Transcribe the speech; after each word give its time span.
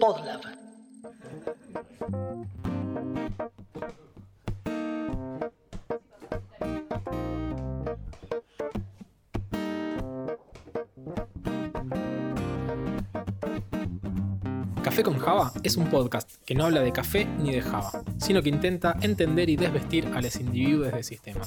Podlab. 0.00 0.40
Café 14.82 15.02
con 15.02 15.18
Java 15.18 15.52
es 15.62 15.76
un 15.76 15.88
podcast 15.88 16.30
que 16.44 16.54
no 16.54 16.66
habla 16.66 16.82
de 16.82 16.92
café 16.92 17.24
ni 17.24 17.52
de 17.52 17.62
Java, 17.62 18.02
sino 18.18 18.42
que 18.42 18.50
intenta 18.50 18.94
entender 19.00 19.48
y 19.48 19.56
desvestir 19.56 20.06
a 20.14 20.20
los 20.20 20.36
individuos 20.36 20.92
del 20.92 21.02
sistema. 21.02 21.46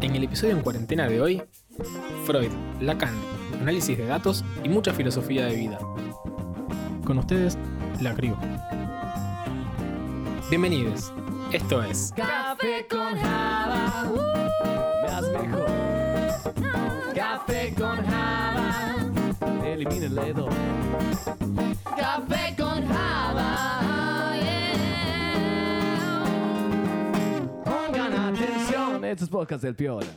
En 0.00 0.14
el 0.14 0.24
episodio 0.24 0.52
en 0.52 0.60
cuarentena 0.60 1.08
de 1.08 1.22
hoy, 1.22 1.42
Freud, 2.26 2.52
Lacan, 2.80 3.33
análisis 3.64 3.96
de 3.96 4.04
datos 4.04 4.44
y 4.62 4.68
mucha 4.68 4.92
filosofía 4.92 5.46
de 5.46 5.56
vida. 5.56 5.78
Con 7.06 7.16
ustedes, 7.18 7.56
la 8.02 8.14
Crew. 8.14 8.36
Bienvenidos. 10.50 11.10
Esto 11.50 11.82
es 11.82 12.12
Café 12.14 12.86
con 12.90 13.16
Java, 13.16 14.10
uh, 14.10 14.18
mejor. 15.32 15.66
Café 17.14 17.74
con 17.74 18.04
Java, 18.04 18.96
elimina 19.64 20.06
el 20.06 20.14
dedo. 20.14 20.48
Café 21.96 22.54
con 22.58 22.86
Java, 22.86 24.36
yeah. 24.42 26.24
Pongan 27.64 28.12
atención, 28.34 29.04
estos 29.06 29.30
podcasts 29.30 29.62
del 29.62 29.74
Piola. 29.74 30.12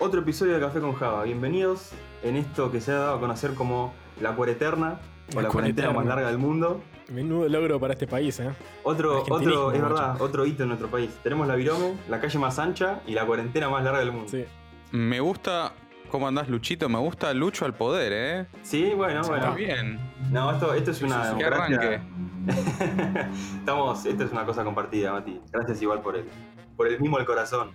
Otro 0.00 0.20
episodio 0.20 0.54
de 0.54 0.60
Café 0.60 0.80
con 0.80 0.94
Java. 0.94 1.22
Bienvenidos 1.22 1.92
en 2.22 2.36
esto 2.36 2.70
que 2.70 2.80
se 2.80 2.92
ha 2.92 2.96
dado 2.98 3.16
a 3.16 3.20
conocer 3.20 3.54
como 3.54 3.92
la 4.20 4.34
cuareterna 4.34 5.00
o 5.32 5.36
La 5.36 5.42
la 5.42 5.48
cuarentena 5.48 5.90
más 5.92 6.06
larga 6.06 6.28
del 6.28 6.38
mundo. 6.38 6.82
menudo 7.10 7.48
logro 7.48 7.78
para 7.78 7.92
este 7.94 8.06
país, 8.06 8.38
¿eh? 8.40 8.50
Otro, 8.82 9.22
otro, 9.28 9.72
es 9.72 9.80
verdad, 9.82 10.20
otro 10.20 10.46
hito 10.46 10.62
en 10.62 10.70
nuestro 10.70 10.88
país. 10.88 11.10
Tenemos 11.22 11.46
la 11.46 11.54
virome, 11.54 11.94
la 12.08 12.20
calle 12.20 12.38
más 12.38 12.58
ancha 12.58 13.00
y 13.06 13.12
la 13.12 13.26
cuarentena 13.26 13.68
más 13.68 13.84
larga 13.84 14.00
del 14.00 14.12
mundo. 14.12 14.28
Sí. 14.30 14.44
Me 14.92 15.20
gusta 15.20 15.72
cómo 16.10 16.26
andás, 16.26 16.48
Luchito. 16.48 16.88
Me 16.88 16.98
gusta 16.98 17.34
Lucho 17.34 17.66
al 17.66 17.74
poder, 17.74 18.12
¿eh? 18.14 18.46
Sí, 18.62 18.92
bueno, 18.96 19.20
Está 19.20 19.32
bueno. 19.36 19.54
bien. 19.54 20.00
No, 20.30 20.50
esto, 20.50 20.72
esto 20.74 20.90
es 20.92 21.02
una 21.02 21.22
Que 21.22 21.44
democracia. 21.44 22.02
Estamos, 23.58 24.04
esto 24.06 24.24
es 24.24 24.32
una 24.32 24.44
cosa 24.46 24.64
compartida, 24.64 25.12
Mati. 25.12 25.40
Gracias 25.52 25.82
igual 25.82 26.00
por 26.00 26.16
el, 26.16 26.24
por 26.76 26.86
el 26.88 26.98
mismo 27.00 27.18
el 27.18 27.26
corazón. 27.26 27.70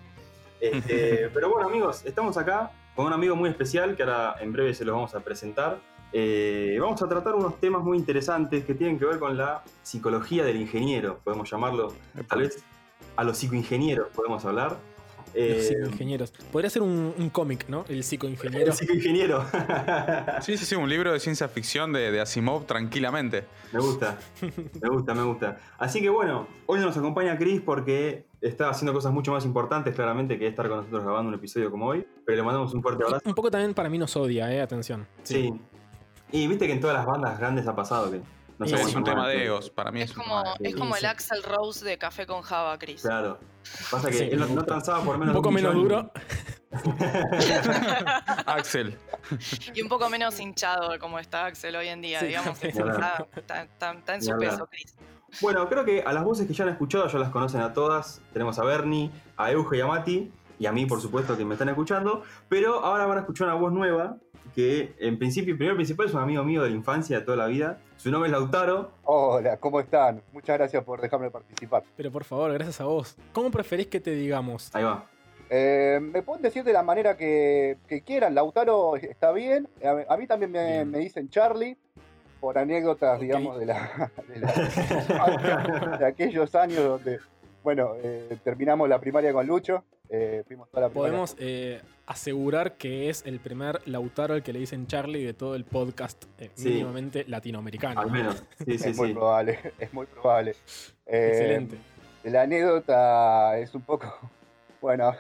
Este, 0.59 1.29
pero 1.33 1.49
bueno, 1.51 1.67
amigos, 1.67 2.03
estamos 2.05 2.37
acá 2.37 2.71
con 2.95 3.05
un 3.05 3.13
amigo 3.13 3.35
muy 3.35 3.49
especial 3.49 3.95
que 3.95 4.03
ahora 4.03 4.35
en 4.39 4.53
breve 4.53 4.73
se 4.73 4.85
los 4.85 4.95
vamos 4.95 5.15
a 5.15 5.19
presentar. 5.19 5.79
Eh, 6.11 6.77
vamos 6.79 7.01
a 7.01 7.07
tratar 7.07 7.33
unos 7.33 7.59
temas 7.59 7.83
muy 7.83 7.97
interesantes 7.97 8.65
que 8.65 8.75
tienen 8.75 8.99
que 8.99 9.05
ver 9.05 9.17
con 9.17 9.35
la 9.35 9.63
psicología 9.81 10.43
del 10.43 10.57
ingeniero, 10.57 11.19
podemos 11.23 11.49
llamarlo. 11.49 11.93
Tal 12.27 12.41
vez 12.41 12.63
a 13.15 13.23
los 13.23 13.37
psicoingenieros 13.37 14.09
podemos 14.09 14.45
hablar. 14.45 14.77
Los 15.27 15.35
Eh, 15.35 15.61
psicoingenieros. 15.61 16.31
Podría 16.51 16.69
ser 16.69 16.81
un, 16.81 17.13
un 17.17 17.29
cómic, 17.29 17.65
¿no? 17.67 17.85
El 17.89 18.03
psicoingeniero. 18.03 18.67
el 18.67 18.73
psicoingeniero. 18.73 19.45
Sí, 20.41 20.57
sí, 20.57 20.65
sí, 20.65 20.75
un 20.75 20.89
libro 20.89 21.11
de 21.11 21.19
ciencia 21.19 21.47
ficción 21.47 21.91
de, 21.93 22.11
de 22.11 22.21
Asimov 22.21 22.65
tranquilamente. 22.65 23.45
Me 23.71 23.79
gusta, 23.79 24.17
me 24.81 24.89
gusta, 24.89 25.13
me 25.13 25.23
gusta. 25.23 25.57
Así 25.79 26.01
que 26.01 26.09
bueno, 26.09 26.47
hoy 26.67 26.79
nos 26.79 26.95
acompaña 26.97 27.37
Chris 27.37 27.61
porque 27.61 28.25
está 28.41 28.69
haciendo 28.69 28.93
cosas 28.93 29.11
mucho 29.11 29.31
más 29.31 29.45
importantes 29.45 29.95
claramente 29.95 30.37
que 30.37 30.47
estar 30.47 30.67
con 30.67 30.77
nosotros 30.77 31.03
grabando 31.03 31.29
un 31.29 31.35
episodio 31.35 31.71
como 31.71 31.87
hoy. 31.87 32.05
Pero 32.25 32.35
le 32.37 32.43
mandamos 32.43 32.73
un 32.73 32.81
fuerte 32.81 33.03
abrazo. 33.03 33.23
Un 33.27 33.33
poco 33.35 33.49
también 33.49 33.73
para 33.73 33.89
mí 33.89 33.97
nos 33.97 34.15
odia, 34.15 34.53
¿eh? 34.53 34.61
Atención. 34.61 35.07
Sí. 35.23 35.53
Y 36.31 36.47
viste 36.47 36.67
que 36.67 36.73
en 36.73 36.79
todas 36.79 36.95
las 36.95 37.05
bandas 37.05 37.37
grandes 37.39 37.67
ha 37.67 37.75
pasado 37.75 38.11
que 38.11 38.21
no 38.59 38.65
sí, 38.67 38.75
es 38.75 38.95
un 38.95 39.03
tema 39.03 39.27
de 39.27 39.45
egos. 39.45 39.69
Para 39.69 39.91
mí 39.91 40.01
es, 40.01 40.13
como, 40.13 40.43
es 40.59 40.75
como 40.75 40.95
el. 40.95 41.05
Axel 41.05 41.41
Rose 41.43 41.83
de 41.85 41.97
Café 41.97 42.25
con 42.25 42.41
Java, 42.41 42.77
Chris. 42.79 43.01
Claro. 43.01 43.39
Pasa 43.89 44.09
que 44.09 44.17
Sí, 44.17 44.23
él 44.31 44.55
no, 44.55 44.63
transaba 44.63 45.03
por 45.03 45.17
menos 45.17 45.33
Un 45.35 45.41
poco 45.41 45.49
un 45.49 45.55
menos 45.55 45.73
duro. 45.73 46.11
Axel. 48.45 48.97
Y 49.73 49.81
un 49.81 49.89
poco 49.89 50.09
menos 50.09 50.39
hinchado 50.39 50.97
como 50.99 51.19
está 51.19 51.45
Axel 51.45 51.75
hoy 51.75 51.87
en 51.87 52.01
día, 52.01 52.19
Sí, 52.19 52.27
digamos. 52.27 52.63
Está, 52.63 53.27
está- 53.35 53.61
está- 53.63 53.91
está 53.93 54.15
en 54.15 54.23
su 54.23 54.37
peso, 54.37 54.67
Chris. 54.69 54.95
Bueno, 55.41 55.67
creo 55.67 55.83
que 55.83 56.03
a 56.03 56.13
las 56.13 56.23
voces 56.23 56.47
que 56.47 56.53
ya 56.53 56.63
han 56.63 56.69
escuchado 56.71 57.07
ya 57.07 57.17
las 57.19 57.29
conocen 57.29 57.61
a 57.61 57.73
todas. 57.73 58.21
Tenemos 58.33 58.59
a 58.59 58.63
Bernie, 58.63 59.09
a 59.37 59.51
Euge 59.51 59.77
y 59.77 59.81
a 59.81 59.87
Mati. 59.87 60.31
Y 60.59 60.65
a 60.67 60.71
mí, 60.71 60.85
por 60.85 61.01
supuesto, 61.01 61.35
que 61.35 61.43
me 61.43 61.55
están 61.55 61.69
escuchando. 61.69 62.23
Pero 62.49 62.83
ahora 62.85 63.05
van 63.07 63.17
a 63.17 63.21
escuchar 63.21 63.47
una 63.47 63.55
voz 63.55 63.73
nueva. 63.73 64.17
Que 64.55 64.93
en 64.99 65.17
principio, 65.17 65.55
primero 65.57 65.75
principal, 65.75 66.05
es 66.07 66.13
un 66.13 66.19
amigo 66.21 66.43
mío 66.43 66.61
de 66.63 66.69
la 66.69 66.75
infancia, 66.75 67.19
de 67.19 67.25
toda 67.25 67.37
la 67.37 67.47
vida. 67.47 67.79
Su 67.97 68.11
nombre 68.11 68.27
es 68.27 68.31
Lautaro. 68.31 68.91
Hola, 69.03 69.57
¿cómo 69.57 69.79
están? 69.79 70.21
Muchas 70.31 70.57
gracias 70.59 70.83
por 70.83 71.01
dejarme 71.01 71.31
participar. 71.31 71.83
Pero 71.97 72.11
por 72.11 72.23
favor, 72.23 72.53
gracias 72.53 72.79
a 72.81 72.85
vos. 72.85 73.15
¿Cómo 73.31 73.49
preferís 73.49 73.87
que 73.87 73.99
te 73.99 74.11
digamos? 74.11 74.69
Ahí 74.75 74.83
va. 74.83 75.05
Eh, 75.49 75.99
me 76.01 76.21
pueden 76.21 76.41
decir 76.43 76.63
de 76.63 76.71
la 76.73 76.83
manera 76.83 77.17
que, 77.17 77.77
que 77.87 78.01
quieran. 78.01 78.35
Lautaro 78.35 78.95
está 78.95 79.31
bien. 79.31 79.67
A, 79.83 80.13
a 80.13 80.17
mí 80.17 80.27
también 80.27 80.51
me, 80.51 80.65
Bien. 80.65 80.91
me 80.91 80.99
dicen 80.99 81.29
Charlie, 81.29 81.75
por 82.39 82.57
anécdotas, 82.57 83.19
digamos, 83.19 83.57
de, 83.59 83.65
la, 83.67 84.11
de, 84.27 84.39
la- 84.39 85.97
de 85.99 86.05
aquellos 86.05 86.53
años 86.55 86.83
donde, 86.83 87.19
bueno, 87.63 87.93
eh, 88.03 88.37
terminamos 88.43 88.87
la 88.89 88.99
primaria 88.99 89.31
con 89.33 89.47
Lucho. 89.47 89.83
eh, 90.09 90.43
fuimos 90.45 90.69
toda 90.69 90.81
la 90.83 90.89
primaria. 90.89 91.11
Podemos 91.11 91.35
eh, 91.39 91.81
asegurar 92.05 92.73
que 92.77 93.09
es 93.09 93.23
el 93.25 93.39
primer 93.39 93.79
Lautaro 93.87 94.33
al 94.33 94.43
que 94.43 94.53
le 94.53 94.59
dicen 94.59 94.85
Charlie 94.87 95.23
de 95.23 95.33
todo 95.33 95.55
el 95.55 95.63
podcast 95.65 96.25
eh, 96.39 96.51
Sí. 96.55 96.69
mínimamente 96.69 97.25
latinoamericano. 97.27 97.99
Al 98.01 98.07
¿no? 98.07 98.13
menos. 98.13 98.43
Sí, 98.65 98.77
sí, 98.77 98.89
es 98.89 98.97
muy 98.97 99.07
sí. 99.09 99.13
probable, 99.13 99.59
es 99.79 99.93
muy 99.93 100.05
probable. 100.05 100.55
Eh, 101.05 101.29
Excelente. 101.31 101.77
La 102.25 102.43
anécdota 102.43 103.57
es 103.57 103.73
un 103.75 103.81
poco, 103.81 104.13
bueno, 104.81 105.13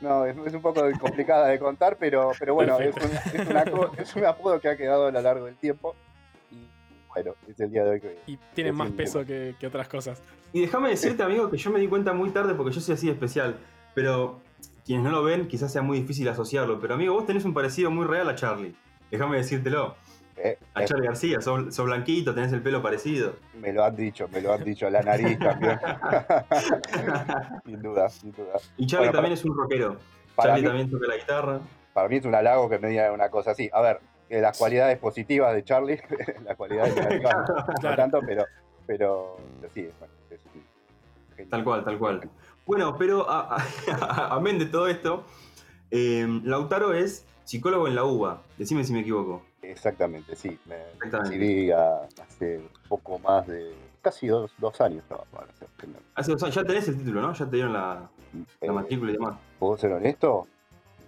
no, 0.00 0.24
es, 0.26 0.36
es 0.46 0.54
un 0.54 0.62
poco 0.62 0.82
complicada 1.00 1.48
de 1.48 1.58
contar, 1.58 1.96
pero, 1.98 2.32
pero 2.38 2.54
bueno, 2.54 2.78
es 2.78 2.94
un, 2.96 3.40
es, 3.40 3.48
una 3.48 3.64
es 3.98 4.14
un 4.16 4.24
apodo 4.24 4.60
que 4.60 4.68
ha 4.68 4.76
quedado 4.76 5.06
a 5.06 5.10
lo 5.10 5.20
largo 5.20 5.46
del 5.46 5.56
tiempo. 5.56 5.94
Y 7.18 7.22
bueno, 7.22 7.34
es 7.48 7.60
el 7.60 7.70
día 7.70 7.84
de 7.84 7.90
hoy 7.90 8.00
que... 8.00 8.18
Y 8.26 8.38
tiene 8.54 8.72
más 8.72 8.90
peso 8.90 9.24
que, 9.24 9.54
que 9.58 9.66
otras 9.66 9.88
cosas. 9.88 10.20
Y 10.52 10.60
déjame 10.60 10.90
decirte, 10.90 11.22
amigo, 11.22 11.50
que 11.50 11.56
yo 11.56 11.70
me 11.70 11.80
di 11.80 11.88
cuenta 11.88 12.12
muy 12.12 12.30
tarde 12.30 12.54
porque 12.54 12.74
yo 12.74 12.80
soy 12.80 12.94
así 12.94 13.06
de 13.06 13.12
especial. 13.12 13.56
Pero 13.94 14.40
quienes 14.84 15.04
no 15.04 15.10
lo 15.10 15.22
ven, 15.24 15.48
quizás 15.48 15.72
sea 15.72 15.82
muy 15.82 16.00
difícil 16.00 16.28
asociarlo. 16.28 16.78
Pero 16.80 16.94
amigo, 16.94 17.14
vos 17.14 17.26
tenés 17.26 17.44
un 17.44 17.54
parecido 17.54 17.90
muy 17.90 18.06
real 18.06 18.28
a 18.28 18.34
Charlie. 18.34 18.74
Déjame 19.10 19.38
decírtelo. 19.38 19.96
eh, 20.36 20.58
A 20.74 20.82
eh, 20.82 20.86
Charlie 20.86 21.06
García, 21.06 21.40
sos, 21.40 21.74
sos 21.74 21.86
blanquito, 21.86 22.34
tenés 22.34 22.52
el 22.52 22.62
pelo 22.62 22.82
parecido. 22.82 23.34
me 23.54 23.72
lo 23.72 23.84
han 23.84 23.96
dicho, 23.96 24.28
me 24.28 24.40
lo 24.42 24.52
han 24.52 24.62
dicho, 24.64 24.88
la 24.90 25.00
nariz 25.02 25.38
también. 25.38 25.78
sin 27.64 27.82
duda, 27.82 28.08
sin 28.08 28.32
duda. 28.32 28.58
Y 28.76 28.86
Charlie 28.86 29.06
Bueno, 29.06 29.12
también 29.12 29.32
es 29.32 29.44
un 29.44 29.56
rockero. 29.56 29.96
Charlie 30.40 30.60
mí, 30.62 30.66
también 30.68 30.90
toca 30.90 31.06
la 31.08 31.16
guitarra. 31.16 31.60
para 31.92 32.08
mí 32.08 32.16
es 32.16 32.24
un 32.26 32.34
halago 32.34 32.68
que 32.68 32.78
me 32.78 32.88
digan 32.88 33.12
una 33.12 33.30
cosa 33.30 33.52
así. 33.52 33.70
A 33.72 33.80
ver, 33.80 34.00
eh, 34.28 34.40
las 34.40 34.56
cualidades 34.58 34.98
positivas 34.98 35.54
de 35.54 35.64
Charlie, 35.64 36.00
las 36.44 36.56
cualidades 36.56 36.94
negativas, 36.96 37.48
no 37.48 37.74
Claro. 37.80 37.96
tanto, 37.96 38.20
pero, 38.26 38.44
pero, 38.86 39.36
pero 39.60 39.68
sí, 39.74 39.88
bueno, 39.98 40.14
es. 40.30 41.48
Tal 41.50 41.62
cual, 41.64 41.84
tal 41.84 41.98
cual. 41.98 42.28
Bueno, 42.66 42.96
pero 42.98 43.28
a- 43.30 43.56
a- 43.56 44.34
amén 44.34 44.58
de 44.58 44.66
todo 44.66 44.88
esto, 44.88 45.24
eh, 45.90 46.26
Lautaro 46.44 46.92
es 46.94 47.24
psicólogo 47.44 47.86
en 47.86 47.94
la 47.94 48.04
UBA. 48.04 48.42
Decime 48.58 48.82
si 48.84 48.92
me 48.92 49.00
equivoco. 49.00 49.42
Exactamente, 49.62 50.34
sí. 50.34 50.58
Me 50.66 50.76
Exactamente. 50.94 51.72
a- 51.74 52.08
hace 52.22 52.60
poco 52.88 53.18
más 53.20 53.46
de 53.46 53.72
casi 54.02 54.26
dos, 54.28 54.52
dos 54.58 54.80
años. 54.80 55.04
No, 55.10 55.24
bueno, 55.32 55.48
no, 55.86 55.98
Hace 56.14 56.32
dos 56.32 56.42
años, 56.42 56.54
ya 56.54 56.64
tenés 56.64 56.88
el 56.88 56.98
título, 56.98 57.20
¿no? 57.20 57.32
Ya 57.32 57.44
te 57.44 57.56
dieron 57.56 57.72
la, 57.72 58.08
la 58.34 58.48
eh, 58.60 58.70
matrícula 58.70 59.10
y 59.10 59.14
demás. 59.14 59.38
¿Puedo 59.58 59.76
ser 59.76 59.92
honesto? 59.92 60.46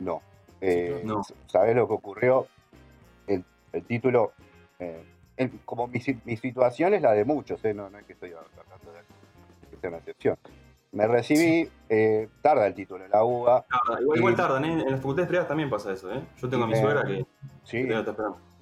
No. 0.01 0.21
Eh, 0.61 1.03
No. 1.05 1.23
¿Sabés 1.47 1.75
lo 1.75 1.87
que 1.89 1.95
ocurrió? 1.95 2.47
El, 3.29 3.45
el 3.73 3.85
título, 3.85 4.33
eh, 4.79 5.05
el- 5.37 5.61
como 5.65 5.87
mi, 5.87 6.01
si- 6.01 6.21
mi 6.25 6.37
situación 6.37 6.95
es 6.95 7.03
la 7.03 7.13
de 7.13 7.25
muchos, 7.25 7.65
eh, 7.65 7.75
no, 7.75 7.89
no 7.91 7.99
es 7.99 8.05
que 8.07 8.15
estoy 8.15 8.31
tratando 8.55 8.93
de 8.93 9.01
que 9.71 9.77
sea 9.77 9.91
una 9.91 9.99
excepción. 9.99 10.37
Me 10.91 11.07
recibí, 11.07 11.69
eh, 11.91 12.29
tarda 12.41 12.67
el 12.67 12.75
título 12.75 13.05
en 13.05 13.11
la 13.11 13.23
UBA, 13.23 13.67
Tarda, 13.67 14.01
igual, 14.01 14.19
igual 14.19 14.33
Y- 14.33 14.37
tardan, 14.37 14.65
¿eh? 14.65 14.73
En 14.73 14.91
las 14.91 15.01
facultades 15.01 15.29
privadas 15.29 15.49
también 15.49 15.69
pasa 15.71 15.93
eso, 15.93 16.11
¿eh? 16.13 16.23
Yo 16.39 16.49
tengo 16.49 16.65
a 16.65 16.67
mi 16.67 16.75
suegra 16.77 17.05
que 17.05 17.27
sí, 17.65 17.87
que 17.87 18.05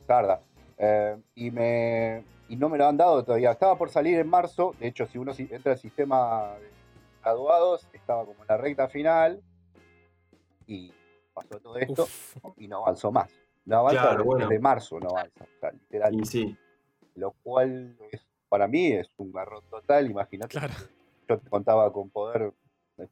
tarda. 0.07 0.41
Eh, 0.79 1.17
y, 1.37 1.51
me, 1.53 2.25
y 2.49 2.57
no 2.57 2.69
me 2.69 2.77
lo 2.79 2.87
han 2.87 2.97
dado 2.97 3.25
todavía. 3.25 3.53
Estaba 3.53 3.79
por 3.79 3.89
salir 3.91 4.19
en 4.19 4.29
marzo. 4.29 4.75
De 4.81 4.89
hecho, 4.89 5.07
si 5.07 5.17
uno 5.19 5.33
entra 5.39 5.73
al 5.73 5.79
sistema 5.79 6.51
de 6.61 6.69
graduados, 7.23 7.89
estaba 7.93 8.25
como 8.27 8.43
en 8.43 8.49
la 8.49 8.57
recta 8.57 8.89
final. 8.89 9.41
Y 10.67 10.93
pasó 11.33 11.61
todo 11.61 11.79
esto 11.79 12.03
Uf. 12.03 12.37
y 12.57 12.67
no 12.69 12.79
avanzó 12.79 13.13
más. 13.13 13.31
No 13.67 13.79
avanza 13.79 14.01
Claro, 14.01 14.11
desde, 14.19 14.25
bueno. 14.25 14.49
desde 14.49 14.61
marzo, 14.61 15.01
no 15.01 15.11
avanza. 15.11 15.45
O 15.45 15.59
sea, 15.61 15.71
literal. 15.73 16.15
Y 16.15 16.25
sí, 16.25 16.57
Lo 17.15 17.33
cual 17.43 17.97
es, 18.13 18.27
para 18.49 18.67
mí 18.69 18.93
es 18.93 19.11
un 19.17 19.33
garrón 19.33 19.65
total. 19.69 20.11
Imagínate. 20.11 20.59
Claro. 20.59 20.75
Yo 21.29 21.41
contaba 21.51 21.93
con 21.93 22.11
poder, 22.11 22.53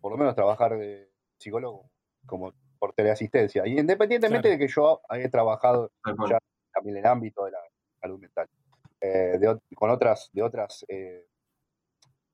por 0.01 0.13
lo 0.13 0.19
menos, 0.19 0.35
trabajar 0.35 0.77
de 0.79 1.11
psicólogo 1.39 1.91
como 2.27 2.53
por 2.79 2.93
teleasistencia. 2.93 3.67
Y 3.67 3.79
independientemente 3.79 4.49
Claro. 4.49 4.59
de 4.61 4.67
que 4.67 4.73
yo 4.73 5.01
haya 5.09 5.29
trabajado 5.31 5.91
ya 6.31 6.39
también 6.73 6.97
en 6.99 7.05
el 7.05 7.11
ámbito 7.11 7.45
de 7.45 7.51
la 7.53 7.59
salud 8.01 8.19
mental, 8.21 8.49
eh, 9.01 9.39
de 9.39 9.59
con 9.75 9.91
otras, 9.91 10.31
de 10.33 10.43
otras, 10.43 10.85
eh, 10.89 11.27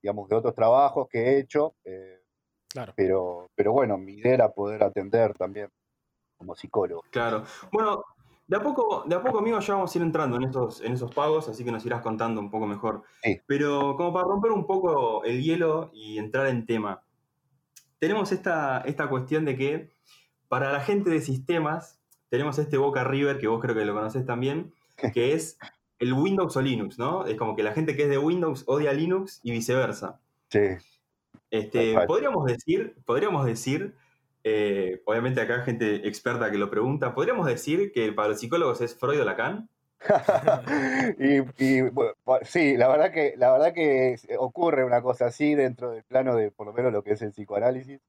digamos, 0.02 0.28
de 0.28 0.36
otros 0.36 0.54
trabajos 0.54 1.08
que 1.08 1.18
he 1.22 1.38
hecho, 1.38 1.74
eh, 1.84 2.20
Claro. 2.68 2.92
pero, 2.96 3.50
pero 3.54 3.72
bueno, 3.72 3.96
mi 3.98 4.14
idea 4.14 4.34
era 4.34 4.52
poder 4.52 4.82
atender 4.84 5.34
también 5.34 5.68
como 6.40 6.56
psicólogo. 6.56 7.04
Claro. 7.10 7.44
Bueno, 7.70 8.02
de 8.48 8.56
a 8.56 8.62
poco, 8.62 9.04
de 9.06 9.14
a 9.14 9.22
poco, 9.22 9.38
amigos, 9.38 9.66
ya 9.66 9.74
vamos 9.74 9.94
a 9.94 9.98
ir 9.98 10.02
entrando 10.02 10.36
en 10.36 10.44
esos, 10.44 10.80
en 10.80 10.94
esos 10.94 11.12
pagos, 11.12 11.48
así 11.48 11.64
que 11.64 11.70
nos 11.70 11.84
irás 11.84 12.00
contando 12.00 12.40
un 12.40 12.50
poco 12.50 12.66
mejor. 12.66 13.02
Sí. 13.22 13.38
Pero 13.46 13.94
como 13.96 14.12
para 14.14 14.24
romper 14.26 14.52
un 14.52 14.66
poco 14.66 15.22
el 15.24 15.42
hielo 15.42 15.90
y 15.92 16.18
entrar 16.18 16.46
en 16.46 16.64
tema, 16.64 17.02
tenemos 17.98 18.32
esta, 18.32 18.80
esta 18.86 19.08
cuestión 19.10 19.44
de 19.44 19.56
que 19.56 19.90
para 20.48 20.72
la 20.72 20.80
gente 20.80 21.10
de 21.10 21.20
sistemas, 21.20 22.00
tenemos 22.30 22.58
este 22.58 22.78
Boca 22.78 23.04
River, 23.04 23.38
que 23.38 23.48
vos 23.48 23.60
creo 23.60 23.74
que 23.74 23.84
lo 23.84 23.92
conocés 23.92 24.24
también, 24.24 24.72
que 25.14 25.34
es 25.34 25.58
el 25.98 26.14
Windows 26.14 26.56
o 26.56 26.62
Linux, 26.62 26.98
¿no? 26.98 27.26
Es 27.26 27.36
como 27.36 27.54
que 27.54 27.62
la 27.62 27.72
gente 27.72 27.94
que 27.94 28.04
es 28.04 28.08
de 28.08 28.16
Windows 28.16 28.64
odia 28.66 28.94
Linux 28.94 29.40
y 29.42 29.50
viceversa. 29.50 30.18
Sí, 30.48 30.60
Este, 31.50 31.94
podríamos 32.06 32.46
decir, 32.46 32.96
podríamos 33.04 33.44
decir, 33.44 33.94
eh, 34.42 35.02
obviamente 35.04 35.40
acá 35.40 35.62
gente 35.62 36.06
experta 36.08 36.50
que 36.50 36.58
lo 36.58 36.70
pregunta, 36.70 37.14
podríamos 37.14 37.46
decir 37.46 37.92
que 37.92 38.12
para 38.12 38.28
los 38.28 38.40
psicólogos 38.40 38.80
es 38.80 38.94
Freud 38.94 39.20
o 39.20 39.24
Lacan. 39.24 39.68
y, 41.18 41.42
sí, 42.44 42.76
la 42.78 42.88
verdad 42.88 43.12
que 43.12 43.34
la 43.36 43.52
verdad 43.52 43.74
que 43.74 44.16
ocurre 44.38 44.82
una 44.84 45.02
cosa 45.02 45.26
así 45.26 45.54
dentro 45.54 45.90
del 45.90 46.04
plano 46.04 46.34
de 46.36 46.50
por 46.50 46.66
lo 46.66 46.72
menos 46.72 46.90
lo 46.90 47.02
que 47.02 47.12
es 47.12 47.22
el 47.22 47.32
psicoanálisis. 47.32 48.00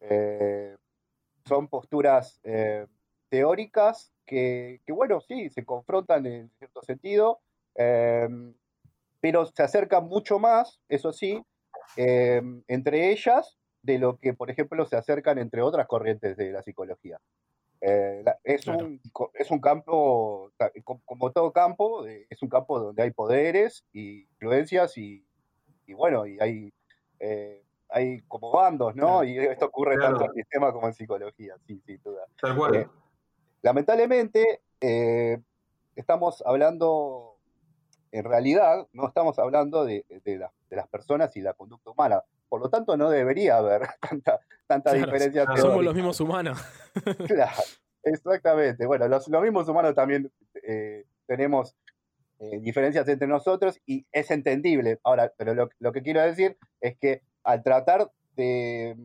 Eh, 0.00 0.76
son 1.44 1.66
posturas 1.66 2.40
eh, 2.44 2.86
teóricas 3.28 4.12
que, 4.24 4.80
bueno, 4.88 5.20
sí, 5.20 5.50
se 5.50 5.64
confrontan 5.64 6.24
en 6.26 6.50
cierto 6.58 6.82
sentido, 6.82 7.40
pero 7.74 9.46
se 9.46 9.62
acercan 9.62 10.06
mucho 10.06 10.38
más, 10.38 10.80
eso 10.88 11.12
sí, 11.12 11.44
entre 11.96 13.10
ellas 13.10 13.58
de 13.84 13.98
lo 13.98 14.16
que, 14.18 14.32
por 14.32 14.50
ejemplo, 14.50 14.86
se 14.86 14.96
acercan 14.96 15.38
entre 15.38 15.60
otras 15.62 15.86
corrientes 15.86 16.36
de 16.38 16.50
la 16.52 16.62
psicología. 16.62 17.20
Eh, 17.82 18.22
la- 18.24 18.38
es, 18.42 18.62
Claro. 18.64 18.86
un, 18.86 19.00
es 19.34 19.50
un 19.50 19.60
campo, 19.60 20.50
como 21.04 21.30
todo 21.32 21.52
campo, 21.52 22.06
eh, 22.06 22.26
es 22.30 22.42
un 22.42 22.48
campo 22.48 22.80
donde 22.80 23.02
hay 23.02 23.10
poderes 23.10 23.84
y 23.92 24.22
influencias 24.22 24.96
y, 24.96 25.22
y 25.86 25.92
bueno, 25.92 26.26
y 26.26 26.38
hay, 26.40 26.72
eh, 27.20 27.62
hay 27.90 28.22
como 28.22 28.50
bandos, 28.50 28.96
¿no? 28.96 29.20
Claro. 29.20 29.24
Y 29.24 29.38
esto 29.38 29.66
ocurre 29.66 29.96
Claro. 29.96 30.16
tanto 30.18 30.32
en 30.32 30.34
sistema 30.42 30.72
como 30.72 30.86
en 30.86 30.94
psicología, 30.94 31.56
sí, 31.66 31.78
sin 31.84 32.02
duda. 32.02 32.24
Tal 32.40 32.56
cual. 32.56 32.74
Eh, 32.76 32.88
Lamentablemente, 33.60 34.62
estamos 35.96 36.42
hablando, 36.46 37.36
en 38.12 38.24
realidad, 38.24 38.86
no 38.92 39.06
estamos 39.08 39.38
hablando 39.38 39.84
de, 39.84 40.04
de 40.24 40.38
la- 40.38 40.52
de 40.70 40.76
las 40.76 40.88
personas 40.88 41.36
y 41.36 41.40
la 41.40 41.52
conducta 41.54 41.90
humana. 41.90 42.22
Por 42.54 42.60
lo 42.60 42.70
tanto, 42.70 42.96
no 42.96 43.10
debería 43.10 43.56
haber 43.56 43.82
tanta, 44.00 44.38
tanta 44.68 44.92
Claro, 44.92 45.06
diferencia 45.06 45.44
claro. 45.44 45.60
Somos 45.60 45.84
los 45.84 45.92
mismos 45.92 46.20
humanos. 46.20 46.56
Claro, 47.26 47.62
exactamente. 48.04 48.86
Bueno, 48.86 49.08
los, 49.08 49.26
los 49.26 49.42
mismos 49.42 49.68
humanos 49.68 49.92
también 49.96 50.30
eh, 50.62 51.04
tenemos 51.26 51.74
eh, 52.38 52.60
diferencias 52.60 53.08
entre 53.08 53.26
nosotros 53.26 53.80
y 53.86 54.06
es 54.12 54.30
entendible. 54.30 55.00
Ahora, 55.02 55.32
pero 55.36 55.52
lo, 55.52 55.68
lo 55.80 55.90
que 55.90 56.02
quiero 56.02 56.22
decir 56.22 56.56
es 56.80 56.96
que 56.96 57.22
al 57.42 57.64
tratar 57.64 58.12
de 58.36 58.96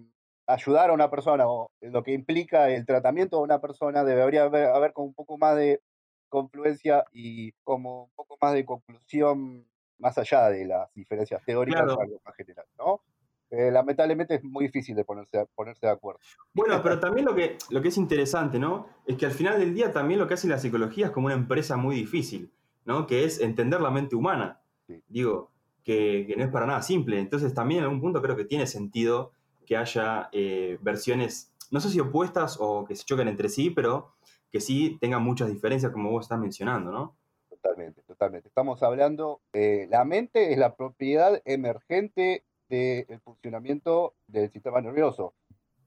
ayudar 0.46 0.92
a 0.92 0.94
una 0.94 1.10
persona 1.10 1.48
o 1.48 1.72
lo 1.82 2.04
que 2.04 2.12
implica 2.12 2.70
el 2.70 2.86
tratamiento 2.86 3.38
de 3.38 3.44
una 3.46 3.60
persona, 3.60 4.04
debería 4.04 4.44
haber, 4.44 4.68
haber 4.68 4.94
como 4.94 5.08
un 5.08 5.16
poco 5.16 5.40
más 5.40 5.56
de 5.56 5.82
confluencia 6.28 7.04
y 7.12 7.54
como 7.64 8.04
un 8.04 8.12
poco 8.16 8.38
más 8.40 8.54
de 8.54 8.64
conclusión 8.64 9.66
más 9.98 10.20
allá 10.20 10.50
de 10.52 10.66
las 10.66 10.94
diferencias 10.94 11.44
teóricas, 11.44 11.82
Claro. 11.82 12.00
algo 12.00 12.22
más 12.24 12.36
general, 12.36 12.66
¿no? 12.78 13.02
Eh, 13.52 13.72
lamentablemente 13.72 14.36
es 14.36 14.44
muy 14.44 14.66
difícil 14.66 14.96
de 14.96 15.04
ponerse, 15.04 15.46
ponerse 15.56 15.86
de 15.86 15.92
acuerdo. 15.92 16.20
Bueno, 16.54 16.82
pero 16.84 17.00
también 17.00 17.26
lo 17.26 17.34
que, 17.34 17.58
lo 17.70 17.82
que 17.82 17.88
es 17.88 17.98
interesante, 17.98 18.60
¿no? 18.60 18.88
Es 19.08 19.18
que 19.18 19.26
al 19.26 19.32
final 19.32 19.60
del 19.60 19.74
día 19.74 19.92
también 19.92 20.20
lo 20.20 20.28
que 20.28 20.36
hace 20.36 20.48
la 20.48 20.60
psicología 20.60 21.08
es 21.08 21.12
como 21.12 21.26
una 21.28 21.36
empresa 21.36 21.76
muy 21.76 21.96
difícil, 21.96 22.52
¿no? 22.86 23.08
Que 23.08 23.24
es 23.24 23.40
entender 23.40 23.82
la 23.82 23.90
mente 23.90 24.16
humana. 24.16 24.62
Sí. 24.86 25.02
Digo, 25.08 25.52
que, 25.84 26.26
que 26.28 26.36
no 26.36 26.44
es 26.44 26.50
para 26.52 26.68
nada 26.68 26.82
simple. 26.82 27.20
Entonces 27.20 27.54
también 27.54 27.80
en 27.80 27.86
algún 27.86 28.02
punto 28.02 28.22
creo 28.22 28.36
que 28.36 28.46
tiene 28.46 28.68
sentido 28.68 29.32
que 29.66 29.78
haya 29.78 30.30
eh, 30.32 30.78
versiones, 30.82 31.54
no 31.72 31.80
sé 31.80 31.90
si 31.90 32.00
opuestas 32.00 32.58
o 32.60 32.86
que 32.86 32.96
se 32.96 33.06
choquen 33.06 33.28
entre 33.28 33.50
sí, 33.50 33.70
pero 33.70 34.14
que 34.52 34.60
sí 34.60 34.98
tengan 35.00 35.24
muchas 35.24 35.50
diferencias 35.50 35.92
como 35.92 36.10
vos 36.10 36.26
estás 36.26 36.40
mencionando, 36.40 36.92
¿no? 36.92 37.16
Totalmente, 37.50 38.02
totalmente. 38.04 38.48
Estamos 38.48 38.82
hablando, 38.82 39.42
eh, 39.54 39.88
la 39.92 40.06
mente 40.06 40.54
es 40.54 40.58
la 40.58 40.76
propiedad 40.76 41.42
emergente 41.46 42.44
del 42.70 43.20
funcionamiento 43.22 44.16
del 44.28 44.52
sistema 44.52 44.82
nervioso. 44.82 45.34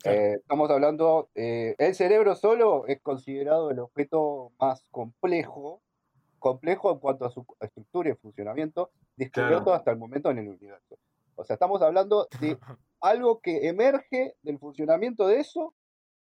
Claro. 0.02 0.18
Eh, 0.18 0.32
estamos 0.34 0.70
hablando, 0.70 1.30
eh, 1.34 1.74
el 1.78 1.94
cerebro 1.94 2.34
solo 2.34 2.86
es 2.86 3.00
considerado 3.00 3.70
el 3.70 3.78
objeto 3.78 4.52
más 4.58 4.84
complejo, 4.90 5.80
complejo 6.40 6.90
en 6.90 6.98
cuanto 6.98 7.24
a 7.24 7.30
su 7.30 7.46
estructura 7.60 8.10
y 8.10 8.14
funcionamiento, 8.14 8.90
descubierto 9.16 9.64
Claro. 9.64 9.74
hasta 9.74 9.92
el 9.92 9.98
momento 9.98 10.30
en 10.30 10.38
el 10.38 10.48
universo. 10.48 10.98
O 11.36 11.44
sea, 11.44 11.54
estamos 11.54 11.80
hablando 11.82 12.26
de 12.40 12.58
algo 13.00 13.40
que 13.40 13.68
emerge 13.68 14.34
del 14.42 14.58
funcionamiento 14.58 15.26
de 15.28 15.38
eso 15.40 15.74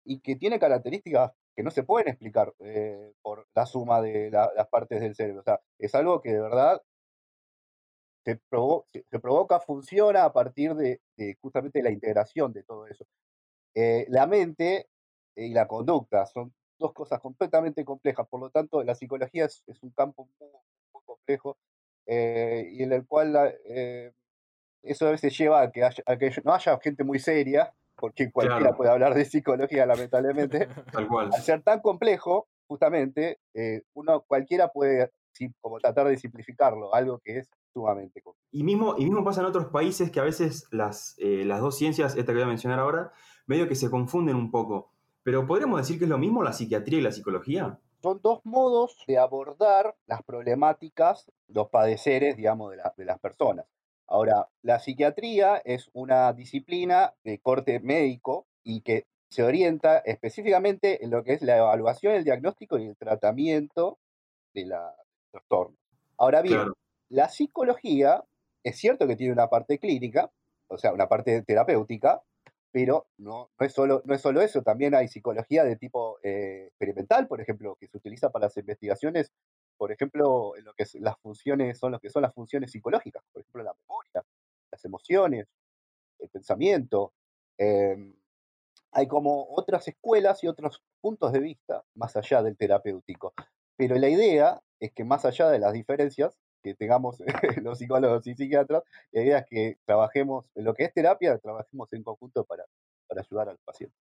y 0.05 0.21
que 0.21 0.35
tiene 0.37 0.59
características 0.59 1.33
que 1.55 1.63
no 1.63 1.71
se 1.71 1.83
pueden 1.85 2.09
explicar 2.09 2.53
eh, 2.61 3.13
por 3.23 3.47
la 3.55 3.67
suma 3.67 4.01
de 4.01 4.31
la- 4.31 4.51
las 4.57 4.69
partes 4.69 5.01
del 5.01 5.15
cerebro. 5.15 5.41
O 5.41 5.45
sea, 5.45 5.61
es 5.79 5.95
algo 5.95 6.21
que 6.23 6.33
de 6.33 6.41
verdad 6.41 6.83
se, 8.25 8.39
provo- 8.51 8.87
se- 8.93 9.05
se 9.11 9.19
provoca, 9.19 9.61
funciona 9.61 10.25
a 10.25 10.33
partir 10.33 10.75
de, 10.75 11.01
de 11.17 11.37
justamente 11.41 11.83
la 11.83 11.91
integración 11.91 12.53
de 12.53 12.63
todo 12.63 12.87
eso. 12.87 13.05
Eh, 13.75 14.07
la 14.09 14.27
mente 14.27 14.89
y 15.37 15.53
la 15.55 15.67
conducta 15.67 16.27
son 16.27 16.53
dos 16.79 16.93
cosas 16.93 17.21
completamente 17.21 17.85
complejas, 17.85 18.27
por 18.29 18.41
lo 18.41 18.51
tanto, 18.51 18.83
la 18.83 18.95
psicología 18.95 19.45
es, 19.47 19.63
es 19.67 19.83
un 19.83 19.91
campo 19.91 20.29
muy, 20.39 20.49
muy 20.95 21.03
complejo 21.05 21.57
eh, 22.07 22.69
y 22.73 22.83
en 22.83 22.93
el 22.93 23.07
cual 23.07 23.37
eh, 23.65 24.13
eso 24.83 25.07
a 25.07 25.11
veces 25.11 25.37
lleva 25.37 25.61
a 25.63 25.71
que, 25.71 25.85
haya- 25.85 26.03
a 26.07 26.17
que 26.17 26.31
no 26.45 26.55
haya 26.55 26.79
gente 26.81 27.05
muy 27.05 27.19
seria, 27.19 27.73
porque 27.97 28.33
cualquiera 28.33 28.61
Claro. 28.61 28.77
puede 28.79 28.91
hablar 28.91 29.15
de 29.15 29.27
psicología, 29.27 29.85
lamentablemente. 29.85 30.69
Tal 30.93 31.07
cual. 31.09 31.31
Al 31.33 31.43
ser 31.43 31.63
tan 31.63 31.81
complejo, 31.81 32.49
justamente, 32.67 33.39
eh, 33.55 33.83
uno 33.95 34.23
cualquiera 34.23 34.69
puede 34.69 35.11
como 35.61 35.79
tratar 35.81 36.07
de 36.09 36.19
simplificarlo, 36.19 36.95
algo 36.95 37.19
que 37.19 37.39
es 37.39 37.51
sumamente. 37.73 38.23
Y 38.53 38.65
mismo, 38.65 38.97
y 38.99 39.05
mismo 39.05 39.25
pasa 39.25 39.41
en 39.41 39.47
otros 39.47 39.67
países 39.67 40.11
que 40.11 40.21
a 40.21 40.25
veces 40.25 40.67
las, 40.71 41.15
eh, 41.19 41.45
las 41.45 41.61
dos 41.61 41.77
ciencias, 41.77 42.17
esta 42.17 42.33
que 42.33 42.39
voy 42.39 42.43
a 42.45 42.47
mencionar 42.47 42.79
ahora, 42.81 43.13
medio 43.47 43.69
que 43.69 43.75
se 43.75 43.91
confunden 43.91 44.37
un 44.37 44.51
poco. 44.51 44.93
Pero 45.23 45.47
¿podríamos 45.47 45.81
decir 45.81 45.99
que 45.99 46.05
es 46.05 46.11
lo 46.11 46.19
mismo 46.19 46.43
la 46.43 46.53
psiquiatría 46.53 46.99
y 46.99 47.03
la 47.03 47.13
psicología? 47.13 47.79
Son 48.03 48.21
dos 48.23 48.41
modos 48.45 48.97
de 49.07 49.19
abordar 49.19 49.95
las 50.07 50.23
problemáticas, 50.23 51.31
los 51.49 51.69
padeceres, 51.69 52.37
digamos, 52.37 52.71
de, 52.71 52.79
la- 52.79 52.95
de 52.97 53.05
las 53.05 53.19
personas. 53.19 53.67
Ahora, 54.07 54.49
la 54.63 54.81
psiquiatría 54.81 55.59
es 55.59 55.91
una 55.93 56.33
disciplina 56.33 57.15
de 57.23 57.39
corte 57.39 57.79
médico 57.81 58.47
y 58.65 58.81
que 58.81 59.07
se 59.31 59.45
orienta 59.45 59.99
específicamente 59.99 61.05
en 61.05 61.11
lo 61.11 61.23
que 61.23 61.35
es 61.35 61.43
la 61.43 61.59
evaluación, 61.59 62.15
el 62.15 62.25
diagnóstico 62.25 62.79
y 62.79 62.87
el 62.87 62.97
tratamiento 62.97 63.99
de 64.55 64.67
la 64.67 64.87
del 64.87 65.31
trastorno. 65.31 65.77
Ahora 66.19 66.43
bien, 66.43 66.57
Claro. 66.57 66.75
La 67.11 67.29
psicología 67.29 68.25
es 68.65 68.79
cierto 68.79 69.07
que 69.07 69.17
tiene 69.17 69.33
una 69.33 69.49
parte 69.49 69.79
clínica, 69.79 70.31
o 70.69 70.79
sea, 70.79 70.93
una 70.93 71.09
parte 71.09 71.43
terapéutica, 71.43 72.23
pero 72.73 73.09
no, 73.19 73.51
es, 73.59 73.73
solo, 73.73 74.03
eso, 74.43 74.63
también 74.63 74.95
hay 74.95 75.09
psicología 75.09 75.65
de 75.65 75.77
tipo 75.77 76.19
eh, 76.23 76.67
experimental, 76.69 77.27
por 77.27 77.41
ejemplo, 77.41 77.77
que 77.81 77.89
se 77.89 77.99
utiliza 77.99 78.31
para 78.31 78.47
las 78.47 78.57
investigaciones, 78.57 79.33
por 79.77 79.91
ejemplo, 79.91 80.57
en 80.57 80.65
lo 80.65 80.75
que 80.75 80.85
las 81.01 81.19
funciones 81.21 81.79
son 81.79 81.93
lo 81.93 81.99
que 81.99 82.11
son 82.11 82.23
las 82.23 82.35
funciones 82.35 82.71
psicológicas, 82.71 83.25
por 83.33 83.43
ejemplo, 83.43 83.65
la 83.65 83.75
memoria, 83.75 84.23
las 84.71 84.85
emociones, 84.85 85.47
el 86.21 86.29
pensamiento. 86.29 87.13
em, 87.59 88.15
hay 88.93 89.07
como 89.09 89.47
otras 89.51 89.87
escuelas 89.89 90.43
y 90.45 90.49
otros 90.49 90.83
puntos 91.01 91.33
de 91.33 91.41
vista 91.41 91.85
más 91.95 92.17
allá 92.17 92.43
del 92.43 92.57
terapéutico. 92.57 93.35
Pero 93.77 93.97
la 93.97 94.09
idea 94.09 94.61
es 94.81 94.93
que 94.93 95.05
más 95.05 95.25
allá 95.25 95.49
de 95.51 95.59
las 95.59 95.73
diferencias 95.73 96.39
que 96.63 96.75
tengamos 96.75 97.23
los 97.63 97.79
psicólogos 97.79 98.27
y 98.27 98.35
psiquiatras, 98.35 98.83
la 99.13 99.23
idea 99.23 99.39
es 99.39 99.47
que 99.49 99.79
trabajemos 99.85 100.47
en 100.55 100.65
lo 100.65 100.75
que 100.75 100.85
es 100.85 100.93
terapia, 100.93 101.39
trabajemos 101.39 101.93
en 101.93 102.03
conjunto 102.03 102.45
para, 102.45 102.65
para 103.09 103.23
ayudar 103.23 103.49
al 103.49 103.59
paciente. 103.65 103.97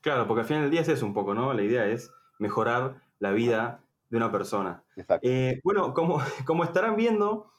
Claro, 0.00 0.26
porque 0.26 0.42
al 0.42 0.46
final 0.46 0.62
del 0.62 0.70
día 0.70 0.80
es 0.80 0.88
eso 0.88 1.06
un 1.06 1.14
poco, 1.14 1.34
¿no? 1.34 1.52
La 1.52 1.62
idea 1.62 1.86
es 1.86 2.10
mejorar 2.38 3.02
la 3.18 3.32
vida 3.32 3.84
de 4.10 4.16
una 4.16 4.30
persona. 4.30 4.84
Exacto. 4.96 5.28
Eh, 5.28 5.60
bueno, 5.64 5.92
como, 5.92 6.20
como 6.46 6.64
estarán 6.64 6.96
viendo, 6.96 7.50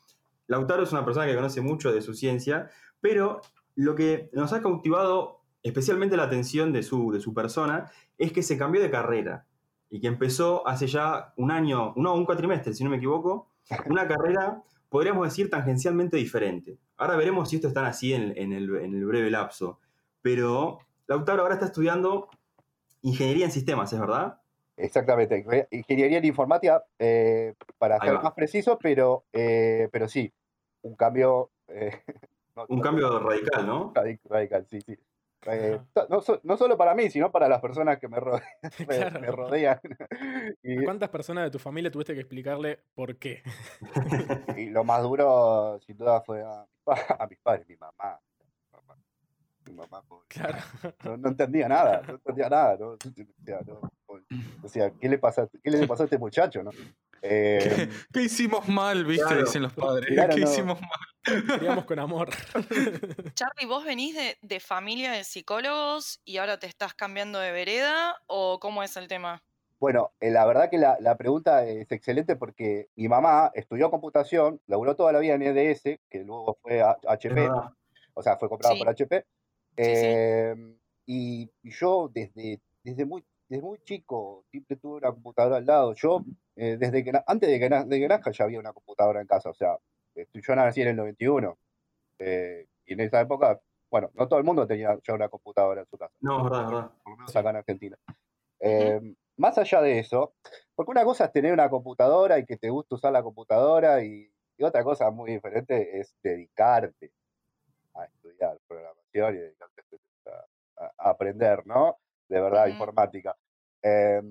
Lautaro 0.48 0.84
es 0.84 0.92
una 0.92 1.06
persona 1.06 1.26
que 1.26 1.36
conoce 1.36 1.62
mucho 1.62 1.92
de 1.92 2.02
su 2.02 2.14
ciencia, 2.14 2.70
pero 3.02 3.42
lo 3.76 3.96
que 3.96 4.30
nos 4.34 4.54
ha 4.54 4.62
cautivado 4.62 5.40
especialmente 5.64 6.18
la 6.18 6.24
atención 6.24 6.72
de 6.72 6.84
su, 6.84 7.12
de 7.12 7.20
su 7.20 7.34
persona, 7.34 7.92
es 8.18 8.32
que 8.32 8.44
se 8.44 8.58
cambió 8.58 8.82
de 8.82 8.90
carrera 8.90 9.46
y 9.90 10.00
que 10.00 10.08
empezó 10.08 10.68
hace 10.68 10.88
ya 10.88 11.34
un 11.38 11.52
año, 11.52 11.94
no, 11.96 12.14
un 12.14 12.26
cuatrimestre, 12.26 12.74
si 12.74 12.84
no 12.84 12.90
me 12.90 12.98
equivoco, 12.98 13.50
una 13.88 14.08
carrera, 14.08 14.62
podríamos 14.90 15.28
decir, 15.28 15.50
tangencialmente 15.50 16.18
diferente. 16.18 16.78
Ahora 16.98 17.16
veremos 17.16 17.50
si 17.50 17.58
esto 17.58 17.68
está 17.68 17.86
así 17.88 18.14
en, 18.14 18.34
en 18.38 18.54
el, 18.54 18.76
en 18.78 18.94
el 18.96 19.06
breve 19.06 19.30
lapso. 19.30 19.80
Pero 20.22 20.80
Lautaro 21.08 21.44
ahora 21.44 21.54
está 21.56 21.68
estudiando 21.68 22.30
ingeniería 23.02 23.46
en 23.46 23.52
sistemas, 23.52 23.92
¿es 23.94 24.00
verdad? 24.00 24.40
Exactamente, 24.76 25.44
inge- 25.46 25.68
ingeniería 25.72 26.18
en 26.20 26.26
informática, 26.26 26.84
eh, 27.00 27.54
para 27.78 28.00
ser 28.00 28.14
más 28.24 28.34
preciso, 28.34 28.78
pero, 28.82 29.26
eh, 29.34 29.90
pero 29.92 30.08
sí, 30.08 30.32
un 30.84 30.96
cambio... 30.96 31.52
eh, 31.68 32.02
no- 32.56 32.66
Un 32.70 32.80
cambio 32.82 33.20
radical, 33.20 33.66
¿no? 33.68 33.94
radic- 33.94 34.22
radical, 34.26 34.66
sí, 34.68 34.80
sí. 34.82 34.98
Eh, 35.46 35.80
no, 36.10 36.22
so- 36.22 36.40
no 36.44 36.58
solo 36.58 36.78
para 36.78 36.94
mí, 36.96 37.10
sino 37.10 37.32
para 37.32 37.48
las 37.48 37.62
personas 37.62 37.98
que 38.00 38.08
me 38.08 38.20
rodean. 38.20 38.44
Claro. 38.88 39.20
me 39.22 39.28
rodean. 39.32 39.80
y, 40.64 40.80
¿A 40.80 40.84
cuántas 40.84 41.10
personas 41.10 41.46
de 41.46 41.52
tu 41.52 41.60
familia 41.60 41.92
tuviste 41.92 42.14
que 42.14 42.20
explicarle 42.22 42.80
por 42.94 43.18
qué? 43.18 43.42
y 44.58 44.66
lo 44.70 44.84
más 44.84 45.02
duro, 45.04 45.80
sin 45.86 45.98
duda, 45.98 46.22
fue 46.22 46.44
a, 46.44 46.66
a 47.20 47.28
mis 47.28 47.40
padres. 47.40 47.68
Mi 47.68 47.78
mamá, 47.78 48.20
mi 49.70 49.76
mamá, 49.76 50.02
pobre. 50.04 50.26
Claro. 50.28 50.58
no, 51.04 51.18
no 51.18 51.30
entendía 51.30 51.68
nada, 51.68 52.02
no 52.08 52.14
entendía 52.16 52.50
nada, 52.50 52.78
¿no? 52.80 52.90
O 52.90 52.98
sea, 53.46 53.60
no, 53.66 54.70
sea, 54.70 54.92
¿qué 55.00 55.08
le 55.10 55.18
pasa, 55.18 55.48
qué 55.64 55.72
le 55.72 55.88
pasó 55.88 56.04
a 56.04 56.06
este 56.06 56.18
muchacho, 56.18 56.64
no? 56.64 56.72
Eh, 57.22 57.90
¿Qué 58.14 58.22
hicimos 58.24 58.68
mal, 58.68 59.06
viste? 59.06 59.26
Claro. 59.26 59.42
Dicen 59.46 59.62
los 59.64 59.74
padres. 59.74 60.08
Claro, 60.14 60.34
¿Qué 60.36 60.42
no. 60.42 60.50
hicimos 60.50 60.80
mal? 60.82 61.58
Criamos 61.60 61.86
con 61.86 62.00
amor. 62.00 62.30
Charlie, 63.36 63.66
¿vos 63.68 63.84
venís 63.84 64.16
de, 64.16 64.38
de 64.42 64.60
familia 64.60 65.12
de 65.12 65.24
psicólogos 65.26 66.22
y 66.26 66.38
ahora 66.38 66.58
te 66.60 66.68
estás 66.68 66.94
cambiando 66.94 67.40
de 67.40 67.52
vereda 67.52 68.16
o 68.28 68.60
cómo 68.60 68.84
es 68.84 68.96
el 68.98 69.08
tema? 69.08 69.44
bueno, 69.82 70.12
eh, 70.20 70.30
la 70.30 70.46
verdad 70.46 70.70
que 70.70 70.78
la, 70.78 70.98
la 71.00 71.16
pregunta 71.16 71.64
es 71.66 71.90
excelente 71.90 72.36
porque 72.36 72.90
mi 72.98 73.08
mamá 73.08 73.50
estudió 73.54 73.90
computación, 73.90 74.60
laburó 74.68 74.98
toda 74.98 75.14
la 75.14 75.20
vida 75.20 75.36
en 75.36 75.42
EDS, 75.42 75.84
que 76.10 76.24
luego 76.26 76.58
fue 76.62 76.82
a 76.82 76.98
HP, 77.08 77.34
verdad. 77.34 77.70
o 78.14 78.22
sea, 78.22 78.36
fue 78.38 78.50
comprado 78.50 78.76
Sí. 78.76 78.80
por 78.80 78.90
HP. 78.90 79.26
Sí, 79.78 79.96
sí. 79.96 80.08
eh, 80.08 80.56
y, 81.06 81.52
y 81.64 81.72
yo 81.72 82.10
desde, 82.14 82.62
desde, 82.84 83.06
muy, 83.06 83.24
desde 83.50 83.64
muy 83.64 83.80
chico 83.84 84.46
siempre 84.52 84.78
tuve 84.78 84.98
una 84.98 85.12
computadora 85.12 85.58
al 85.58 85.66
lado. 85.66 85.94
Yo, 85.96 86.24
eh, 86.56 86.78
desde 86.80 87.04
que 87.04 87.12
antes 87.28 87.50
de 87.50 87.60
que, 87.60 87.70
de 87.70 88.00
que 88.00 88.08
nazca 88.08 88.32
ya 88.32 88.46
había 88.46 88.60
una 88.60 88.74
computadora 88.74 89.22
en 89.22 89.28
casa, 89.28 89.50
o 89.50 89.54
sea, 89.54 89.78
este, 90.16 90.42
yo 90.42 90.56
nací 90.56 90.82
en 90.82 90.90
el 90.90 90.96
91. 90.98 91.58
eh, 92.20 92.68
y 92.86 92.94
en 92.94 93.02
esa 93.02 93.22
época, 93.22 93.62
bueno, 93.92 94.12
no 94.16 94.28
todo 94.28 94.40
el 94.40 94.46
mundo 94.46 94.68
tenía 94.68 94.98
ya 95.08 95.14
una 95.14 95.30
computadora 95.30 95.82
en 95.82 95.88
su 95.88 95.98
casa, 95.98 96.14
No, 96.22 96.44
verdad, 96.44 96.66
verdad. 96.66 96.92
por 97.04 97.12
lo 97.14 97.18
menos 97.18 97.36
acá 97.36 97.50
en 97.52 97.56
Argentina. 97.58 97.98
Eh, 98.60 99.00
más 99.38 99.58
allá 99.58 99.82
de 99.82 100.00
eso, 100.00 100.36
porque 100.76 100.92
una 100.92 101.04
cosa 101.06 101.26
es 101.26 101.32
tener 101.32 101.54
una 101.54 101.70
computadora 101.70 102.40
y 102.40 102.46
que 102.46 102.58
te 102.58 102.70
gusta 102.70 102.96
usar 102.96 103.14
la 103.14 103.24
computadora 103.24 104.04
y, 104.04 104.32
y 104.58 104.64
otra 104.64 104.84
cosa 104.84 105.12
muy 105.12 105.32
diferente 105.32 106.00
es 106.00 106.16
dedicarte 106.24 107.12
estudiar 108.40 108.60
programación 108.68 109.36
y 109.36 109.38
dedicarte 109.40 109.82
a, 110.78 110.84
a- 110.86 111.10
aprender, 111.12 111.66
¿no? 111.66 111.98
De 112.28 112.40
verdad, 112.42 112.66
informática. 112.72 113.36
Eh, 113.84 114.22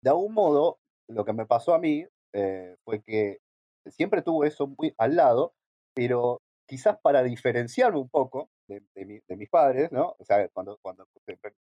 de 0.00 0.10
algún 0.10 0.32
modo, 0.34 0.78
lo 1.08 1.24
que 1.24 1.32
me 1.32 1.46
pasó 1.46 1.74
a 1.74 1.78
mí 1.78 2.06
eh, 2.32 2.76
fue 2.84 3.02
que 3.02 3.40
siempre 3.86 4.22
tuve 4.22 4.48
eso 4.48 4.66
muy 4.66 4.94
al 4.98 5.16
lado, 5.16 5.54
pero 5.94 6.40
quizás 6.66 6.98
para 7.00 7.22
diferenciarme 7.22 7.98
un 7.98 8.08
poco 8.08 8.50
de, 8.68 8.82
de 8.94 9.04
mi- 9.06 9.20
de 9.26 9.36
mis 9.36 9.48
padres, 9.48 9.90
¿no? 9.90 10.14
O 10.18 10.24
sea, 10.24 10.48
cuando, 10.50 10.78
cuando 10.82 11.06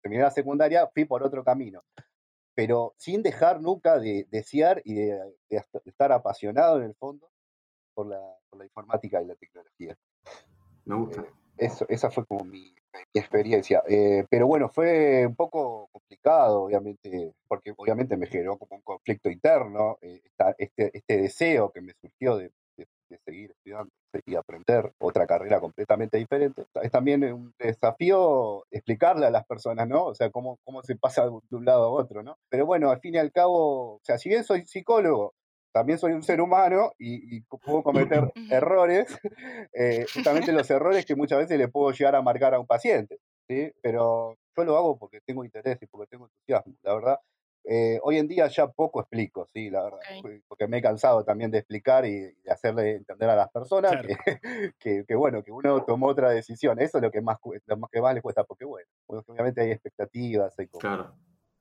terminé 0.01 0.21
la 0.23 0.31
secundaria 0.31 0.87
fui 0.93 1.05
por 1.05 1.23
otro 1.23 1.43
camino, 1.43 1.81
pero 2.53 2.93
sin 2.97 3.23
dejar 3.23 3.61
nunca 3.61 3.97
de 3.99 4.27
desear 4.29 4.81
y 4.83 4.95
de, 4.95 5.35
de 5.49 5.63
estar 5.85 6.11
apasionado 6.11 6.77
en 6.77 6.83
el 6.83 6.95
fondo 6.95 7.31
por 7.93 8.07
la, 8.07 8.19
por 8.49 8.59
la 8.59 8.65
informática 8.65 9.21
y 9.21 9.25
la 9.25 9.35
tecnología. 9.35 9.97
Me 10.85 10.95
gusta. 10.95 11.21
Eh, 11.21 11.31
eso, 11.57 11.85
esa 11.89 12.11
fue 12.11 12.25
como 12.25 12.43
mi, 12.45 12.73
experiencia. 13.13 13.83
Eh, 13.87 14.25
pero 14.29 14.47
bueno, 14.47 14.69
fue 14.69 15.25
un 15.25 15.35
poco 15.35 15.89
complicado, 15.91 16.63
obviamente, 16.63 17.33
porque 17.47 17.73
obviamente 17.75 18.17
me 18.17 18.27
generó 18.27 18.57
como 18.57 18.75
un 18.77 18.81
conflicto 18.81 19.29
interno, 19.29 19.97
eh, 20.01 20.21
este, 20.57 20.97
este 20.97 21.17
deseo 21.17 21.71
que 21.71 21.81
me 21.81 21.93
surgió 22.01 22.37
de, 22.37 22.51
seguir 23.25 23.51
estudiando 23.51 23.89
y 24.25 24.35
aprender 24.35 24.91
otra 24.99 25.25
carrera 25.25 25.59
completamente 25.61 26.17
diferente. 26.17 26.65
Es 26.81 26.91
también 26.91 27.23
un 27.23 27.53
desafío 27.57 28.65
explicarle 28.69 29.27
a 29.27 29.31
las 29.31 29.45
personas, 29.45 29.87
¿no? 29.87 30.05
O 30.05 30.15
sea, 30.15 30.29
cómo, 30.29 30.57
cómo 30.65 30.83
se 30.83 30.95
pasa 30.97 31.23
de 31.25 31.55
un 31.55 31.65
lado 31.65 31.85
a 31.85 31.89
otro, 31.89 32.21
¿no? 32.23 32.37
Pero 32.49 32.65
bueno, 32.65 32.89
al 32.89 32.99
fin 32.99 33.15
y 33.15 33.17
al 33.17 33.31
cabo, 33.31 33.95
o 33.95 33.99
sea, 34.03 34.17
si 34.17 34.29
bien 34.29 34.43
soy 34.43 34.65
psicólogo, 34.65 35.33
también 35.77 35.99
soy 35.99 36.13
un 36.13 36.23
ser 36.23 36.41
humano 36.41 36.93
y, 36.97 37.37
y 37.37 37.41
puedo 37.41 37.83
cometer 37.83 38.31
errores, 38.49 39.07
eh, 39.73 40.05
justamente 40.13 40.51
los 40.51 40.69
errores 40.69 41.05
que 41.05 41.15
muchas 41.15 41.39
veces 41.39 41.57
le 41.57 41.67
puedo 41.67 41.91
llegar 41.91 42.15
a 42.15 42.21
marcar 42.21 42.53
a 42.53 42.59
un 42.59 42.67
paciente, 42.67 43.19
¿sí? 43.47 43.71
Pero 43.81 44.35
yo 44.55 44.63
lo 44.63 44.75
hago 44.77 44.97
porque 44.97 45.21
tengo 45.21 45.43
interés 45.45 45.77
y 45.81 45.85
porque 45.87 46.07
tengo 46.09 46.25
entusiasmo, 46.25 46.73
la 46.81 46.95
verdad. 46.95 47.19
Eh, 47.69 47.99
hoy 48.03 48.17
en 48.17 48.29
día 48.29 48.47
ya 48.47 48.67
poco 48.67 49.01
explico, 49.01 49.45
sí, 49.53 49.69
la 49.69 49.83
verdad, 49.83 49.99
porque- 50.47 50.67
me 50.67 50.77
he 50.77 50.81
cansado 50.81 51.23
también 51.25 51.51
de 51.51 51.57
explicar 51.59 52.05
y 52.05 52.13
de 52.21 52.51
hacerle 52.51 52.95
entender 52.95 53.29
a 53.29 53.35
las 53.35 53.49
personas 53.51 53.91
Claro. 53.91 54.07
que, 54.07 54.15
que, 54.79 55.05
que, 55.05 55.15
bueno, 55.15 55.43
que 55.43 55.51
uno 55.51 55.83
tomó 55.85 56.07
otra 56.07 56.29
decisión. 56.29 56.79
Eso 56.79 56.97
es 56.97 57.03
lo 57.03 57.11
que 57.11 57.21
más, 57.21 57.37
lo 57.65 57.77
más 57.77 57.89
que 57.91 58.01
más 58.01 58.13
le 58.15 58.21
cuesta, 58.21 58.43
porque 58.45 58.63
bueno, 58.65 58.87
obviamente 59.07 59.61
hay 59.61 59.71
expectativas, 59.71 60.57
hay 60.57 60.67
como- 60.67 60.79
Claro. 60.79 61.13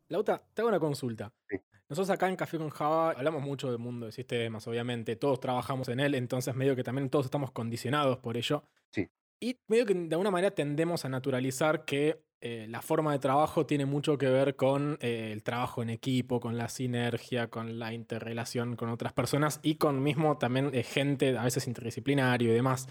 Lauta, 0.08 0.42
te 0.54 0.62
hago 0.62 0.68
una 0.68 0.80
consulta. 0.80 1.32
Sí. 1.48 1.56
Nosotros 1.88 2.10
acá 2.10 2.28
en 2.28 2.36
Café 2.36 2.58
con 2.58 2.70
Java 2.70 3.12
hablamos 3.12 3.42
mucho 3.42 3.70
del 3.70 3.78
mundo 3.78 4.06
de 4.06 4.12
sistemas, 4.12 4.66
obviamente, 4.66 5.14
todos 5.14 5.38
trabajamos 5.38 5.88
en 5.88 6.00
él, 6.00 6.14
entonces 6.14 6.54
medio 6.56 6.74
que 6.74 6.82
también 6.82 7.10
todos 7.10 7.26
estamos 7.26 7.52
condicionados 7.52 8.18
por 8.18 8.36
ello. 8.36 8.64
Sí. 8.90 9.08
Y 9.38 9.60
medio 9.68 9.86
que 9.86 9.94
de 9.94 10.14
alguna 10.14 10.30
manera 10.30 10.52
tendemos 10.52 11.04
a 11.04 11.08
naturalizar 11.08 11.84
que 11.84 12.26
eh, 12.40 12.66
la 12.68 12.82
forma 12.82 13.12
de 13.12 13.18
trabajo 13.18 13.64
tiene 13.64 13.86
mucho 13.86 14.18
que 14.18 14.28
ver 14.28 14.56
con 14.56 14.98
eh, 15.00 15.30
el 15.32 15.42
trabajo 15.42 15.82
en 15.82 15.88
equipo, 15.88 16.38
con 16.38 16.58
la 16.58 16.68
sinergia, 16.68 17.48
con 17.48 17.78
la 17.78 17.94
interrelación 17.94 18.76
con 18.76 18.90
otras 18.90 19.14
personas 19.14 19.58
y 19.62 19.76
con 19.76 20.02
mismo 20.02 20.36
también 20.36 20.70
eh, 20.74 20.82
gente 20.82 21.36
a 21.38 21.44
veces 21.44 21.66
interdisciplinario 21.66 22.50
y 22.50 22.54
demás. 22.54 22.88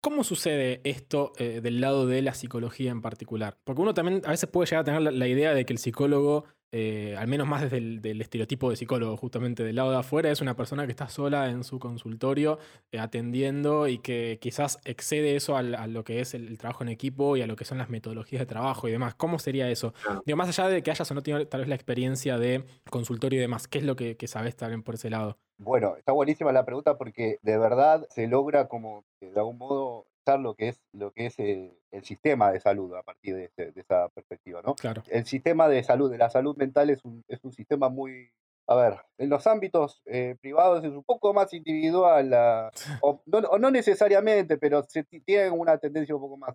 ¿Cómo 0.00 0.22
sucede 0.22 0.80
esto 0.84 1.32
eh, 1.38 1.60
del 1.60 1.80
lado 1.80 2.06
de 2.06 2.22
la 2.22 2.34
psicología 2.34 2.92
en 2.92 3.02
particular? 3.02 3.58
Porque 3.64 3.82
uno 3.82 3.94
también 3.94 4.22
a 4.24 4.30
veces 4.30 4.48
puede 4.48 4.66
llegar 4.66 4.82
a 4.82 4.84
tener 4.84 5.02
la, 5.02 5.10
la 5.10 5.26
idea 5.26 5.52
de 5.54 5.66
que 5.66 5.72
el 5.72 5.78
psicólogo, 5.78 6.44
eh, 6.72 7.16
al 7.18 7.28
menos 7.28 7.46
más 7.46 7.62
desde 7.62 7.78
el 7.78 8.00
del 8.02 8.20
estereotipo 8.20 8.70
de 8.70 8.76
psicólogo, 8.76 9.16
justamente 9.16 9.62
del 9.64 9.76
lado 9.76 9.90
de 9.90 9.96
afuera, 9.98 10.30
es 10.30 10.40
una 10.40 10.54
persona 10.56 10.84
que 10.86 10.90
está 10.92 11.08
sola 11.08 11.48
en 11.50 11.64
su 11.64 11.78
consultorio 11.78 12.58
eh, 12.92 12.98
atendiendo 12.98 13.88
y 13.88 13.98
que 13.98 14.38
quizás 14.40 14.78
excede 14.84 15.36
eso 15.36 15.56
al- 15.56 15.74
a, 15.74 15.86
lo 15.86 16.04
que 16.04 16.20
es 16.20 16.34
el, 16.34 16.46
el 16.48 16.58
trabajo 16.58 16.82
en 16.82 16.90
equipo 16.90 17.36
y 17.36 17.42
a 17.42 17.46
lo 17.46 17.56
que 17.56 17.64
son 17.64 17.78
las 17.78 17.88
metodologías 17.90 18.40
de 18.40 18.46
trabajo 18.46 18.88
y 18.88 18.92
demás. 18.92 19.14
¿Cómo 19.14 19.38
sería 19.38 19.70
eso? 19.70 19.94
Digo, 20.26 20.36
más 20.36 20.48
allá 20.48 20.68
de 20.68 20.82
que 20.82 20.90
hayas 20.90 21.10
o 21.10 21.14
no 21.14 21.22
tenido 21.22 21.46
tal 21.48 21.60
vez 21.60 21.68
la 21.68 21.74
experiencia 21.74 22.38
de 22.38 22.64
consultorio 22.90 23.38
y 23.38 23.40
demás, 23.40 23.68
¿qué 23.68 23.78
es 23.78 23.84
lo 23.84 23.96
que, 23.96 24.16
que 24.16 24.26
sabes 24.28 24.56
también 24.56 24.82
por 24.82 24.94
ese 24.96 25.10
lado? 25.10 25.38
Bueno, 25.58 25.96
está 25.96 26.12
buenísima 26.12 26.52
la 26.52 26.64
pregunta 26.64 26.96
porque 26.98 27.38
de 27.42 27.58
verdad 27.58 28.06
se 28.10 28.28
logra 28.28 28.68
como 28.68 29.04
de 29.20 29.32
algún 29.36 29.58
modo 29.58 30.06
lo 30.36 30.54
que 30.54 30.68
es 30.68 30.80
lo 30.92 31.12
que 31.12 31.26
es 31.26 31.38
eh, 31.38 31.72
el 31.90 32.04
sistema 32.04 32.52
de 32.52 32.60
salud 32.60 32.94
a 32.94 33.02
partir 33.02 33.34
de, 33.34 33.44
ese- 33.44 33.72
de 33.72 33.80
esa 33.80 34.08
perspectiva, 34.10 34.60
¿no? 34.62 34.74
Claro. 34.74 35.02
El 35.08 35.24
sistema 35.24 35.68
de 35.68 35.82
salud, 35.82 36.10
de 36.10 36.18
la 36.18 36.28
salud 36.28 36.56
mental 36.56 36.90
es 36.90 37.04
un, 37.04 37.24
es 37.28 37.42
un 37.44 37.52
sistema 37.52 37.88
muy, 37.88 38.30
a 38.66 38.74
ver, 38.74 38.98
en 39.16 39.30
los 39.30 39.46
ámbitos 39.46 40.02
eh, 40.06 40.36
privados 40.40 40.84
es 40.84 40.90
un 40.92 41.04
poco 41.04 41.32
más 41.32 41.52
individual, 41.54 42.34
ah, 42.34 42.70
o, 43.02 43.22
no, 43.26 43.38
o 43.38 43.58
no 43.58 43.70
necesariamente, 43.70 44.58
pero 44.58 44.82
se 44.84 45.04
ti- 45.04 45.20
tiene 45.20 45.50
una 45.50 45.78
tendencia 45.78 46.14
un 46.14 46.20
poco 46.20 46.36
más 46.36 46.54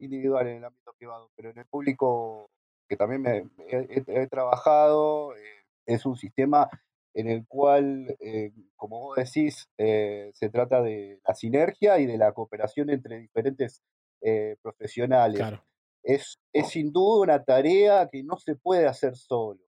individual 0.00 0.46
en 0.48 0.56
el 0.56 0.64
ámbito 0.64 0.92
privado, 0.98 1.30
pero 1.36 1.50
en 1.50 1.58
el 1.58 1.66
público 1.66 2.50
que 2.88 2.96
también 2.96 3.22
me, 3.22 3.42
me 3.56 3.64
he, 3.68 4.02
he- 4.06 4.22
he 4.22 4.26
trabajado, 4.26 5.34
eh, 5.36 5.40
es 5.86 6.04
un 6.04 6.16
sistema 6.16 6.68
en 7.14 7.28
el 7.28 7.46
cual, 7.46 8.16
eh, 8.20 8.52
como 8.76 9.00
vos 9.00 9.16
decís, 9.16 9.68
eh, 9.78 10.30
se 10.34 10.50
trata 10.50 10.82
de 10.82 11.20
la 11.26 11.34
sinergia 11.34 11.98
y 11.98 12.06
de 12.06 12.18
la 12.18 12.32
cooperación 12.32 12.90
entre 12.90 13.18
diferentes 13.18 13.82
eh, 14.20 14.56
profesionales. 14.60 15.38
Claro. 15.38 15.64
Es, 16.02 16.38
es 16.52 16.68
sin 16.68 16.92
duda 16.92 17.22
una 17.22 17.44
tarea 17.44 18.08
que 18.10 18.22
no 18.22 18.36
se 18.38 18.56
puede 18.56 18.86
hacer 18.86 19.16
solo. 19.16 19.60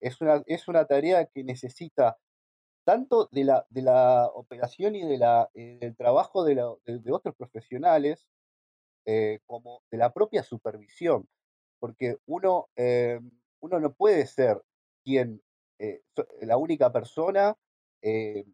Es 0.00 0.20
una, 0.20 0.42
es 0.46 0.66
una 0.66 0.86
tarea 0.86 1.26
que 1.26 1.44
necesita 1.44 2.16
tanto 2.84 3.28
de 3.30 3.44
la, 3.44 3.66
de 3.68 3.82
la 3.82 4.26
operación 4.34 4.96
y 4.96 5.06
de 5.06 5.18
la, 5.18 5.50
eh, 5.54 5.76
del 5.80 5.94
trabajo 5.94 6.42
de, 6.42 6.54
la- 6.54 6.74
de- 6.86 6.98
de 7.00 7.12
otros 7.12 7.36
profesionales, 7.36 8.26
eh, 9.04 9.40
como 9.46 9.82
de 9.90 9.98
la 9.98 10.12
propia 10.12 10.42
supervisión, 10.42 11.28
porque 11.78 12.16
uno, 12.26 12.68
eh, 12.76 13.20
uno 13.60 13.78
no 13.78 13.92
puede 13.92 14.26
ser 14.26 14.60
quien, 15.04 15.42
eh, 15.80 16.02
la 16.42 16.58
única 16.58 16.92
persona 16.92 17.56
eh, 18.02 18.46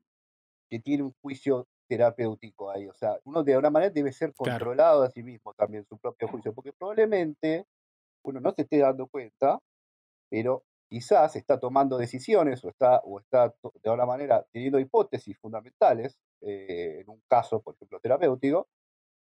que 0.71 0.80
tiene 0.80 1.04
un 1.04 1.14
juicio 1.23 1.68
terapéutico 1.88 2.71
ahí. 2.71 2.87
O 2.88 2.95
sea, 2.95 3.18
uno 3.25 3.42
de 3.45 3.52
alguna 3.54 3.71
manera 3.71 3.90
debe 3.92 4.12
ser 4.12 4.35
Claro. 4.42 4.66
controlado 4.66 5.02
a 5.02 5.11
sí 5.11 5.23
mismo 5.23 5.54
también, 5.54 5.85
su 5.87 5.99
propio 5.99 6.28
juicio, 6.28 6.54
porque 6.54 6.73
probablemente 6.73 7.66
uno 8.25 8.40
no 8.40 8.52
se 8.52 8.62
esté 8.62 8.78
dando 8.78 9.09
cuenta, 9.09 9.61
pero 10.30 10.64
quizás 10.90 11.37
está 11.37 11.59
tomando 11.61 11.99
decisiones 11.99 12.64
o 12.64 12.68
está, 12.68 13.00
o 13.04 13.21
está 13.21 13.49
de 13.83 13.90
alguna 13.90 14.06
manera 14.06 14.47
teniendo 14.52 14.78
hipótesis 14.80 15.38
fundamentales, 15.38 16.18
eh, 16.42 17.00
en 17.02 17.11
un 17.11 17.23
caso, 17.28 17.62
por 17.62 17.75
ejemplo, 17.75 18.00
terapéutico, 18.00 18.68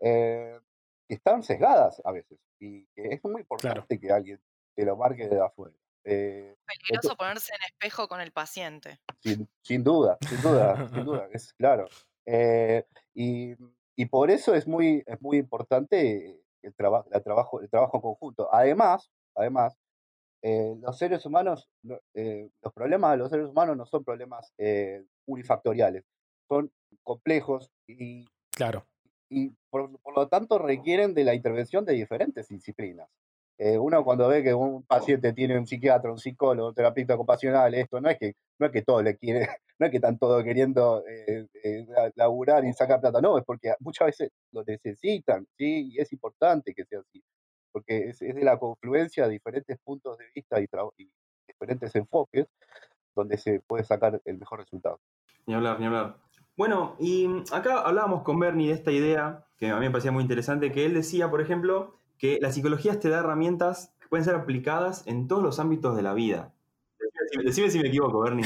eh, 0.01 0.59
que 1.07 1.15
están 1.15 1.43
sesgadas 1.43 2.01
a 2.05 2.11
veces. 2.11 2.39
Y 2.59 2.87
que 2.95 3.13
es 3.15 3.23
muy 3.25 3.41
importante 3.41 3.99
que 3.99 4.11
alguien 4.11 4.41
te 4.75 4.85
lo 4.85 4.97
marque 4.97 5.27
de 5.29 5.41
afuera. 5.41 5.75
Eh, 6.03 6.55
Peligroso 6.65 7.15
ponerse 7.15 7.51
en 7.53 7.61
espejo 7.71 8.07
con 8.07 8.21
el 8.21 8.31
paciente. 8.31 8.99
sin, 9.19 9.47
sin 9.61 9.83
duda, 9.83 10.17
sin 10.27 10.41
duda, 10.41 10.87
sin 10.89 11.05
duda, 11.05 11.29
es 11.31 11.53
claro. 11.53 11.85
Eh, 12.25 12.85
y, 13.13 13.53
y 13.95 14.05
por 14.05 14.31
eso 14.31 14.53
es 14.55 14.67
muy, 14.67 15.03
es 15.05 15.21
muy 15.21 15.37
importante 15.37 16.41
el, 16.61 16.73
traba- 16.75 17.05
la 17.09 17.19
trabajo, 17.21 17.61
el 17.61 17.69
trabajo 17.69 17.97
en 17.97 18.01
conjunto. 18.01 18.49
Además, 18.53 19.11
además 19.35 19.77
eh, 20.41 20.75
los 20.81 20.97
seres 20.97 21.25
humanos, 21.25 21.69
no- 21.83 21.99
eh, 22.13 22.49
los 22.63 22.73
problemas 22.73 23.11
de 23.11 23.17
los 23.17 23.29
seres 23.29 23.47
humanos 23.49 23.77
no 23.77 23.85
son 23.85 24.03
problemas 24.03 24.53
unifactoriales, 25.25 26.03
son 26.47 26.71
complejos 27.03 27.71
y, 27.87 28.27
Claro. 28.51 28.85
y 29.29 29.49
por, 29.69 29.97
por 29.99 30.15
lo 30.15 30.27
tanto 30.27 30.57
requieren 30.57 31.13
de 31.13 31.23
la 31.23 31.33
intervención 31.35 31.85
de 31.85 31.93
diferentes 31.93 32.47
disciplinas. 32.49 33.09
Eh, 33.63 33.77
uno 33.77 34.03
cuando 34.03 34.27
ve 34.27 34.41
que 34.41 34.55
un 34.55 34.81
paciente 34.81 35.33
tiene 35.33 35.55
un 35.55 35.67
psiquiatra, 35.67 36.11
un 36.11 36.17
psicólogo, 36.17 36.69
un 36.69 36.73
terapeuta 36.73 37.13
ocupacional, 37.13 37.71
esto 37.75 38.01
no 38.01 38.09
es 38.09 38.17
que 38.17 38.33
no 38.57 38.65
es 38.65 38.71
que 38.71 38.81
todo 38.81 39.03
le 39.03 39.17
quiere, 39.17 39.41
no 39.79 39.85
es 39.85 39.91
que 39.91 39.97
están 39.97 40.17
todos 40.17 40.43
queriendo 40.43 41.03
eh, 41.07 41.45
eh, 41.63 41.85
la- 41.87 42.11
laburar 42.15 42.65
y 42.65 42.73
sacar 42.73 42.99
plata, 42.99 43.21
no, 43.21 43.37
es 43.37 43.45
porque 43.45 43.75
muchas 43.79 44.07
veces 44.07 44.31
lo 44.51 44.63
necesitan, 44.63 45.45
sí, 45.59 45.91
y 45.93 45.99
es 45.99 46.11
importante 46.11 46.73
que 46.73 46.85
sea 46.85 47.01
así, 47.01 47.23
porque 47.71 48.09
es, 48.09 48.23
es 48.23 48.33
de 48.33 48.43
la 48.43 48.57
confluencia 48.57 49.25
de 49.25 49.33
diferentes 49.33 49.77
puntos 49.83 50.17
de 50.17 50.25
vista 50.33 50.59
y, 50.59 50.65
y 50.97 51.11
diferentes 51.47 51.95
enfoques 51.95 52.47
donde 53.15 53.37
se 53.37 53.59
puede 53.59 53.83
sacar 53.83 54.19
el 54.25 54.39
mejor 54.39 54.61
resultado. 54.61 54.99
Ni 55.45 55.53
hablar, 55.53 55.79
ni 55.79 55.85
hablar. 55.85 56.17
Bueno, 56.57 56.95
y 56.99 57.27
acá 57.51 57.81
hablábamos 57.81 58.23
con 58.23 58.39
Bernie 58.39 58.69
de 58.69 58.73
esta 58.73 58.91
idea, 58.91 59.45
que 59.57 59.69
a 59.69 59.75
mí 59.75 59.81
me 59.85 59.91
parecía 59.91 60.11
muy 60.11 60.23
interesante, 60.23 60.71
que 60.71 60.83
él 60.83 60.95
decía, 60.95 61.29
por 61.29 61.41
ejemplo, 61.41 62.00
que 62.21 62.37
la 62.39 62.51
psicología 62.51 62.99
te 62.99 63.09
da 63.09 63.19
herramientas 63.19 63.95
que 63.99 64.07
pueden 64.07 64.23
ser 64.23 64.35
aplicadas 64.35 65.05
en 65.07 65.27
todos 65.27 65.41
los 65.41 65.59
ámbitos 65.59 65.95
de 65.95 66.03
la 66.03 66.13
vida. 66.13 66.53
Decime, 67.23 67.43
decime 67.43 67.71
si 67.71 67.79
me 67.79 67.87
equivoco, 67.87 68.21
Bernie. 68.21 68.45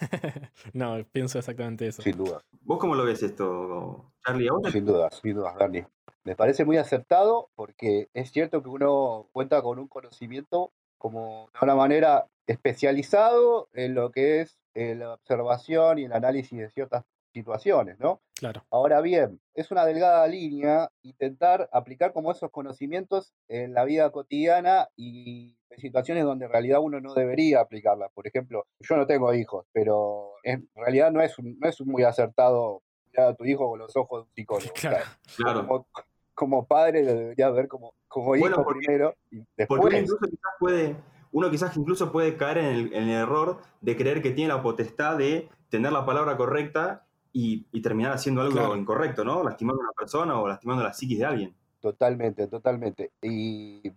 no, 0.72 0.96
pienso 1.12 1.38
exactamente 1.38 1.86
eso. 1.86 2.02
Sin 2.02 2.16
duda. 2.16 2.42
¿Vos 2.62 2.80
cómo 2.80 2.96
lo 2.96 3.04
ves 3.04 3.22
esto, 3.22 4.12
Charlie? 4.26 4.48
¿A 4.48 4.54
vos 4.54 4.72
Sin 4.72 4.84
dudas, 4.84 5.20
sin 5.22 5.36
dudas, 5.36 5.54
Bernie. 5.56 5.86
Me 6.24 6.34
parece 6.34 6.64
muy 6.64 6.78
acertado 6.78 7.48
porque 7.54 8.08
es 8.12 8.32
cierto 8.32 8.60
que 8.60 8.68
uno 8.68 9.28
cuenta 9.30 9.62
con 9.62 9.78
un 9.78 9.86
conocimiento 9.86 10.72
como 10.98 11.48
de 11.52 11.64
una 11.64 11.76
manera 11.76 12.26
especializado 12.48 13.68
en 13.72 13.94
lo 13.94 14.10
que 14.10 14.40
es 14.40 14.58
eh, 14.74 14.96
la 14.96 15.14
observación 15.14 16.00
y 16.00 16.04
el 16.04 16.12
análisis 16.12 16.58
de 16.58 16.70
ciertas 16.70 17.04
situaciones, 17.32 17.98
¿no? 17.98 18.20
Claro. 18.34 18.64
Ahora 18.70 19.00
bien, 19.00 19.40
es 19.54 19.70
una 19.70 19.84
delgada 19.84 20.26
línea 20.26 20.88
intentar 21.02 21.68
aplicar 21.72 22.12
como 22.12 22.30
esos 22.32 22.50
conocimientos 22.50 23.32
en 23.48 23.72
la 23.74 23.84
vida 23.84 24.10
cotidiana 24.10 24.88
y 24.96 25.56
en 25.70 25.78
situaciones 25.80 26.24
donde 26.24 26.46
en 26.46 26.52
realidad 26.52 26.80
uno 26.80 27.00
no 27.00 27.14
debería 27.14 27.60
aplicarlas. 27.60 28.10
Por 28.12 28.26
ejemplo, 28.26 28.66
yo 28.80 28.96
no 28.96 29.06
tengo 29.06 29.32
hijos, 29.34 29.66
pero 29.72 30.32
en 30.42 30.68
realidad 30.74 31.10
no 31.12 31.22
es, 31.22 31.38
un- 31.38 31.58
no 31.58 31.68
es 31.68 31.80
muy 31.82 32.02
acertado 32.02 32.82
mirar 33.06 33.28
a 33.28 33.34
tu 33.34 33.44
hijo 33.44 33.68
con 33.70 33.78
los 33.78 33.96
ojos 33.96 34.24
de 34.24 34.28
un 34.28 34.34
psicólogo. 34.34 34.72
O 34.76 34.78
sea, 34.78 34.90
Claro. 34.90 35.06
Claro. 35.36 35.66
como, 35.66 35.86
como 36.34 36.66
padre 36.66 37.02
lo 37.04 37.14
debería 37.14 37.50
ver 37.50 37.68
como, 37.68 37.94
como 38.08 38.36
hijo 38.36 38.46
Bueno, 38.48 38.64
porque- 38.64 38.80
primero 38.86 39.14
y 39.30 39.38
Porque 39.40 39.50
después. 39.56 39.94
incluso 40.02 40.26
quizás 40.26 40.52
puede, 40.58 40.96
uno 41.30 41.50
quizás 41.50 41.76
incluso 41.76 42.10
puede 42.12 42.36
caer 42.36 42.58
en 42.58 42.64
el, 42.66 42.92
en 42.94 43.04
el 43.08 43.22
error 43.22 43.58
de 43.80 43.96
creer 43.96 44.20
que 44.22 44.32
tiene 44.32 44.52
la 44.52 44.62
potestad 44.62 45.16
de 45.16 45.48
tener 45.70 45.92
la 45.92 46.04
palabra 46.04 46.36
correcta 46.36 47.06
y, 47.32 47.66
y 47.72 47.80
terminar 47.82 48.12
haciendo 48.12 48.42
algo 48.42 48.52
Claro. 48.54 48.76
incorrecto, 48.76 49.24
¿no? 49.24 49.42
Lastimando 49.42 49.80
a 49.82 49.84
una 49.86 49.92
persona 49.92 50.40
o 50.40 50.46
lastimando 50.48 50.82
la 50.84 50.92
psiquis 50.92 51.18
de 51.18 51.24
alguien. 51.24 51.54
Totalmente, 51.80 52.46
totalmente. 52.46 53.10
Y, 53.22 53.90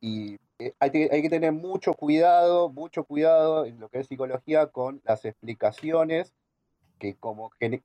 y, 0.00 0.36
eh, 0.58 0.74
hay, 0.80 0.90
que, 0.90 1.08
hay 1.12 1.22
que 1.22 1.30
tener 1.30 1.52
mucho 1.52 1.94
cuidado, 1.94 2.68
mucho 2.70 3.04
cuidado 3.04 3.64
en 3.64 3.78
lo 3.78 3.88
que 3.88 4.00
es 4.00 4.06
psicología 4.08 4.66
con 4.68 5.00
las 5.04 5.24
explicaciones 5.24 6.32
que 6.98 7.14
como 7.16 7.50
gene- 7.60 7.82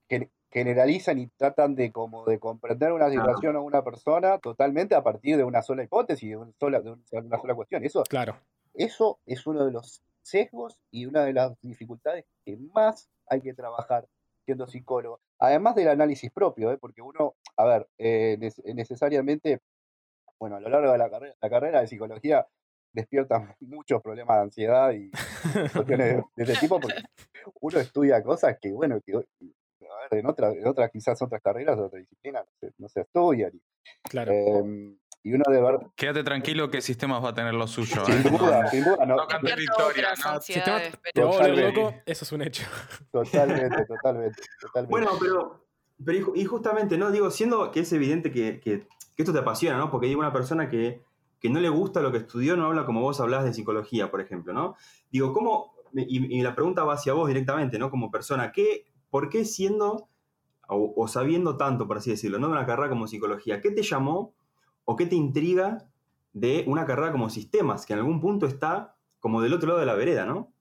generalizan 0.52 1.20
y 1.20 1.28
tratan 1.28 1.76
de 1.76 1.92
como 1.92 2.26
de 2.26 2.39
comprender 2.39 2.92
una 2.94 3.06
Claro. 3.10 3.22
situación 3.22 3.56
o 3.58 3.63
una 3.63 3.84
persona 3.84 4.39
totalmente 4.39 4.96
a 4.96 5.04
partir 5.04 5.38
de 5.38 5.44
una 5.44 5.62
sola 5.62 5.84
hipótesis, 5.84 6.30
de 6.30 6.38
una 6.38 6.52
sola, 6.60 6.80
de 6.82 6.92
un- 6.92 7.04
una 7.12 7.39
sola 7.39 7.54
cuestión. 7.56 7.84
Eso, 7.84 8.04
Claro. 8.04 8.38
eso 8.74 9.20
es 9.26 9.46
uno 9.46 9.66
de 9.66 9.72
los 9.72 10.02
sesgos 10.24 10.80
y 10.89 11.06
una 11.06 11.26
de 11.26 11.34
las 11.34 11.60
dificultades 11.62 12.26
que 12.46 12.58
más 12.74 13.10
hay 13.28 13.42
que 13.42 13.54
trabajar 13.54 14.08
siendo 14.46 14.68
psicólogo. 14.68 15.20
Además 15.40 15.76
del 15.76 15.90
análisis 15.90 16.32
propio, 16.32 16.72
¿eh? 16.72 16.78
porque 16.78 17.02
uno, 17.02 17.36
a 17.58 17.66
ver, 17.66 17.88
eh, 17.98 18.38
necesariamente, 18.74 19.62
bueno, 20.40 20.58
a 20.58 20.60
lo 20.60 20.70
largo 20.70 20.92
de 20.92 20.98
la 20.98 21.10
carrera, 21.10 21.36
la 21.42 21.50
carrera 21.50 21.82
de 21.82 21.88
psicología 21.88 22.48
despierta 22.92 23.56
muchos 23.62 24.02
problemas 24.02 24.38
de 24.38 24.44
ansiedad 24.44 24.92
y 24.92 25.12
cuestiones 25.74 26.18
de, 26.18 26.24
de 26.36 26.44
ese 26.44 26.60
tipo, 26.60 26.80
porque 26.80 27.02
uno 27.62 27.80
estudia 27.80 28.24
cosas 28.24 28.58
que, 28.62 28.72
bueno, 28.72 29.00
que 29.02 29.14
a 29.16 30.10
ver, 30.10 30.20
en, 30.20 30.26
otra, 30.26 30.52
en 30.52 30.66
otras, 30.68 30.92
quizás 30.92 31.22
otras 31.22 31.42
carreras, 31.42 31.78
de 31.78 31.84
otras 31.84 32.02
disciplinas, 32.02 32.46
no 32.46 32.52
se, 32.60 32.74
no 32.78 32.90
se 32.90 33.02
estudian. 33.02 33.52
Y, 33.54 33.62
Claro. 34.04 34.32
em, 34.32 34.98
y 35.24 35.34
uno 35.34 35.44
de 35.50 35.62
verdad, 35.62 35.88
Quédate 35.96 36.24
tranquilo 36.24 36.70
que 36.70 36.82
Sistemas 36.82 37.24
va 37.24 37.30
a 37.30 37.34
tener 37.34 37.54
lo 37.54 37.66
suyo. 37.68 38.06
sin 38.06 38.16
¿eh? 38.16 38.24
duda, 38.30 38.68
sin 38.68 38.84
duda, 38.84 39.06
no, 39.06 39.16
Despierta 39.26 39.56
victoria, 39.56 40.10
¿no? 40.10 40.42
Si 40.42 40.54
te, 40.54 40.70
va- 40.70 40.76
ansiedades, 40.76 41.00
te 41.14 41.22
va 41.24 41.28
a 41.28 41.32
volver 41.32 41.50
Totalmente. 41.56 41.82
loco, 41.82 41.96
eso 42.06 42.26
es 42.26 42.32
un 42.34 42.42
hecho. 42.42 42.64
totalmente, 43.12 43.86
totalmente, 43.88 44.42
totalmente. 44.62 44.92
Bueno, 44.92 45.12
pero, 45.20 45.66
pero 46.04 46.18
y 46.18 46.22
ju- 46.22 46.32
y 46.36 46.46
justamente, 46.46 46.98
¿no? 46.98 47.12
Digo, 47.12 47.30
siendo 47.32 47.72
que 47.72 47.82
es 47.82 47.94
evidente 47.94 48.32
que, 48.32 48.60
que- 48.60 48.88
que 49.16 49.22
esto 49.22 49.32
te 49.34 49.40
apasiona, 49.40 49.78
¿no? 49.78 49.92
Porque 49.92 50.08
digo, 50.08 50.20
una 50.20 50.34
persona 50.34 50.68
que, 50.70 51.04
que 51.40 51.50
no 51.50 51.60
le 51.60 51.70
gusta 51.70 52.02
lo 52.02 52.12
que 52.12 52.18
estudió 52.18 52.58
no 52.58 52.66
habla 52.66 52.86
como 52.86 53.02
vos 53.02 53.20
hablás 53.22 53.44
de 53.46 53.54
psicología, 53.54 54.10
por 54.12 54.22
ejemplo, 54.22 54.54
¿no? 54.54 54.76
Digo, 55.12 55.32
¿cómo? 55.34 55.74
Y, 55.96 56.38
y 56.40 56.42
la 56.42 56.56
pregunta 56.56 56.84
va 56.84 56.96
hacia 56.96 57.14
vos 57.14 57.28
directamente, 57.28 57.78
¿no? 57.78 57.92
Como 57.92 58.10
persona, 58.10 58.52
¿qué, 58.52 58.86
¿por 59.12 59.30
qué 59.30 59.46
siendo 59.46 60.10
o, 60.68 60.94
o 60.98 61.08
sabiendo 61.08 61.56
tanto, 61.56 61.88
por 61.88 61.98
así 61.98 62.10
decirlo, 62.10 62.40
¿no? 62.40 62.48
De 62.48 62.54
una 62.54 62.66
carrera 62.66 62.90
como 62.90 63.08
psicología, 63.08 63.62
¿qué 63.62 63.70
te 63.70 63.84
llamó 63.84 64.34
o 64.86 64.96
qué 64.96 65.06
te 65.06 65.15
intriga 65.15 65.89
de 66.34 66.63
una 66.67 66.86
carrera 66.86 67.12
como 67.12 67.30
sistemas, 67.30 67.86
que 67.86 67.93
en 67.93 68.00
algún 68.00 68.19
punto 68.19 68.46
está 68.46 68.96
como 69.19 69.41
del 69.41 69.54
otro 69.54 69.69
lado 69.69 69.80
de 69.80 69.86
la 69.86 69.96
vereda, 69.96 70.26
¿no? 70.26 70.52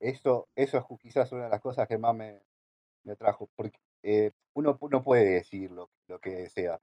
Eso, 0.00 0.48
eso 0.54 0.78
es 0.78 0.84
quizás 1.00 1.30
una 1.32 1.44
de 1.44 1.50
las 1.50 1.60
cosas 1.60 1.86
que 1.88 1.98
más 1.98 2.14
me, 2.14 2.40
me 3.04 3.12
atrajo, 3.12 3.48
porque 3.56 3.78
eh, 4.02 4.32
uno 4.54 4.78
no 4.90 5.02
puede 5.02 5.24
decir 5.24 5.70
lo, 5.70 5.90
lo 6.06 6.18
que 6.20 6.30
desea. 6.30 6.80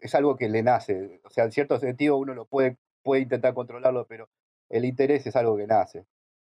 Es 0.00 0.14
algo 0.14 0.36
que 0.36 0.48
le 0.48 0.62
nace. 0.62 1.20
O 1.24 1.30
sea, 1.30 1.44
en 1.44 1.52
cierto 1.52 1.78
sentido 1.78 2.16
uno 2.16 2.34
lo 2.34 2.44
puede, 2.44 2.76
puede 3.02 3.22
intentar 3.22 3.54
controlarlo, 3.54 4.06
pero 4.06 4.28
el 4.68 4.84
interés 4.84 5.26
es 5.26 5.36
algo 5.36 5.56
que 5.56 5.66
nace. 5.66 6.06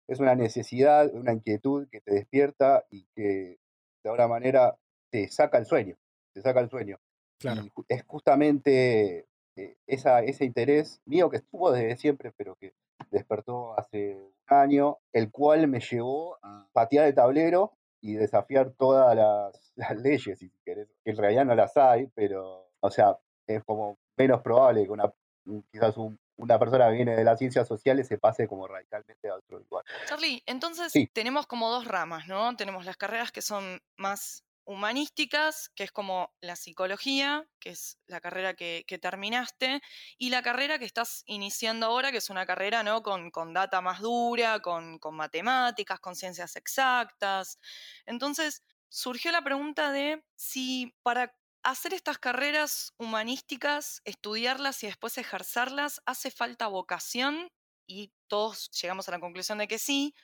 Es 0.09 0.21
una 0.21 0.35
necesidad, 0.35 1.13
una 1.15 1.33
inquietud 1.33 1.89
que 1.89 2.01
te 2.01 2.15
despierta 2.15 2.85
y 2.91 3.05
que 3.15 3.59
de 4.03 4.11
alguna 4.11 4.29
manera 4.29 4.77
te 5.11 5.29
saca 5.29 5.59
el 5.59 5.67
sueño. 5.67 5.97
Te 6.33 6.43
saca 6.43 6.61
el 6.61 6.71
sueño. 6.71 6.99
Claro. 7.39 7.63
Y 7.65 7.73
es 7.89 8.05
justamente 8.07 9.27
eh, 9.57 9.77
esa, 9.87 10.21
ese 10.23 10.45
interés 10.45 11.01
mío 11.05 11.31
que 11.31 11.39
estuvo 11.39 11.71
desde 11.71 11.97
siempre, 11.97 12.33
pero 12.37 12.57
que 12.57 12.73
despertó 13.11 13.79
hace 13.79 14.17
un 14.17 14.33
año, 14.47 14.99
el 15.13 15.31
cual 15.31 15.67
me 15.69 15.81
llevó 15.81 16.39
a 16.43 16.69
patear 16.73 17.07
el 17.07 17.15
tablero 17.15 17.73
y 18.01 18.15
desafiar 18.15 18.71
todas 18.73 19.15
las, 19.17 19.73
las 19.77 19.97
leyes, 19.97 20.39
si 20.39 20.51
querés, 20.65 20.89
que 21.05 21.11
en 21.11 21.17
realidad 21.17 21.45
no 21.45 21.55
las 21.55 21.77
hay, 21.77 22.07
pero, 22.15 22.71
o 22.81 22.91
sea, 22.91 23.17
es 23.47 23.63
como 23.65 23.99
menos 24.17 24.41
probable 24.43 24.85
que 24.85 24.91
una, 24.91 25.13
un- 25.47 25.63
quizás 25.71 25.97
un- 25.97 26.19
una 26.37 26.57
persona 26.59 26.87
que 26.89 26.95
viene 26.95 27.17
de 27.17 27.25
las 27.25 27.37
ciencias 27.39 27.67
sociales 27.67 28.07
se 28.07 28.17
pase 28.19 28.47
como 28.47 28.69
radicalmente 28.69 29.29
a 29.29 29.35
otro 29.35 29.59
lugar. 29.59 29.85
Charlie, 30.07 30.41
entonces 30.47 30.93
Sí. 30.93 31.09
tenemos 31.13 31.47
como 31.49 31.69
dos 31.69 31.85
ramas, 31.85 32.29
¿no? 32.29 32.55
Tenemos 32.57 32.85
las 32.85 32.97
carreras 32.97 33.33
que 33.33 33.43
son 33.43 33.81
más 33.97 34.45
humanísticas, 34.69 35.71
que 35.75 35.85
es 35.85 35.93
como 35.93 36.35
la 36.43 36.55
psicología, 36.55 37.49
que 37.59 37.71
es 37.71 37.97
la 38.07 38.21
carrera 38.21 38.53
que, 38.53 38.85
terminaste, 39.01 39.81
y 40.19 40.29
la 40.29 40.43
carrera 40.43 40.79
que 40.79 40.85
estás 40.85 41.23
iniciando 41.25 41.87
ahora, 41.87 42.13
que 42.13 42.19
es 42.19 42.29
una 42.29 42.45
carrera, 42.45 42.83
¿no? 42.83 43.03
Con, 43.03 43.31
con 43.31 43.55
data 43.55 43.81
más 43.81 44.01
dura, 44.01 44.61
con, 44.61 44.99
con 44.99 45.17
matemáticas, 45.17 46.01
con 46.01 46.15
ciencias 46.15 46.55
exactas. 46.55 47.59
Entonces, 48.05 48.63
surgió 48.91 49.33
la 49.33 49.43
pregunta 49.43 49.91
de 49.91 50.23
si 50.37 50.95
para 51.03 51.35
hacer 51.63 51.95
estas 51.95 52.19
carreras 52.19 52.93
humanísticas, 52.99 54.03
estudiarlas 54.05 54.83
y 54.83 54.87
después 54.89 55.17
ejercerlas, 55.17 56.03
hace 56.05 56.31
falta 56.31 56.67
vocación 56.67 57.51
y 57.87 58.13
todos 58.29 58.71
llegamos 58.83 59.09
a 59.09 59.13
la 59.13 59.21
conclusión 59.21 59.57
de 59.57 59.67
que 59.67 59.79
sí, 59.79 60.15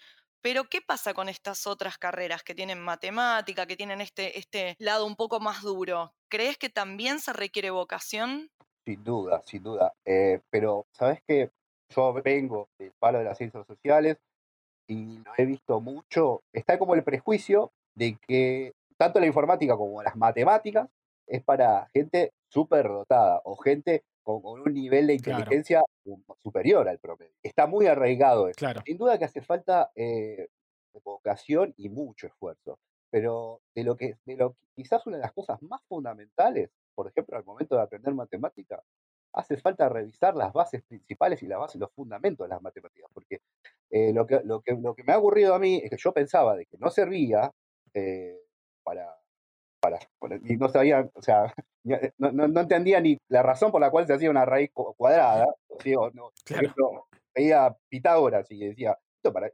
Pero, 0.44 0.64
¿qué 0.64 0.82
pasa 0.86 1.14
con 1.14 1.30
estas 1.30 1.66
otras 1.66 1.96
carreras 1.96 2.42
que 2.42 2.54
tienen 2.54 2.78
matemática, 2.78 3.64
que 3.64 3.78
tienen 3.78 4.02
este, 4.02 4.38
este 4.38 4.76
lado 4.78 5.06
un 5.06 5.16
poco 5.16 5.40
más 5.40 5.62
duro? 5.62 6.12
¿Crees 6.28 6.58
que 6.58 6.68
también 6.68 7.18
se 7.18 7.32
requiere 7.32 7.70
vocación? 7.70 8.50
Sin 8.84 9.02
duda, 9.02 9.40
sin 9.46 9.62
duda. 9.62 9.94
Eh, 10.04 10.42
pero, 10.50 10.84
¿sabes 10.92 11.22
qué? 11.26 11.50
Yo 11.88 12.12
vengo 12.22 12.68
del 12.78 12.92
palo 12.98 13.20
de 13.20 13.24
las 13.24 13.38
ciencias 13.38 13.66
sociales 13.66 14.18
y 14.86 15.16
lo 15.24 15.32
he 15.38 15.46
visto 15.46 15.80
mucho. 15.80 16.42
Está 16.52 16.78
como 16.78 16.94
el 16.94 17.02
prejuicio 17.02 17.72
de 17.94 18.18
que 18.28 18.74
tanto 18.98 19.20
la 19.20 19.26
informática 19.26 19.78
como 19.78 20.02
las 20.02 20.14
matemáticas 20.14 20.90
es 21.26 21.42
para 21.42 21.88
gente 21.94 22.34
súper 22.50 22.88
dotada 22.88 23.40
o 23.44 23.56
gente 23.56 24.04
con, 24.24 24.42
con 24.42 24.60
un 24.60 24.72
nivel 24.74 25.06
de 25.06 25.18
Claro. 25.18 25.40
inteligencia 25.40 25.82
superior 26.42 26.88
al 26.88 26.98
promedio. 26.98 27.34
Está 27.42 27.66
muy 27.66 27.86
arraigado 27.86 28.48
eso. 28.48 28.58
Claro. 28.58 28.82
Sin 28.84 28.98
duda 28.98 29.18
que 29.18 29.26
hace 29.26 29.42
falta 29.42 29.92
eh, 29.94 30.48
vocación 31.04 31.74
y 31.76 31.88
mucho 31.88 32.26
esfuerzo. 32.26 32.78
Pero 33.10 33.60
de 33.74 33.84
lo 33.84 33.96
que, 33.96 34.16
de 34.24 34.36
lo 34.36 34.56
quizás 34.74 35.06
una 35.06 35.18
de 35.18 35.22
las 35.22 35.32
cosas 35.32 35.62
más 35.62 35.80
fundamentales, 35.88 36.70
por 36.94 37.06
ejemplo, 37.06 37.36
al 37.36 37.44
momento 37.44 37.76
de 37.76 37.82
aprender 37.82 38.12
matemática, 38.14 38.82
hace 39.32 39.56
falta 39.56 39.88
revisar 39.88 40.34
las 40.36 40.52
bases 40.52 40.82
principales 40.82 41.42
y 41.42 41.46
las 41.46 41.58
bases, 41.58 41.80
los 41.80 41.92
fundamentos 41.92 42.44
de 42.44 42.48
las 42.54 42.62
matemáticas. 42.62 43.10
Porque 43.12 43.40
eh, 43.90 44.12
lo, 44.12 44.26
que, 44.26 44.40
lo, 44.44 44.60
que, 44.62 44.72
lo 44.72 44.94
que 44.94 45.04
me 45.04 45.12
ha 45.12 45.18
ocurrido 45.18 45.54
a 45.54 45.58
mí 45.58 45.80
es 45.82 45.90
que 45.90 45.96
yo 45.96 46.12
pensaba 46.12 46.56
de 46.56 46.66
que 46.66 46.76
no 46.78 46.90
servía 46.90 47.50
eh, 47.94 48.40
para, 48.82 49.16
para, 49.90 49.98
y 50.44 50.56
no 50.56 50.68
sabía, 50.68 51.08
o 51.14 51.22
sea, 51.22 51.52
no, 52.18 52.32
no- 52.32 52.48
no 52.48 52.60
entendía 52.60 53.00
ni 53.00 53.18
la 53.28 53.42
razón 53.42 53.70
por 53.70 53.80
la 53.80 53.90
cual 53.90 54.06
se 54.06 54.14
hacía 54.14 54.30
una 54.30 54.44
raíz 54.44 54.70
cu- 54.72 54.94
cuadrada. 54.96 55.46
¿sí? 55.82 55.94
O 55.94 56.10
no, 56.12 56.30
Claro. 56.44 56.62
ejemplo, 56.62 57.06
veía 57.34 57.76
Pitágoras 57.88 58.50
y 58.50 58.58
decía, 58.58 58.96
esto 59.16 59.32
para? 59.32 59.50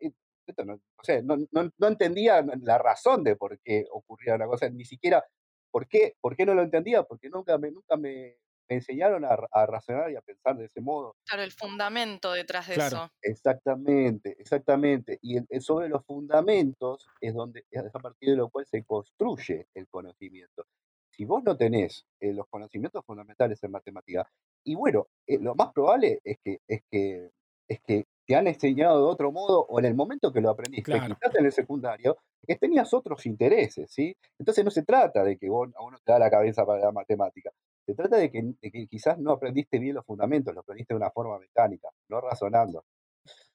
Esto 0.46 0.64
no, 0.64 0.80
sé, 1.02 1.22
no, 1.22 1.36
no- 1.52 1.70
no 1.78 1.86
entendía 1.86 2.44
la 2.62 2.78
razón 2.78 3.22
de 3.24 3.36
por 3.36 3.58
qué 3.60 3.86
ocurría 3.90 4.34
una 4.34 4.46
cosa, 4.46 4.68
ni 4.68 4.84
siquiera 4.84 5.24
por 5.70 5.86
qué, 5.86 6.14
por 6.20 6.34
qué 6.36 6.44
no 6.44 6.54
lo 6.54 6.62
entendía, 6.62 7.04
porque 7.04 7.28
nunca 7.30 7.56
me, 7.58 7.70
nunca 7.70 7.96
me, 7.96 8.36
me 8.70 8.76
enseñaron 8.76 9.24
a, 9.26 9.36
a 9.52 9.66
razonar 9.66 10.10
y 10.12 10.16
a 10.16 10.22
pensar 10.22 10.56
de 10.56 10.66
ese 10.66 10.80
modo. 10.80 11.16
Claro, 11.26 11.42
el 11.44 11.52
fundamento 11.52 12.32
detrás 12.32 12.68
de 12.68 12.74
Claro. 12.74 12.98
eso. 12.98 13.10
Exactamente, 13.22 14.36
exactamente. 14.40 15.18
Y 15.22 15.38
el- 15.38 15.46
el- 15.48 15.60
sobre 15.62 15.88
los 15.88 16.04
fundamentos 16.04 17.06
es 17.20 17.34
donde 17.34 17.64
es 17.70 17.82
a 17.94 17.98
partir 17.98 18.30
de 18.30 18.36
lo 18.36 18.48
cual 18.50 18.66
se 18.66 18.84
construye 18.84 19.66
el 19.74 19.88
conocimiento. 19.88 20.64
Si 21.10 21.24
vos 21.24 21.42
no 21.44 21.56
tenés 21.56 22.06
eh, 22.20 22.32
los 22.32 22.46
conocimientos 22.48 23.04
fundamentales 23.04 23.62
en 23.64 23.72
matemática, 23.72 24.30
y 24.64 24.74
bueno, 24.74 25.08
eh, 25.26 25.38
lo 25.38 25.54
más 25.54 25.72
probable 25.72 26.20
es 26.24 26.38
que, 26.44 26.58
es 26.68 26.80
que, 26.90 27.30
es 27.68 27.80
que 27.86 28.04
te 28.26 28.36
han 28.36 28.46
enseñado 28.46 28.98
de 29.06 29.12
otro 29.12 29.32
modo, 29.32 29.66
o 29.68 29.78
en 29.80 29.86
el 29.86 29.94
momento 29.94 30.32
que 30.32 30.40
lo 30.40 30.50
aprendiste, 30.50 30.84
Claro. 30.92 31.16
quizás 31.16 31.34
en 31.34 31.46
el 31.46 31.52
secundario, 31.52 32.16
que 32.46 32.56
tenías 32.56 32.94
otros 32.94 33.26
intereses, 33.26 33.90
¿sí? 33.92 34.14
Entonces 34.38 34.64
no 34.64 34.70
se 34.70 34.84
trata 34.84 35.24
de 35.24 35.36
que 35.36 35.48
vos, 35.50 35.68
a 35.76 35.82
uno 35.82 35.98
te 36.04 36.12
da 36.12 36.18
la 36.20 36.30
cabeza 36.30 36.64
para 36.64 36.80
la 36.80 36.92
matemática. 36.92 37.50
Se 37.90 37.96
trata 37.96 38.18
de 38.18 38.30
que, 38.30 38.86
quizás 38.88 39.18
no 39.18 39.32
aprendiste 39.32 39.80
bien 39.80 39.96
los 39.96 40.06
fundamentos, 40.06 40.54
lo 40.54 40.60
aprendiste 40.60 40.94
de 40.94 40.98
una 40.98 41.10
forma 41.10 41.40
mecánica, 41.40 41.88
no 42.08 42.20
razonando. 42.20 42.84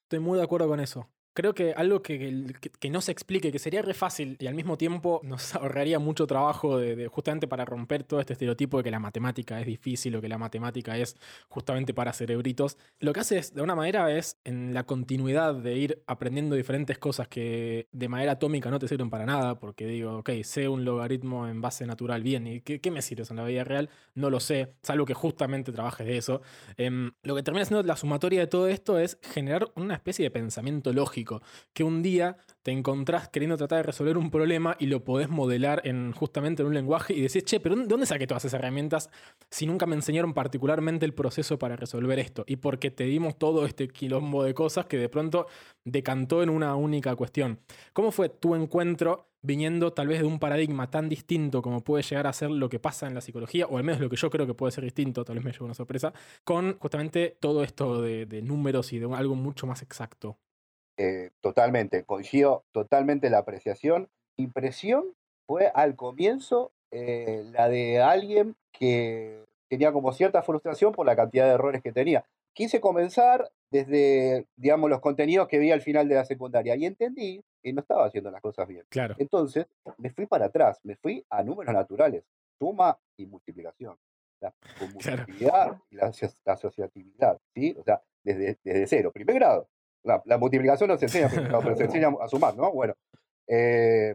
Estoy 0.02 0.18
muy 0.18 0.36
de 0.36 0.44
acuerdo 0.44 0.68
con 0.68 0.78
eso. 0.78 1.08
Creo 1.36 1.52
que 1.54 1.74
algo 1.74 2.00
que, 2.00 2.46
que- 2.80 2.88
no 2.88 3.02
se 3.02 3.12
explique, 3.12 3.52
que 3.52 3.58
sería 3.58 3.82
re 3.82 3.92
fácil 3.92 4.38
y 4.40 4.46
al 4.46 4.54
mismo 4.54 4.78
tiempo 4.78 5.20
nos 5.22 5.54
ahorraría 5.54 5.98
mucho 5.98 6.26
trabajo 6.26 6.78
de, 6.78 7.08
justamente 7.08 7.46
para 7.46 7.66
romper 7.66 8.04
todo 8.04 8.20
este 8.20 8.32
estereotipo 8.32 8.78
de 8.78 8.84
que 8.84 8.90
la 8.90 9.00
matemática 9.00 9.60
es 9.60 9.66
difícil 9.66 10.16
o 10.16 10.22
que 10.22 10.30
la 10.30 10.38
matemática 10.38 10.96
es 10.96 11.14
justamente 11.50 11.92
para 11.92 12.14
cerebritos. 12.14 12.78
Lo 13.00 13.12
que 13.12 13.20
hace 13.20 13.36
es, 13.36 13.52
de 13.52 13.60
una 13.60 13.74
manera 13.74 14.10
es 14.16 14.38
en 14.44 14.72
la 14.72 14.84
continuidad 14.84 15.54
de 15.54 15.76
ir 15.76 16.02
aprendiendo 16.06 16.56
diferentes 16.56 16.96
cosas 16.96 17.28
que 17.28 17.86
de 17.92 18.08
manera 18.08 18.32
atómica 18.32 18.70
no 18.70 18.78
te 18.78 18.88
sirven 18.88 19.10
para 19.10 19.26
nada, 19.26 19.58
porque 19.58 19.86
digo, 19.86 20.16
ok, 20.20 20.30
sé 20.42 20.68
un 20.68 20.86
logaritmo 20.86 21.48
en 21.48 21.60
base 21.60 21.84
natural, 21.84 22.22
bien, 22.22 22.46
¿y 22.46 22.60
qué, 22.62 22.80
qué 22.80 22.90
me 22.90 23.02
sirve 23.02 23.24
eso 23.24 23.34
en 23.34 23.36
la 23.36 23.44
vida 23.44 23.62
real? 23.64 23.90
No 24.14 24.30
lo 24.30 24.40
sé, 24.40 24.72
salvo 24.82 25.04
que 25.04 25.12
justamente 25.12 25.70
trabajes 25.70 26.06
de 26.06 26.16
eso. 26.16 26.40
Em, 26.78 27.12
lo 27.24 27.34
que 27.34 27.42
termina 27.42 27.66
siendo 27.66 27.82
la 27.86 27.96
sumatoria 27.96 28.40
de 28.40 28.46
todo 28.46 28.68
esto 28.68 28.98
es 28.98 29.18
generar 29.34 29.68
una 29.74 29.92
especie 29.94 30.22
de 30.22 30.30
pensamiento 30.30 30.94
lógico, 30.94 31.25
que 31.72 31.84
un 31.84 32.02
día 32.02 32.36
te 32.62 32.72
encontrás 32.72 33.28
queriendo 33.28 33.56
tratar 33.56 33.78
de 33.78 33.82
resolver 33.84 34.18
un 34.18 34.30
problema 34.30 34.76
y 34.78 34.86
lo 34.86 35.04
podés 35.04 35.28
modelar 35.28 35.82
en 35.84 36.12
justamente 36.12 36.62
en 36.62 36.68
un 36.68 36.74
lenguaje 36.74 37.14
y 37.14 37.20
decís, 37.20 37.44
che, 37.44 37.60
pero 37.60 37.76
¿de 37.76 37.86
dónde 37.86 38.06
saqué 38.06 38.26
todas 38.26 38.44
esas 38.44 38.58
herramientas 38.58 39.10
si 39.50 39.66
nunca 39.66 39.86
me 39.86 39.94
enseñaron 39.94 40.34
particularmente 40.34 41.06
el 41.06 41.14
proceso 41.14 41.58
para 41.58 41.76
resolver 41.76 42.18
esto? 42.18 42.44
Y 42.46 42.56
porque 42.56 42.90
te 42.90 43.04
dimos 43.04 43.38
todo 43.38 43.66
este 43.66 43.88
quilombo 43.88 44.42
de 44.42 44.54
cosas 44.54 44.86
que 44.86 44.98
de 44.98 45.08
pronto 45.08 45.46
decantó 45.84 46.42
en 46.42 46.50
una 46.50 46.74
única 46.74 47.14
cuestión. 47.14 47.60
¿Cómo 47.92 48.10
fue 48.10 48.28
tu 48.28 48.54
encuentro 48.54 49.28
viniendo 49.46 49.92
tal 49.92 50.08
vez 50.08 50.20
de 50.20 50.26
un 50.26 50.38
paradigma 50.40 50.90
tan 50.90 51.08
distinto 51.08 51.62
como 51.62 51.82
puede 51.84 52.02
llegar 52.02 52.26
a 52.26 52.32
ser 52.32 52.50
lo 52.50 52.68
que 52.68 52.80
pasa 52.80 53.06
en 53.06 53.14
la 53.14 53.20
psicología, 53.20 53.66
o 53.66 53.78
al 53.78 53.84
menos 53.84 54.00
lo 54.00 54.10
que 54.10 54.16
yo 54.16 54.28
creo 54.28 54.46
que 54.46 54.54
puede 54.54 54.72
ser 54.72 54.84
distinto, 54.84 55.24
tal 55.24 55.36
vez 55.36 55.44
me 55.44 55.52
llevo 55.52 55.66
una 55.66 55.74
sorpresa, 55.74 56.12
con 56.44 56.78
justamente 56.78 57.36
todo 57.40 57.62
esto 57.62 58.02
de, 58.02 58.26
de 58.26 58.42
números 58.42 58.92
y 58.92 58.98
de 58.98 59.06
algo 59.14 59.36
mucho 59.36 59.66
más 59.66 59.82
exacto? 59.82 60.38
Eh, 60.98 61.30
totalmente, 61.42 62.04
coincido 62.04 62.64
totalmente 62.72 63.28
la 63.30 63.38
apreciación. 63.38 64.08
Impresión 64.38 65.14
fue 65.46 65.70
al 65.74 65.94
comienzo 65.96 66.72
eh, 66.90 67.44
la 67.52 67.68
de 67.68 68.00
alguien 68.00 68.56
que 68.72 69.44
tenía 69.68 69.92
como 69.92 70.12
cierta 70.12 70.42
frustración 70.42 70.92
por 70.92 71.06
la 71.06 71.16
cantidad 71.16 71.46
de 71.46 71.52
errores 71.54 71.82
que 71.82 71.92
tenía. 71.92 72.24
Quise 72.54 72.80
comenzar 72.80 73.50
desde, 73.70 74.46
digamos, 74.56 74.88
los 74.88 75.00
contenidos 75.00 75.48
que 75.48 75.58
vi 75.58 75.70
al 75.72 75.82
final 75.82 76.08
de 76.08 76.14
la 76.14 76.24
secundaria 76.24 76.76
y 76.76 76.86
entendí 76.86 77.42
que 77.62 77.72
no 77.72 77.80
estaba 77.80 78.06
haciendo 78.06 78.30
las 78.30 78.40
cosas 78.40 78.66
bien. 78.68 78.84
Claro, 78.88 79.14
Entonces 79.18 79.66
me 79.98 80.10
fui 80.10 80.26
para 80.26 80.46
atrás, 80.46 80.78
me 80.82 80.96
fui 80.96 81.24
a 81.28 81.42
números 81.42 81.74
naturales, 81.74 82.24
suma 82.58 82.98
y 83.18 83.26
multiplicación. 83.26 83.96
La 84.40 84.54
multiplicidad 85.26 85.76
y 85.90 85.96
la, 85.96 86.06
aso- 86.08 86.34
la 86.44 86.52
asociatividad, 86.54 87.38
¿sí? 87.54 87.74
O 87.78 87.82
sea, 87.84 88.02
desde, 88.24 88.58
desde 88.64 88.86
cero, 88.86 89.10
primer 89.12 89.34
grado. 89.36 89.68
La, 90.06 90.22
la 90.24 90.38
multiplicación 90.38 90.88
no 90.88 90.96
se 90.96 91.06
enseña 91.06 91.28
pero 91.30 91.76
se 91.76 92.04
a 92.04 92.28
sumar, 92.28 92.56
¿no? 92.56 92.72
Bueno, 92.72 92.94
eh, 93.48 94.14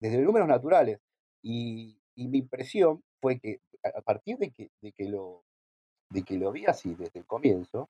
desde 0.00 0.18
números 0.18 0.48
naturales. 0.48 1.00
Y, 1.42 2.00
y 2.16 2.28
mi 2.28 2.38
impresión 2.38 3.02
fue 3.20 3.38
que 3.38 3.60
a 3.82 4.00
partir 4.00 4.38
de 4.38 4.50
que, 4.50 4.70
de 4.80 4.92
que, 4.92 5.04
lo, 5.08 5.44
de 6.10 6.22
que 6.22 6.36
lo 6.38 6.50
vi 6.50 6.66
así 6.66 6.94
desde 6.94 7.20
el 7.20 7.26
comienzo, 7.26 7.88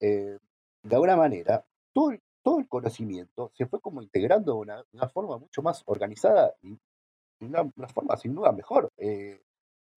eh, 0.00 0.38
de 0.82 0.94
alguna 0.94 1.16
manera, 1.16 1.64
todo 1.94 2.10
el, 2.10 2.20
todo 2.42 2.58
el 2.58 2.68
conocimiento 2.68 3.50
se 3.54 3.66
fue 3.66 3.80
como 3.80 4.02
integrando 4.02 4.52
de 4.54 4.58
una, 4.58 4.84
una 4.92 5.08
forma 5.08 5.38
mucho 5.38 5.62
más 5.62 5.82
organizada 5.86 6.54
y 6.62 6.76
y 7.40 7.46
una, 7.46 7.62
una 7.76 7.88
forma 7.88 8.16
sin 8.16 8.32
duda 8.34 8.52
mejor. 8.52 8.90
eh, 8.96 9.40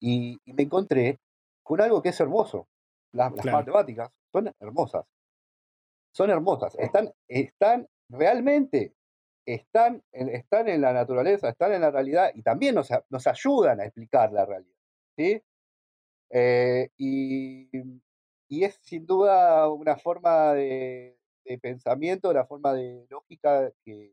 y, 0.00 0.38
y 0.44 0.52
me 0.54 0.64
encontré 0.64 1.18
con 1.62 1.80
algo 1.80 2.02
que 2.02 2.08
es 2.08 2.20
hermoso. 2.20 2.66
Las, 3.12 3.32
las 3.32 3.42
Claro. 3.42 3.58
matemáticas 3.58 4.10
son 4.32 4.50
hermosas. 4.60 5.04
Son 6.18 6.30
hermosas. 6.30 6.74
Están, 6.80 7.12
están 7.28 7.88
realmente, 8.08 8.92
están 9.46 10.02
están 10.12 10.68
en 10.68 10.80
la 10.80 10.92
naturaleza, 10.92 11.48
están 11.48 11.72
en 11.74 11.82
la 11.82 11.92
realidad 11.92 12.32
y 12.34 12.42
también 12.42 12.74
nos, 12.74 12.88
nos 13.08 13.24
ayudan 13.28 13.80
a 13.80 13.84
explicar 13.84 14.32
la 14.32 14.44
realidad. 14.44 14.74
¿sí? 15.16 15.40
Eh, 16.30 16.90
y, 16.96 17.68
y 18.48 18.64
es 18.64 18.80
sin 18.82 19.06
duda 19.06 19.68
una 19.68 19.96
forma 19.96 20.54
de, 20.54 21.16
de 21.44 21.58
pensamiento, 21.60 22.30
una 22.30 22.46
forma 22.46 22.74
de 22.74 23.06
lógica 23.08 23.70
que, 23.84 24.12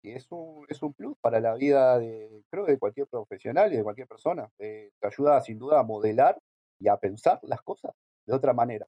que 0.00 0.14
es 0.14 0.30
un, 0.30 0.64
es 0.68 0.80
un 0.80 0.94
plus 0.94 1.16
para 1.20 1.40
la 1.40 1.56
vida 1.56 1.98
de, 1.98 2.44
creo, 2.50 2.66
de 2.66 2.78
cualquier 2.78 3.08
profesional 3.08 3.72
y 3.72 3.78
de 3.78 3.82
cualquier 3.82 4.06
persona. 4.06 4.48
Eh, 4.60 4.92
te 5.00 5.08
ayuda 5.08 5.40
sin 5.40 5.58
duda 5.58 5.80
a 5.80 5.82
modelar 5.82 6.38
y 6.78 6.86
a 6.86 6.96
pensar 6.98 7.40
las 7.42 7.62
cosas 7.62 7.96
de 8.26 8.32
otra 8.32 8.52
manera, 8.52 8.86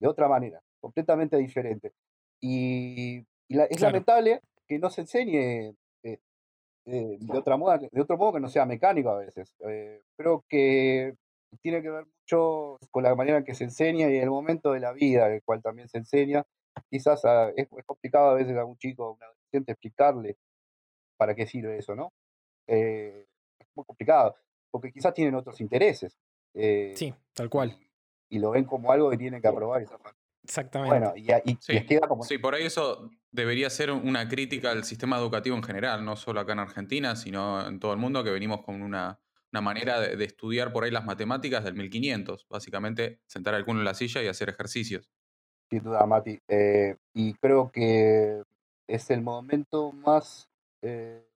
de 0.00 0.08
otra 0.08 0.26
manera, 0.26 0.62
completamente 0.80 1.36
diferente. 1.36 1.92
Y, 2.40 3.18
y 3.48 3.54
la- 3.54 3.64
es 3.64 3.76
Claro. 3.78 3.92
lamentable 3.92 4.40
que 4.66 4.78
no 4.78 4.90
se 4.90 5.02
enseñe 5.02 5.74
eh, 6.02 6.18
eh, 6.86 7.16
de, 7.20 7.38
otra 7.38 7.56
moda, 7.56 7.78
de 7.78 8.00
otro 8.00 8.16
modo 8.16 8.34
que 8.34 8.40
no 8.40 8.48
sea 8.48 8.66
mecánico 8.66 9.10
a 9.10 9.18
veces. 9.18 9.54
Eh, 9.68 10.02
creo 10.16 10.44
que 10.48 11.14
tiene 11.62 11.82
que 11.82 11.90
ver 11.90 12.04
mucho 12.06 12.78
con 12.90 13.02
la 13.02 13.14
manera 13.14 13.38
en 13.38 13.44
que 13.44 13.54
se 13.54 13.64
enseña 13.64 14.08
y 14.10 14.16
el 14.18 14.30
momento 14.30 14.72
de 14.72 14.80
la 14.80 14.92
vida 14.92 15.26
en 15.28 15.34
el 15.34 15.42
cual 15.42 15.62
también 15.62 15.88
se 15.88 15.98
enseña. 15.98 16.44
Quizás 16.90 17.24
ah, 17.24 17.50
es, 17.56 17.66
es 17.76 17.84
complicado 17.84 18.30
a 18.30 18.34
veces 18.34 18.56
a 18.56 18.64
un 18.64 18.76
chico, 18.76 19.04
a 19.04 19.10
un 19.12 19.22
adolescente, 19.22 19.72
explicarle 19.72 20.36
para 21.16 21.34
qué 21.34 21.46
sirve 21.46 21.78
eso, 21.78 21.94
¿no? 21.94 22.12
Eh, 22.66 23.26
es 23.58 23.66
muy 23.74 23.84
complicado, 23.86 24.36
porque 24.70 24.92
quizás 24.92 25.14
tienen 25.14 25.34
otros 25.34 25.60
intereses. 25.60 26.18
sí, 26.52 27.14
tal 27.32 27.48
cual, 27.48 27.78
y, 28.28 28.36
y 28.36 28.38
lo 28.38 28.50
ven 28.50 28.64
como 28.64 28.92
algo 28.92 29.08
que 29.10 29.16
tienen 29.16 29.40
que 29.40 29.48
aprobar 29.48 29.82
y 29.82 29.86
zafar. 29.86 30.12
Exactamente. 30.46 30.98
Bueno, 30.98 31.12
y, 31.16 31.30
y 31.50 31.58
Sí, 31.60 31.98
como... 32.08 32.22
sí, 32.22 32.38
por 32.38 32.54
ahí 32.54 32.64
eso 32.64 33.10
debería 33.30 33.68
ser 33.68 33.90
una 33.90 34.28
crítica 34.28 34.70
al 34.70 34.84
sistema 34.84 35.18
educativo 35.18 35.56
en 35.56 35.62
general, 35.62 36.04
no 36.04 36.16
solo 36.16 36.40
acá 36.40 36.52
en 36.52 36.60
Argentina, 36.60 37.16
sino 37.16 37.66
en 37.66 37.78
todo 37.80 37.92
el 37.92 37.98
mundo, 37.98 38.22
que 38.24 38.30
venimos 38.30 38.62
con 38.62 38.80
una, 38.82 39.20
una 39.52 39.60
manera 39.60 40.00
de, 40.00 40.16
de 40.16 40.24
estudiar 40.24 40.72
por 40.72 40.84
ahí 40.84 40.90
las 40.90 41.04
matemáticas 41.04 41.64
del 41.64 41.74
1500, 41.74 42.46
básicamente 42.48 43.20
sentar 43.26 43.54
al 43.54 43.64
culo 43.64 43.80
en 43.80 43.84
la 43.84 43.94
silla 43.94 44.22
y 44.22 44.28
hacer 44.28 44.48
ejercicios. 44.48 45.10
sin 45.70 45.82
duda, 45.82 46.06
Mati. 46.06 46.40
Eh, 46.48 46.96
y 47.12 47.34
creo 47.34 47.70
que 47.70 48.42
es 48.86 49.10
el 49.10 49.22
momento 49.22 49.92
más, 49.92 50.48
eh, 50.82 51.26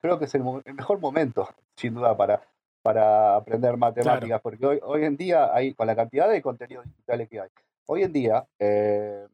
creo 0.00 0.18
que 0.18 0.24
es 0.24 0.34
el 0.34 0.42
mejor 0.74 0.98
momento, 1.00 1.48
sin 1.76 1.94
duda, 1.94 2.16
para, 2.16 2.42
para 2.82 3.36
aprender 3.36 3.76
matemáticas, 3.76 4.40
porque 4.40 4.66
hoy, 4.66 4.80
hoy 4.82 5.04
en 5.04 5.16
día, 5.16 5.54
hay, 5.54 5.74
con 5.74 5.86
la 5.86 5.96
cantidad 5.96 6.28
de 6.28 6.42
contenidos 6.42 6.84
digitales 6.86 7.28
que 7.28 7.40
hay, 7.40 7.50
hoy 7.90 8.04
en 8.04 8.12
día 8.12 8.46
eh, 8.60 9.26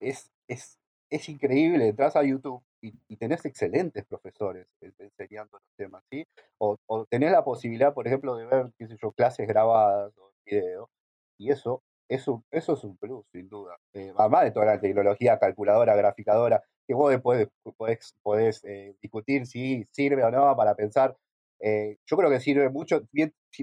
es, 0.00 0.30
es, 0.48 0.78
es 1.10 1.28
increíble, 1.28 1.88
entras 1.88 2.16
a 2.16 2.22
YouTube 2.24 2.62
y, 2.80 2.94
y 3.08 3.16
tenés 3.16 3.44
excelentes 3.44 4.04
profesores 4.06 4.66
enseñando 4.98 5.58
los 5.58 5.76
temas, 5.76 6.04
¿sí? 6.10 6.24
O, 6.58 6.76
o 6.86 7.04
tenés 7.06 7.32
la 7.32 7.44
posibilidad, 7.44 7.94
por 7.94 8.06
ejemplo, 8.06 8.36
de 8.36 8.46
ver, 8.46 8.72
qué 8.78 8.86
sé 8.86 8.96
yo, 9.02 9.12
clases 9.12 9.48
grabadas 9.48 10.12
o 10.18 10.32
videos, 10.44 10.88
y 11.38 11.50
eso, 11.50 11.82
eso, 12.08 12.44
eso 12.50 12.74
es 12.74 12.84
un 12.84 12.96
plus, 12.96 13.24
sin 13.32 13.48
duda. 13.48 13.76
Eh, 13.92 14.12
además 14.16 14.44
de 14.44 14.52
toda 14.52 14.66
la 14.66 14.80
tecnología, 14.80 15.38
calculadora, 15.38 15.96
graficadora, 15.96 16.62
que 16.86 16.94
vos 16.94 17.10
después 17.10 17.48
podés, 17.76 18.14
podés 18.22 18.64
eh, 18.64 18.94
discutir 19.02 19.46
si 19.46 19.84
sirve 19.90 20.22
o 20.24 20.30
no 20.30 20.54
para 20.56 20.74
pensar. 20.76 21.16
Eh, 21.60 21.98
yo 22.06 22.16
creo 22.16 22.30
que 22.30 22.40
sirve 22.40 22.68
mucho, 22.70 23.02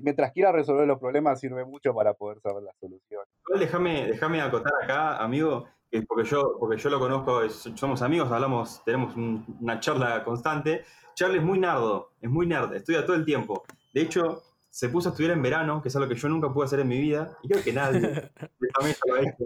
mientras 0.02 0.32
quieras 0.32 0.54
resolver 0.54 0.88
los 0.88 1.00
problemas, 1.00 1.40
sirve 1.40 1.64
mucho 1.66 1.94
para 1.94 2.14
poder 2.14 2.40
saber 2.42 2.64
la 2.64 2.74
solución. 2.80 3.24
Déjame, 3.60 4.08
déjame 4.08 4.42
acotar 4.42 4.74
acá, 4.84 5.18
amigo, 5.18 5.68
que 5.92 6.02
porque 6.02 6.28
yo, 6.28 6.58
porque 6.60 6.78
yo 6.78 6.90
lo 6.90 7.00
conozco, 7.00 7.44
es- 7.44 7.70
somos 7.76 8.02
amigos, 8.02 8.32
hablamos, 8.32 8.84
tenemos 8.84 9.16
un- 9.16 9.46
una 9.62 9.80
charla 9.80 10.24
constante. 10.24 10.84
Charlie 11.14 11.38
es 11.38 11.44
muy 11.44 11.60
nardo, 11.60 12.14
es 12.20 12.30
muy 12.30 12.48
nerd, 12.48 12.74
estudia 12.74 13.06
todo 13.06 13.16
el 13.16 13.26
tiempo. 13.26 13.64
De 13.94 14.02
hecho, 14.02 14.42
se 14.72 14.90
puso 14.90 15.10
a 15.10 15.12
estudiar 15.12 15.34
en 15.34 15.44
verano, 15.44 15.80
que 15.84 15.90
es 15.90 15.96
algo 15.96 16.10
que 16.10 16.16
yo 16.16 16.28
nunca 16.30 16.52
pude 16.52 16.66
hacer 16.66 16.80
en 16.80 16.88
mi 16.88 17.00
vida, 17.00 17.38
y 17.44 17.50
creo 17.50 17.64
que 17.64 17.74
nadie 17.74 18.00
de 18.60 18.68
esta 18.68 18.84
mesa 18.84 19.00
lo 19.06 19.14
ha 19.16 19.20
hecho. 19.22 19.46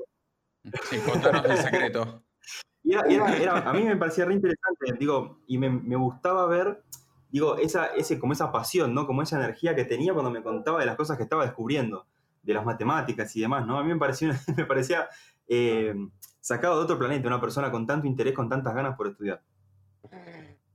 Sí, 0.89 0.97
contanos 0.99 1.45
el 1.45 1.57
secreto. 1.57 2.23
Y 2.83 2.93
era- 2.93 3.05
era- 3.09 3.37
era- 3.37 3.69
a 3.69 3.73
mí 3.73 3.83
me 3.83 3.97
parecía 3.97 4.23
re 4.23 4.35
interesante, 4.35 4.93
digo, 4.97 5.39
y 5.47 5.57
me, 5.57 5.69
me 5.69 5.97
gustaba 5.97 6.47
ver, 6.47 6.81
digo, 7.29 7.57
esa, 7.57 7.87
ese, 7.87 8.19
como 8.19 8.33
esa 8.33 8.51
pasión, 8.51 8.93
¿no? 8.93 9.05
Como 9.07 9.21
esa 9.21 9.37
energía 9.37 9.75
que 9.75 9.85
tenía 9.85 10.13
cuando 10.13 10.31
me 10.31 10.43
contaba 10.43 10.79
de 10.79 10.85
las 10.85 10.95
cosas 10.95 11.17
que 11.17 11.23
estaba 11.23 11.43
descubriendo, 11.45 12.05
de 12.43 12.53
las 12.53 12.65
matemáticas 12.65 13.35
y 13.35 13.41
demás, 13.41 13.65
¿no? 13.65 13.77
A 13.77 13.83
mí 13.83 13.89
me 13.89 13.99
parecía, 13.99 14.29
me 14.57 14.65
parecía 14.65 15.09
eh, 15.47 15.93
sacado 16.39 16.77
de 16.77 16.83
otro 16.83 16.97
planeta, 16.99 17.27
una 17.27 17.41
persona 17.41 17.71
con 17.71 17.85
tanto 17.85 18.07
interés, 18.07 18.33
con 18.33 18.49
tantas 18.49 18.73
ganas 18.73 18.95
por 18.95 19.07
estudiar. 19.07 19.41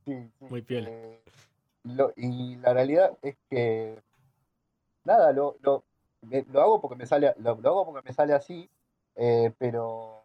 Sí, 0.04 0.12
sí, 0.38 0.44
Muy 0.48 0.62
piola. 0.62 0.88
eh, 0.90 1.22
lo- 1.84 2.12
y 2.16 2.56
la 2.56 2.72
realidad 2.74 3.16
es 3.22 3.36
que 3.48 4.02
nada, 5.04 5.32
lo, 5.32 5.56
lo, 5.62 5.84
me- 6.22 6.44
lo 6.50 6.60
hago 6.60 6.80
porque 6.80 6.96
me 6.96 7.06
sale, 7.06 7.34
lo, 7.38 7.54
lo 7.60 7.68
hago 7.70 7.86
porque 7.86 8.08
me 8.08 8.14
sale 8.14 8.34
así, 8.34 8.68
eh, 9.16 9.52
pero 9.58 10.24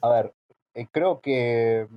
a 0.00 0.08
ver, 0.10 0.34
eh, 0.74 0.86
creo 0.90 1.20
que 1.20 1.88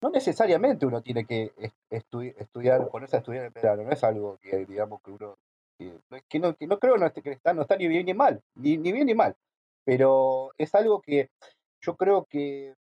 no 0.00 0.10
necesariamente 0.10 0.86
uno 0.86 1.02
tiene 1.02 1.24
que 1.24 1.52
est- 1.58 1.76
estudi- 1.90 2.34
estudiar, 2.38 2.88
ponerse 2.88 3.16
a 3.16 3.20
estudiar 3.20 3.46
en 3.46 3.52
verano, 3.52 3.82
no 3.84 3.90
es 3.92 4.04
algo 4.04 4.38
que 4.40 4.64
digamos 4.66 5.00
que 5.02 5.10
uno 5.12 5.36
que, 5.78 5.92
que 6.28 6.38
no, 6.40 6.56
no 6.60 6.78
creo 6.78 6.96
no 6.98 7.12
que 7.12 7.30
está, 7.32 7.52
no 7.54 7.62
está 7.62 7.76
ni 7.76 7.88
bien 7.88 8.06
ni 8.06 8.14
mal, 8.14 8.42
ni, 8.54 8.76
ni 8.78 8.92
bien 8.92 9.06
ni 9.06 9.14
mal, 9.14 9.36
pero 9.84 10.52
es 10.58 10.74
algo 10.74 11.00
que 11.02 11.30
yo 11.80 11.96
creo 11.96 12.24
que 12.26 12.74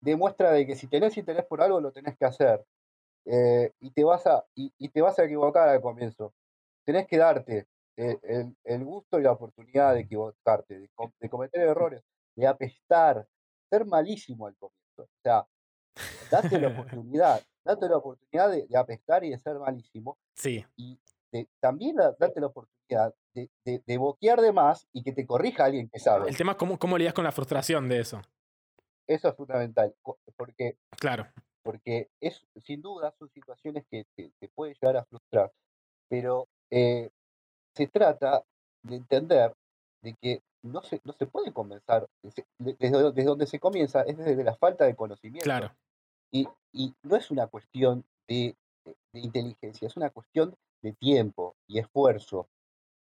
demuestra 0.00 0.52
de 0.52 0.66
que 0.66 0.76
si 0.76 0.86
tenés 0.88 1.16
interés 1.16 1.44
por 1.46 1.60
algo 1.62 1.80
lo 1.80 1.92
tenés 1.92 2.16
que 2.16 2.24
hacer 2.24 2.64
eh, 3.26 3.72
y 3.80 3.90
te 3.92 4.04
vas 4.04 4.26
a 4.26 4.44
y, 4.54 4.88
te 4.90 5.02
vas 5.02 5.18
a 5.18 5.24
equivocar 5.24 5.68
al 5.68 5.80
comienzo. 5.82 6.32
Tenés 6.84 7.06
que 7.06 7.18
darte 7.18 7.66
eh, 7.96 8.18
el, 8.22 8.56
el 8.64 8.84
gusto 8.84 9.18
y 9.20 9.22
la 9.22 9.32
oportunidad 9.32 9.94
de 9.94 10.00
equivocarte, 10.00 10.80
de, 10.80 10.90
de 11.20 11.28
cometer 11.30 11.62
errores, 11.62 12.02
de 12.36 12.46
apestar, 12.46 13.26
ser 13.70 13.86
malísimo 13.86 14.46
al 14.46 14.56
comienzo. 14.56 15.02
O 15.04 15.08
sea, 15.22 15.46
date 16.30 16.58
la 16.60 16.68
oportunidad, 17.02 17.42
date 17.64 17.88
la 17.88 17.96
oportunidad 17.96 18.50
de, 18.50 18.66
de 18.66 18.78
apestar 18.78 19.24
y 19.24 19.30
de 19.30 19.38
ser 19.38 19.58
malísimo 19.58 20.18
Sí, 20.34 20.64
y 20.76 20.98
de- 21.32 21.48
también 21.60 21.96
da- 21.96 22.14
date 22.18 22.40
la 22.40 22.46
oportunidad 22.46 23.14
de, 23.34 23.50
de, 23.86 23.98
boquear 23.98 24.40
de 24.40 24.52
más 24.52 24.88
y 24.92 25.02
que 25.02 25.12
te 25.12 25.26
corrija 25.26 25.64
alguien 25.66 25.88
que 25.88 25.98
sabe. 25.98 26.28
el 26.28 26.36
tema 26.36 26.52
es 26.52 26.58
cómo, 26.58 26.78
cómo 26.78 26.96
lidias 26.98 27.14
con 27.14 27.24
la 27.24 27.32
frustración 27.32 27.88
de 27.88 28.00
eso. 28.00 28.20
Eso 29.06 29.28
es 29.28 29.34
fundamental, 29.36 29.94
porque 30.36 30.76
Claro, 30.98 31.26
porque 31.62 32.08
es 32.20 32.46
sin 32.64 32.80
duda 32.82 33.12
son 33.18 33.28
situaciones 33.30 33.84
que 33.90 34.04
te, 34.16 34.30
te 34.38 34.48
pueden 34.48 34.74
llegar 34.80 34.96
a 34.96 35.04
frustrar, 35.04 35.50
pero 36.08 36.46
eh, 36.70 37.10
se 37.74 37.86
trata 37.88 38.42
de 38.82 38.96
entender 38.96 39.52
de 40.02 40.14
que 40.20 40.42
no 40.62 40.82
se, 40.82 41.00
no 41.04 41.12
se 41.12 41.26
puede 41.26 41.52
comenzar, 41.52 42.06
desde, 42.22 42.46
desde 42.58 43.24
donde 43.24 43.46
se 43.46 43.58
comienza 43.60 44.02
es 44.02 44.16
desde 44.16 44.44
la 44.44 44.56
falta 44.56 44.84
de 44.86 44.94
conocimiento. 44.96 45.44
claro. 45.44 45.70
Y, 46.30 46.46
y 46.72 46.94
no 47.02 47.16
es 47.16 47.30
una 47.30 47.46
cuestión 47.46 48.04
de, 48.28 48.56
de- 48.84 48.96
de 49.12 49.20
inteligencia, 49.20 49.86
es 49.88 49.96
una 49.96 50.10
cuestión 50.10 50.54
de 50.82 50.92
tiempo 50.92 51.56
y 51.66 51.78
esfuerzo. 51.78 52.48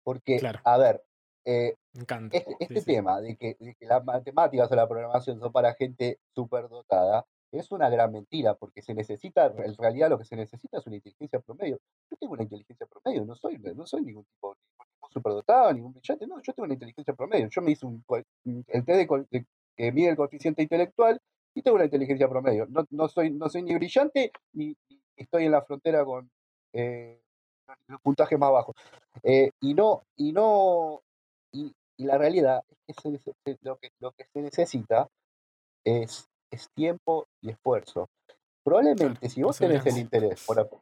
Porque, 0.05 0.39
Claro. 0.39 0.61
a 0.65 0.79
ver, 0.79 1.05
eh, 1.45 1.75
Me 1.95 2.03
encanta. 2.03 2.37
este, 2.37 2.51
Sí, 2.51 2.57
este 2.61 2.81
sí. 2.81 2.87
tema 2.87 3.21
de 3.21 3.37
que, 3.37 3.57
de 3.59 3.75
que 3.75 3.87
las 3.87 4.05
matemáticas 4.05 4.71
o 4.71 4.77
la 4.77 4.89
programación 4.89 5.41
son 5.41 5.53
para 5.53 5.75
gente 5.75 6.19
superdotada 6.35 7.27
es 7.53 7.71
una 7.71 7.89
gran 7.89 8.13
mentira, 8.13 8.55
porque 8.55 8.83
se 8.83 8.93
necesita, 8.93 9.47
en 9.47 9.75
realidad 9.77 10.11
lo 10.11 10.19
que 10.19 10.25
se 10.25 10.37
necesita 10.37 10.79
es 10.79 10.87
una 10.87 10.97
inteligencia 10.97 11.41
promedio. 11.41 11.79
Yo 12.11 12.17
tengo 12.19 12.35
una 12.35 12.43
inteligencia 12.43 12.87
promedio, 12.87 13.25
no 13.25 13.35
soy, 13.37 13.57
no 13.59 13.87
soy 13.87 14.03
ningún 14.03 14.25
tipo 14.25 14.57
ningún 14.79 15.11
superdotado, 15.11 15.73
ningún 15.73 15.93
brillante, 15.95 16.27
no, 16.27 16.43
yo 16.43 16.53
tengo 16.53 16.65
una 16.65 16.75
inteligencia 16.75 17.15
promedio. 17.15 17.49
Yo 17.49 17.63
me 17.63 17.71
hice 17.71 17.87
un, 17.87 18.05
el 18.45 18.85
test 18.85 19.11
de, 19.11 19.27
de- 19.31 19.47
que 19.77 19.93
mide 19.93 20.11
el 20.11 20.17
coeficiente 20.17 20.63
intelectual 20.63 21.21
y 21.57 21.63
tengo 21.63 21.77
una 21.77 21.87
inteligencia 21.87 22.29
promedio. 22.29 22.67
No, 22.69 22.85
no, 22.91 23.09
soy, 23.09 23.31
no 23.31 23.49
soy 23.49 23.63
ni 23.63 23.75
brillante 23.75 24.31
ni, 24.53 24.77
ni 24.91 25.01
estoy 25.17 25.47
en 25.47 25.53
la 25.53 25.63
frontera 25.63 26.05
con 26.05 26.31
eh, 26.75 27.19
los 27.89 28.01
puntajes 28.03 28.39
más 28.39 28.53
bajos. 28.53 28.77
Eh, 29.23 29.51
y 29.61 29.73
no, 29.73 30.03
y 30.17 30.33
no, 30.33 31.01
y, 31.53 31.73
y 31.97 32.05
la 32.05 32.19
realidad 32.19 32.63
es 32.87 32.97
que 32.97 33.19
se 33.19 33.57
lo, 33.63 33.77
que 33.79 33.91
lo 34.01 34.13
que 34.13 34.27
se 34.27 34.43
necesita 34.43 35.09
es, 35.83 36.29
es 36.51 36.69
tiempo 36.75 37.27
y 37.41 37.51
esfuerzo. 37.51 38.11
Probablemente 38.63 39.29
si 39.31 39.43
vos 39.43 39.59
tenés 39.59 39.87
el 39.87 39.97
interés 39.97 40.45
por 40.45 40.61
ap- 40.61 40.75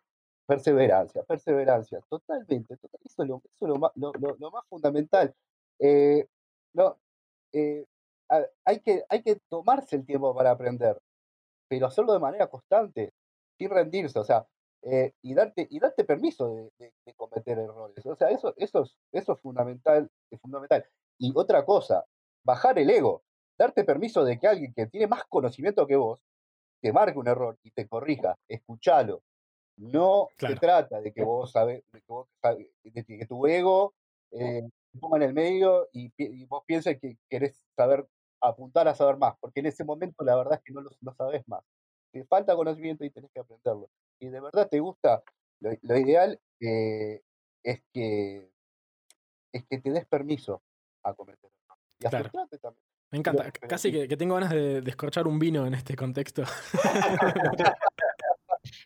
perseverancia, 0.46 1.22
perseverancia, 1.22 2.00
totalmente, 2.08 2.76
total- 2.78 3.00
eso 3.04 3.22
es 3.22 3.28
lo, 3.28 3.36
eso 3.36 3.66
es 3.66 3.68
lo 3.68 3.76
más, 3.76 3.92
lo- 3.94 4.12
lo- 4.12 4.50
más 4.50 4.64
fundamental. 4.68 5.32
Eh, 5.78 6.26
no, 6.74 6.96
eh, 7.52 7.84
hay, 8.64 8.80
que, 8.80 9.04
hay 9.08 9.22
que 9.22 9.36
tomarse 9.48 9.96
el 9.96 10.06
tiempo 10.06 10.34
para 10.34 10.50
aprender, 10.52 10.98
pero 11.68 11.86
hacerlo 11.86 12.12
de 12.12 12.20
manera 12.20 12.48
constante, 12.48 13.12
sin 13.58 13.70
rendirse, 13.70 14.18
o 14.18 14.24
sea, 14.24 14.46
eh, 14.82 15.12
y 15.22 15.34
darte, 15.34 15.66
y 15.70 15.78
darte 15.78 16.04
permiso 16.04 16.54
de, 16.54 16.70
de- 16.78 16.92
de 17.06 17.14
cometer 17.14 17.58
errores. 17.58 18.04
O 18.06 18.16
sea, 18.16 18.28
eso, 18.30 18.52
eso, 18.56 18.82
es, 18.82 18.96
eso 19.12 19.32
es 19.32 19.40
fundamental, 19.40 20.10
es 20.30 20.40
fundamental. 20.40 20.84
Y 21.18 21.32
otra 21.34 21.64
cosa, 21.64 22.04
bajar 22.44 22.78
el 22.78 22.90
ego, 22.90 23.22
darte 23.58 23.84
permiso 23.84 24.24
de 24.24 24.38
que 24.38 24.46
alguien 24.48 24.74
que 24.74 24.86
tiene 24.86 25.06
más 25.06 25.24
conocimiento 25.24 25.86
que 25.86 25.96
vos 25.96 26.20
te 26.82 26.92
marque 26.92 27.18
un 27.18 27.28
error 27.28 27.56
y 27.62 27.70
te 27.70 27.88
corrija, 27.88 28.36
escuchalo. 28.48 29.22
No 29.76 30.28
Claro. 30.36 30.54
se 30.54 30.60
trata 30.60 31.00
de 31.00 31.12
que 31.12 31.24
vos 31.24 31.50
sabes, 31.50 31.82
de 31.92 32.00
que, 32.00 32.04
vos 32.06 32.28
de 32.84 33.04
que 33.04 33.26
tu 33.26 33.46
ego 33.46 33.94
eh, 34.30 34.62
se 34.92 34.98
ponga 34.98 35.16
en 35.16 35.22
el 35.24 35.34
medio 35.34 35.88
y, 35.92 36.12
y 36.16 36.44
vos 36.44 36.62
pienses 36.66 37.00
que 37.00 37.16
querés 37.28 37.60
saber, 37.76 38.06
apuntar 38.48 38.88
a 38.88 38.94
saber 38.94 39.16
más, 39.16 39.34
porque 39.40 39.60
en 39.60 39.66
ese 39.66 39.84
momento 39.84 40.24
la 40.24 40.36
verdad 40.36 40.54
es 40.54 40.60
que 40.62 40.72
no 40.72 40.80
lo, 40.80 40.90
no 41.00 41.14
sabes 41.14 41.46
más. 41.48 41.62
Te 42.12 42.24
falta 42.24 42.54
conocimiento 42.54 43.04
y 43.04 43.10
tenés 43.10 43.30
que 43.32 43.40
aprenderlo. 43.40 43.88
Si 44.18 44.28
de 44.28 44.40
verdad 44.40 44.68
te 44.68 44.80
gusta, 44.80 45.22
lo, 45.60 45.70
lo 45.82 45.98
ideal 45.98 46.40
eh, 46.60 47.22
es 47.62 47.82
que 47.92 48.50
es 49.52 49.64
que 49.66 49.78
te 49.78 49.90
des 49.90 50.06
permiso 50.06 50.62
a 51.04 51.14
cometer. 51.14 51.50
Y 52.00 52.08
Claro. 52.08 52.30
también. 52.30 52.84
Me 53.10 53.18
encanta. 53.18 53.52
pero 53.52 53.68
Casi 53.68 53.92
que 53.92 54.16
tengo 54.16 54.34
ganas 54.34 54.50
de 54.50 54.80
descorchar 54.80 55.28
un 55.28 55.38
vino 55.38 55.66
en 55.66 55.74
este 55.74 55.94
contexto. 55.94 56.42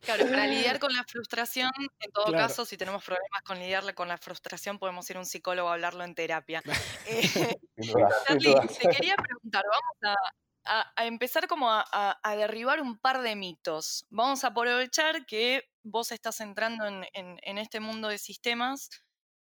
Claro, 0.05 0.27
para 0.29 0.46
lidiar 0.46 0.79
con 0.81 0.92
la 0.92 1.05
frustración, 1.05 1.70
en 2.01 2.11
todo 2.12 2.24
Claro. 2.27 2.35
caso, 2.35 2.64
si 2.64 2.77
tenemos 2.77 3.05
problemas 3.05 3.42
con 3.44 3.59
lidiar 3.59 3.94
con 3.94 4.09
la 4.09 4.18
frustración, 4.18 4.79
podemos 4.79 5.09
ir 5.11 5.16
a 5.16 5.20
un 5.20 5.27
psicólogo 5.27 5.68
a 5.68 5.74
hablarlo 5.74 6.05
en 6.05 6.14
terapia. 6.14 6.64
Eh, 7.05 7.57
Charlie, 8.27 8.55
te 8.79 8.88
quería 8.88 9.16
preguntar, 9.16 9.64
vamos 9.70 10.16
a, 10.64 10.81
a- 10.81 10.92
a 10.96 11.07
empezar 11.07 11.46
como 11.48 11.70
a, 11.70 12.18
derribar 12.37 12.81
un 12.81 12.98
par 12.98 13.22
de 13.22 13.37
mitos. 13.37 14.07
Vamos 14.11 14.44
a 14.44 14.48
aprovechar 14.48 15.27
que 15.27 15.64
vos 15.83 16.12
estás 16.12 16.40
entrando 16.40 16.87
en, 16.87 17.05
en- 17.14 17.38
en 17.42 17.59
este 17.59 17.81
mundo 17.81 18.09
de 18.09 18.18
sistemas 18.18 18.90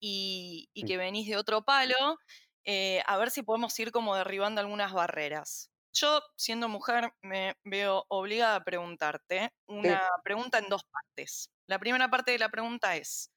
y, 0.00 0.68
que 0.86 0.96
venís 0.96 1.28
de 1.28 1.36
otro 1.36 1.64
palo, 1.64 2.18
eh, 2.64 3.02
a 3.06 3.16
ver 3.16 3.30
si 3.30 3.42
podemos 3.42 3.78
ir 3.80 3.90
como 3.92 4.14
derribando 4.16 4.60
algunas 4.60 4.92
barreras. 4.92 5.70
Yo, 5.98 6.20
siendo 6.36 6.68
mujer, 6.68 7.10
me 7.22 7.54
veo 7.64 8.04
obligada 8.08 8.56
a 8.56 8.64
preguntarte 8.64 9.50
una 9.66 10.02
pregunta 10.22 10.58
en 10.58 10.68
dos 10.68 10.84
partes. 10.84 11.48
La 11.66 11.78
primera 11.78 12.10
parte 12.10 12.32
de 12.32 12.38
la 12.38 12.50
pregunta 12.50 12.96
es, 12.96 13.30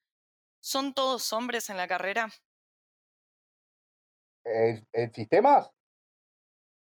¿son 0.59 0.93
todos 0.93 1.31
hombres 1.31 1.69
en 1.69 1.77
la 1.77 1.87
carrera? 1.87 2.29
¿En, 4.43 5.13
sistemas? 5.13 5.71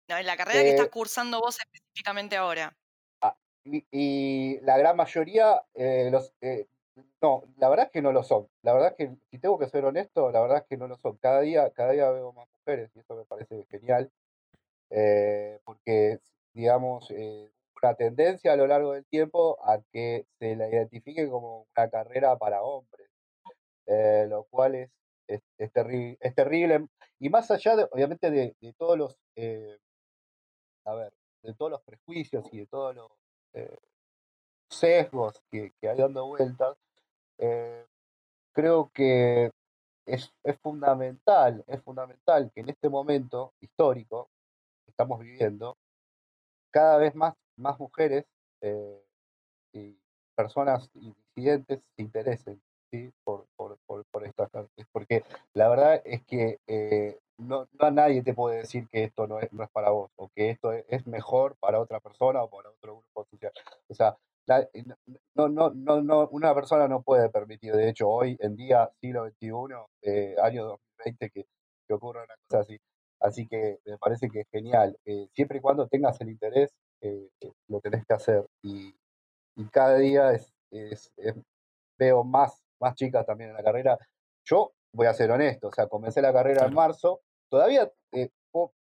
No, 0.10 0.18
en 0.18 0.26
la 0.26 0.36
carrera 0.36 0.62
que 0.62 0.70
Eh, 0.70 0.72
estás 0.72 0.90
cursando 0.90 1.40
vos 1.40 1.60
específicamente 1.60 2.38
ahora. 2.38 2.76
Y, 3.64 3.86
y 3.92 4.60
la 4.62 4.80
gran 4.80 4.96
mayoría, 4.96 5.62
eh, 5.76 6.10
los, 6.12 6.34
eh, 6.42 6.66
no, 7.22 7.44
la 7.60 7.70
verdad 7.70 7.86
es 7.86 7.92
que 7.92 8.02
no 8.02 8.12
lo 8.12 8.24
son. 8.24 8.50
La 8.64 8.74
verdad 8.74 8.96
es 8.98 8.98
que, 8.98 9.16
si 9.30 9.38
tengo 9.38 9.60
que 9.60 9.70
ser 9.70 9.86
honesto, 9.86 10.32
la 10.32 10.42
verdad 10.42 10.58
es 10.58 10.64
que 10.64 10.78
no 10.78 10.88
lo 10.88 10.98
son. 10.98 11.18
Cada 11.18 11.42
día, 11.42 11.70
cada 11.70 11.92
día 11.92 12.10
veo 12.10 12.34
más 12.34 12.48
mujeres 12.58 12.90
y 12.96 13.00
eso 13.00 13.16
me 13.16 13.26
parece 13.26 13.68
genial, 13.70 14.12
eh, 14.92 15.60
porque, 15.64 16.20
digamos, 16.54 17.10
eh, 17.12 17.50
una 17.82 17.96
tendencia 17.96 18.54
a 18.54 18.56
lo 18.58 18.68
largo 18.68 18.92
del 18.94 19.06
tiempo 19.06 19.58
a 19.64 19.82
que 19.92 20.26
se 20.38 20.56
la 20.56 20.68
identifique 20.70 21.30
como 21.30 21.66
una 21.76 21.90
carrera 21.90 22.38
para 22.38 22.62
hombres, 22.62 23.10
eh, 23.88 24.28
lo 24.30 24.44
cual 24.46 24.76
es, 24.76 24.92
es, 25.28 25.42
es 25.58 25.72
es 26.20 26.36
terrible. 26.36 26.88
Y 27.20 27.30
más 27.30 27.50
allá, 27.52 27.76
de, 27.78 27.88
obviamente, 27.90 28.30
de, 28.30 28.56
de 28.60 28.74
todos 28.74 28.98
los, 28.98 29.18
a 30.86 30.94
ver, 30.94 31.14
de 31.42 31.54
todos 31.54 31.72
los 31.72 31.82
prejuicios 31.82 32.46
y 32.52 32.60
de 32.60 32.68
todos 32.68 32.96
los 32.96 33.12
sesgos 34.70 35.42
que, 35.50 35.74
que 35.80 35.90
hay 35.90 35.98
dando 35.98 36.28
vueltas, 36.28 36.78
creo 38.54 38.92
que 38.94 39.52
es, 40.06 40.34
es 40.44 40.60
fundamental, 40.60 41.64
es 41.68 41.82
fundamental 41.82 42.52
que 42.54 42.62
en 42.62 42.70
este 42.70 42.90
momento 42.90 43.54
histórico 43.62 44.30
estamos 44.92 45.20
viviendo, 45.20 45.78
cada 46.72 46.98
vez 46.98 47.16
más, 47.16 47.34
más 47.58 47.80
mujeres 47.80 48.26
eh, 48.62 49.02
y 49.74 49.98
personas 50.36 50.90
y 50.94 51.14
disidentes 51.36 51.82
se 51.96 52.02
interesen 52.02 52.62
¿sí? 52.92 53.12
por, 53.24 53.48
por, 53.56 53.78
por, 53.86 54.06
por 54.06 54.26
estas 54.26 54.54
artes. 54.54 54.86
Porque 54.92 55.24
la 55.54 55.70
verdad 55.70 56.02
es 56.06 56.24
que 56.24 56.60
eh, 56.68 57.20
no, 57.38 57.68
no 57.74 57.86
a 57.86 57.92
nadie 57.92 58.24
te 58.24 58.34
puede 58.34 58.58
decir 58.58 58.88
que 58.90 59.04
esto 59.04 59.28
no 59.28 59.40
es, 59.40 59.50
para 59.74 59.90
vos, 59.92 60.12
o 60.16 60.30
que 60.30 60.50
esto 60.50 60.72
es, 60.74 60.86
es 60.90 61.08
mejor 61.08 61.56
para 61.60 61.80
otra 61.80 62.00
persona 62.00 62.44
o 62.44 62.50
para 62.50 62.70
otro 62.70 62.98
grupo 62.98 63.26
social. 63.26 63.52
O 63.88 63.94
sea, 63.94 64.18
no, 65.36 65.48
no, 65.50 65.72
no, 65.72 66.02
no, 66.02 66.28
una 66.30 66.54
persona 66.54 66.88
no 66.88 67.02
puede 67.02 67.30
permitir, 67.30 67.74
de 67.74 67.90
hecho, 67.90 68.10
hoy 68.10 68.38
en 68.40 68.56
día, 68.56 68.92
siglo 69.00 69.28
XXI, 69.30 69.52
eh, 70.02 70.36
año 70.42 70.66
2020, 70.66 71.30
que, 71.30 71.46
que 71.88 71.94
ocurra 71.94 72.24
una 72.24 72.36
cosa 72.48 72.60
así. 72.62 72.80
Así 73.22 73.48
que 73.48 73.80
me 73.86 73.98
parece 73.98 74.30
que 74.30 74.42
es 74.42 74.48
genial. 74.52 74.98
Eh, 75.06 75.28
siempre 75.34 75.60
y 75.60 75.62
cuando 75.62 75.88
tengas 75.88 76.20
el 76.22 76.30
interés, 76.30 76.74
eh, 77.02 77.30
eh, 77.42 77.52
lo 77.68 77.80
tenés 77.82 78.06
que 78.06 78.14
hacer. 78.14 78.46
Y, 78.64 78.96
y 79.56 79.66
cada 79.70 79.98
día 79.98 80.32
es, 80.34 80.54
es- 80.72 81.12
es- 81.18 81.36
veo 82.00 82.24
más, 82.24 82.64
más 82.80 82.96
chicas 82.96 83.26
también 83.26 83.52
en 83.52 83.58
la 83.58 83.64
carrera. 83.64 83.98
Yo 84.46 84.74
voy 84.94 85.08
a 85.08 85.14
ser 85.14 85.32
honesto, 85.32 85.68
o 85.70 85.72
sea, 85.74 85.88
comencé 85.88 86.22
la 86.22 86.34
carrera 86.34 86.66
en 86.66 86.74
marzo. 86.74 87.22
Todavía, 87.50 87.92
eh, 88.14 88.30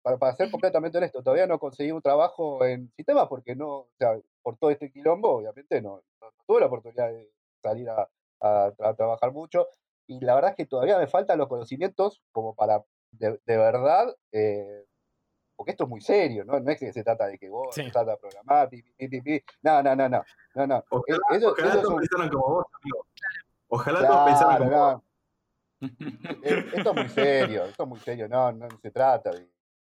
para, 0.02 0.18
para 0.18 0.34
ser 0.34 0.50
completamente 0.64 0.98
honesto, 0.98 1.22
todavía 1.22 1.46
no 1.46 1.58
conseguí 1.58 1.92
un 1.92 2.02
trabajo 2.02 2.64
en 2.64 2.90
sistemas 2.96 3.28
porque 3.28 3.54
no, 3.54 3.68
o 3.80 3.90
sea, 3.98 4.18
por 4.42 4.56
todo 4.58 4.70
este 4.70 4.90
quilombo, 4.90 5.30
obviamente 5.36 5.80
no, 5.82 6.02
tuve 6.46 6.60
la 6.60 6.66
oportunidad 6.66 7.08
de 7.12 7.30
salir 7.62 7.88
a, 7.90 8.08
a 8.40 8.72
tra- 8.72 8.96
trabajar 8.96 9.32
mucho. 9.32 9.68
Y 10.08 10.20
la 10.24 10.34
verdad 10.34 10.50
es 10.50 10.56
que 10.56 10.66
todavía 10.66 10.98
me 10.98 11.06
faltan 11.06 11.38
los 11.38 11.48
conocimientos 11.48 12.22
como 12.32 12.54
para 12.54 12.82
de, 13.12 13.40
de 13.44 13.56
verdad, 13.56 14.14
eh, 14.32 14.84
porque 15.56 15.72
esto 15.72 15.84
es 15.84 15.90
muy 15.90 16.00
serio, 16.00 16.44
¿no? 16.44 16.58
No 16.58 16.70
es 16.70 16.78
que 16.78 16.92
se 16.92 17.04
trata 17.04 17.26
de 17.26 17.38
que 17.38 17.48
vos 17.48 17.74
Sí. 17.74 17.82
empezás 17.82 18.08
a 18.08 18.16
programar, 18.16 18.68
pi, 18.68 18.82
pi, 18.82 19.20
pi. 19.20 19.44
No, 19.62 19.82
no, 19.82 19.94
no, 19.94 20.08
no. 20.08 20.24
no, 20.54 20.66
no. 20.66 20.84
Ojalá, 20.90 21.18
Eh, 21.30 21.36
Eso, 21.36 21.50
ojalá 21.52 21.68
eso 21.68 21.76
es 21.76 21.82
todos 21.82 21.94
un- 21.94 22.00
pensaran 22.00 22.28
como 22.30 22.48
vos, 22.48 22.66
amigo. 22.82 23.06
Ojalá 23.68 24.06
todos 24.06 24.20
pensaran 24.24 24.56
Claro, 24.56 24.64
como 24.64 24.84
vos. 24.84 24.94
no. 24.94 25.04
Eh, 26.42 26.70
Esto 26.72 26.90
es 26.90 26.96
muy 26.96 27.08
serio, 27.08 27.64
esto 27.66 27.82
es 27.82 27.88
muy 27.88 28.00
serio, 28.00 28.28
no, 28.28 28.52
no 28.52 28.68
se 28.80 28.90
trata 28.90 29.30
de. 29.30 29.48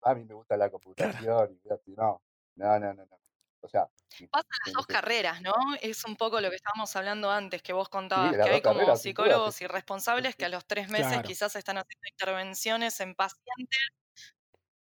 A 0.02 0.14
mí 0.14 0.24
me 0.24 0.34
gusta 0.34 0.56
la 0.56 0.68
computación, 0.70 1.60
y 1.64 1.72
así, 1.72 1.92
no, 1.96 2.20
no, 2.56 2.78
no, 2.80 2.94
no, 2.94 3.04
no. 3.06 3.18
O 3.64 3.68
sea, 3.68 3.88
sí, 4.08 4.26
Pasa 4.26 4.48
las 4.66 4.74
dos 4.74 4.84
sí. 4.88 4.92
carreras, 4.92 5.40
¿no? 5.40 5.52
Es 5.80 6.04
un 6.04 6.16
poco 6.16 6.40
lo 6.40 6.50
que 6.50 6.56
estábamos 6.56 6.94
hablando 6.96 7.30
antes, 7.30 7.62
que 7.62 7.72
vos 7.72 7.88
contabas, 7.88 8.34
que 8.36 8.42
hay 8.50 8.60
como 8.60 8.96
psicólogos 8.96 9.54
sí. 9.54 9.64
irresponsables 9.64 10.34
que 10.36 10.44
a 10.46 10.48
los 10.48 10.66
tres 10.66 10.88
meses 10.88 11.08
Claro. 11.08 11.22
quizás 11.22 11.54
están 11.56 11.78
haciendo 11.78 12.08
intervenciones 12.10 12.98
en 13.00 13.14
pacientes 13.14 13.78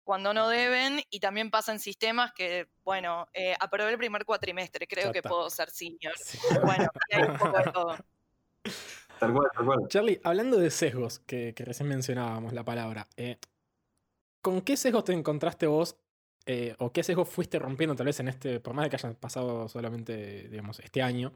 cuando 0.03 0.33
no 0.33 0.47
deben, 0.49 1.01
y 1.11 1.19
también 1.19 1.51
pasa 1.51 1.71
en 1.71 1.79
sistemas 1.79 2.31
que, 2.33 2.67
bueno, 2.83 3.27
eh, 3.33 3.55
aprobé 3.59 3.91
el 3.91 3.97
primer 3.99 4.25
cuatrimestre, 4.25 4.87
creo 4.87 5.11
que 5.11 5.21
puedo 5.21 5.49
ser 5.51 5.69
senior. 5.69 6.13
Sí. 6.17 6.39
Bueno, 6.87 6.89
hay 7.11 7.23
un 7.23 7.37
poco 7.37 7.57
de 7.57 7.71
todo. 7.71 7.97
Tal 9.19 9.33
cual, 9.33 9.49
tal 9.53 9.65
cual. 9.65 9.87
Charlie, 9.87 10.19
hablando 10.23 10.57
de 10.57 10.71
sesgos, 10.71 11.19
que, 11.19 11.53
que 11.53 11.65
recién 11.65 11.89
mencionábamos 11.89 12.53
la 12.53 12.63
palabra, 12.63 13.07
eh, 13.17 13.37
¿con 14.41 14.61
qué 14.61 14.77
sesgos 14.77 15.03
te 15.05 15.13
encontraste 15.13 15.67
vos? 15.67 15.97
Eh, 16.45 16.75
¿O 16.79 16.91
qué 16.91 17.03
sesgos 17.03 17.29
fuiste 17.29 17.59
rompiendo 17.59 17.95
tal 17.95 18.07
vez 18.07 18.19
en 18.19 18.27
este, 18.27 18.59
por 18.59 18.73
más 18.73 18.85
de 18.85 18.89
que 18.89 18.95
hayan 18.95 19.15
pasado 19.15 19.67
solamente, 19.67 20.47
digamos, 20.49 20.79
este 20.79 21.01
año? 21.01 21.33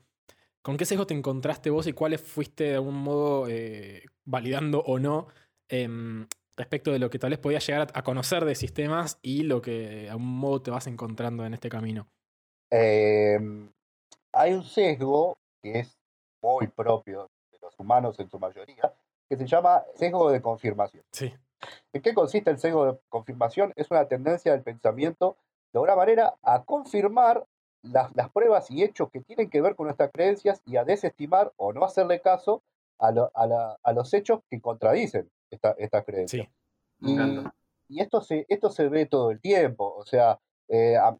¿Con 0.61 0.77
qué 0.77 0.85
sesgos 0.85 1.07
te 1.07 1.13
encontraste 1.13 1.69
vos 1.69 1.87
y 1.87 1.93
cuáles 1.93 2.21
fuiste 2.21 2.65
de 2.65 2.75
algún 2.75 2.95
modo 2.95 3.47
eh, 3.49 4.05
validando 4.23 4.79
o 4.79 4.97
no 4.97 5.27
em, 5.67 6.25
respecto 6.55 6.91
de 6.91 6.99
lo 6.99 7.09
que 7.09 7.19
tal 7.19 7.31
vez 7.31 7.39
podías 7.39 7.65
llegar 7.67 7.89
a, 7.93 7.99
a 7.99 8.03
conocer 8.03 8.45
de 8.45 8.55
sistemas 8.55 9.19
y 9.21 9.43
lo 9.43 9.61
que 9.61 9.71
de 9.71 10.09
algún 10.09 10.37
modo 10.37 10.61
te 10.61 10.71
vas 10.71 10.87
encontrando 10.87 11.45
en 11.45 11.53
este 11.53 11.69
camino? 11.69 12.07
Em, 12.75 13.69
hay 14.31 14.53
un 14.53 14.63
sesgo 14.63 15.37
que 15.61 15.79
es 15.79 15.99
muy 16.41 16.67
propio 16.67 17.29
de 17.51 17.59
los 17.61 17.79
humanos 17.79 18.19
en 18.19 18.27
su 18.29 18.39
mayoría, 18.39 18.91
que 19.29 19.37
se 19.37 19.45
llama 19.45 19.83
sesgo 19.95 20.31
de 20.31 20.41
confirmación. 20.41 21.03
Sí, 21.11 21.31
¿En 21.93 22.01
qué 22.01 22.13
consiste 22.13 22.49
el 22.49 22.57
sesgo 22.59 22.85
de 22.85 22.99
confirmación? 23.09 23.73
Es 23.75 23.89
una 23.91 24.07
tendencia 24.07 24.51
del 24.51 24.63
pensamiento, 24.63 25.37
de 25.71 25.77
alguna 25.79 25.95
manera, 25.95 26.35
a 26.43 26.63
confirmar 26.63 27.45
las, 27.81 28.15
las 28.15 28.29
pruebas 28.31 28.69
y 28.71 28.83
hechos 28.83 29.09
que 29.11 29.21
tienen 29.21 29.49
que 29.49 29.61
ver 29.61 29.75
con 29.75 29.85
nuestras 29.87 30.11
creencias 30.11 30.61
y 30.65 30.77
a 30.77 30.83
desestimar 30.85 31.51
o 31.57 31.73
no 31.73 31.83
hacerle 31.83 32.21
caso 32.21 32.63
a, 32.99 33.11
lo- 33.11 33.31
a 33.33 33.47
la- 33.47 33.77
a 33.83 33.93
los 33.93 34.13
hechos 34.13 34.39
que 34.49 34.61
contradicen 34.61 35.29
esta- 35.51 35.75
estas 35.77 36.05
creencias. 36.05 36.47
sí, 36.47 36.53
Y, 37.01 37.17
y 37.89 38.01
esto, 38.01 38.21
se, 38.21 38.45
esto 38.47 38.69
se 38.69 38.87
ve 38.87 39.05
todo 39.05 39.31
el 39.31 39.41
tiempo. 39.41 39.93
O 39.97 40.05
sea, 40.05 40.39
eh, 40.69 40.95
a- 40.95 41.17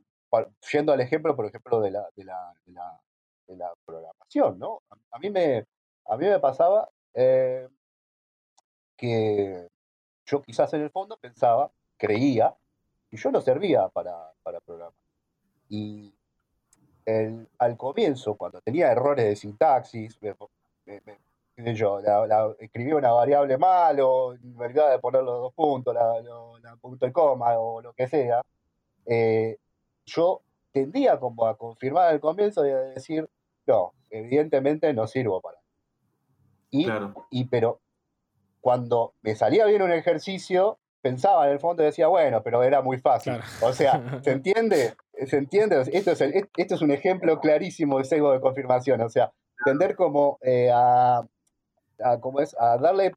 yendo 0.71 0.93
al 0.93 1.01
ejemplo, 1.01 1.35
por 1.35 1.45
ejemplo, 1.45 1.81
de 1.81 1.91
la, 1.91 2.07
de 2.15 2.23
la, 2.23 2.53
de 2.65 2.71
la, 2.71 3.01
de 3.47 3.55
la 3.57 3.73
programación, 3.85 4.57
¿no? 4.57 4.81
A, 4.89 4.95
a 5.11 5.19
mí, 5.19 5.29
me, 5.29 5.65
a 6.05 6.17
mí 6.17 6.25
me 6.27 6.39
pasaba 6.39 6.89
eh, 7.13 7.67
que 8.97 9.67
yo 10.25 10.41
quizás 10.41 10.73
en 10.73 10.81
el 10.81 10.89
fondo 10.89 11.17
pensaba, 11.17 11.71
creía, 11.97 12.55
que 13.09 13.17
yo 13.17 13.31
no 13.31 13.41
servía 13.41 13.87
para, 13.89 14.31
para 14.43 14.59
programar. 14.61 14.93
Y 15.69 16.13
el- 17.05 17.47
al 17.57 17.77
comienzo, 17.77 18.35
cuando 18.35 18.61
tenía 18.61 18.91
errores 18.91 19.25
de 19.25 19.35
sintaxis, 19.35 20.19
me, 20.21 20.35
me- 20.85 21.01
me- 21.57 21.75
yo, 21.75 21.99
la, 22.01 22.25
la- 22.25 22.55
escribía 22.59 22.95
una 22.95 23.11
variable 23.11 23.57
mal 23.57 23.99
o 24.01 24.35
me 24.41 24.65
olvidaba 24.65 24.91
de 24.91 24.99
poner 24.99 25.21
los 25.23 25.39
dos 25.41 25.53
puntos, 25.53 25.93
la, 25.93 26.19
lo- 26.21 26.57
la 26.59 26.75
punto 26.77 27.05
y 27.05 27.11
coma 27.11 27.59
o 27.59 27.81
lo 27.81 27.93
que 27.93 28.07
sea, 28.07 28.41
eh, 29.05 29.57
yo 30.05 30.41
tendía 30.71 31.19
como 31.19 31.45
a 31.45 31.55
confirmar 31.55 32.07
al 32.09 32.19
comienzo 32.19 32.65
y 32.65 32.71
a 32.71 32.77
decir, 32.79 33.29
no, 33.67 33.93
evidentemente 34.09 34.91
no 34.93 35.05
sirvo 35.07 35.39
para. 35.41 35.59
Y, 36.71 36.85
Claro. 36.85 37.27
y 37.29 37.45
pero 37.45 37.79
cuando 38.63 39.13
me 39.21 39.35
salía 39.35 39.65
bien 39.65 39.81
un 39.81 39.91
ejercicio, 39.91 40.79
pensaba 41.01 41.45
en 41.47 41.51
el 41.53 41.59
fondo 41.59 41.83
y 41.83 41.87
decía, 41.87 42.07
bueno, 42.07 42.41
pero 42.43 42.63
era 42.63 42.81
muy 42.81 42.97
fácil. 42.97 43.33
Claro. 43.33 43.47
O 43.67 43.73
sea, 43.73 44.21
¿se 44.23 44.31
entiende? 44.31 44.95
¿Se 45.27 45.35
entiende? 45.37 45.81
Esto 45.91 46.11
es, 46.11 46.21
el- 46.21 46.49
esto 46.55 46.75
es 46.75 46.81
un 46.81 46.91
ejemplo 46.91 47.39
clarísimo 47.41 47.97
de 47.97 48.05
sesgo 48.05 48.31
de 48.31 48.39
confirmación. 48.39 49.01
O 49.01 49.09
sea, 49.09 49.33
tender 49.65 49.95
como 49.97 50.37
eh, 50.41 50.71
a, 50.73 51.23
a, 52.03 52.19
¿cómo 52.21 52.39
es? 52.39 52.55
a 52.57 52.77
darle 52.77 53.11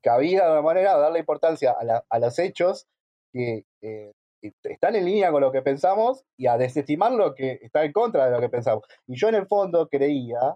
cabida 0.00 0.38
de 0.44 0.52
alguna 0.52 0.62
manera, 0.62 0.94
a 0.94 0.98
darle 0.98 1.18
importancia 1.18 1.72
a, 1.78 1.84
la- 1.84 2.04
a 2.08 2.18
los 2.18 2.38
hechos 2.38 2.86
que 3.32 3.64
eh, 3.82 4.12
que 4.40 4.52
están 4.62 4.94
en 4.94 5.04
línea 5.04 5.32
con 5.32 5.40
lo 5.42 5.50
que 5.52 5.62
pensamos 5.62 6.24
y 6.36 6.46
a 6.46 6.56
desestimar 6.56 7.10
lo 7.10 7.34
que 7.34 7.58
está 7.60 7.84
en 7.84 7.92
contra 7.92 8.24
de 8.26 8.30
lo 8.30 8.40
que 8.40 8.48
pensamos. 8.48 8.84
Y 9.08 9.16
yo 9.18 9.28
en 9.28 9.34
el 9.34 9.46
fondo 9.48 9.88
creía 9.88 10.54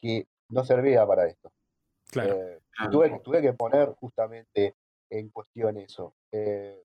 que 0.00 0.26
no 0.50 0.64
servía 0.64 1.06
para 1.06 1.26
esto. 1.26 1.50
claro. 2.10 2.34
Eh, 2.34 2.58
Claro. 2.78 2.90
tuve, 2.92 3.20
tuve 3.24 3.42
que 3.42 3.52
poner 3.52 3.88
justamente 4.00 4.76
en 5.10 5.28
cuestión 5.30 5.76
eso. 5.78 6.14
Eh, 6.32 6.80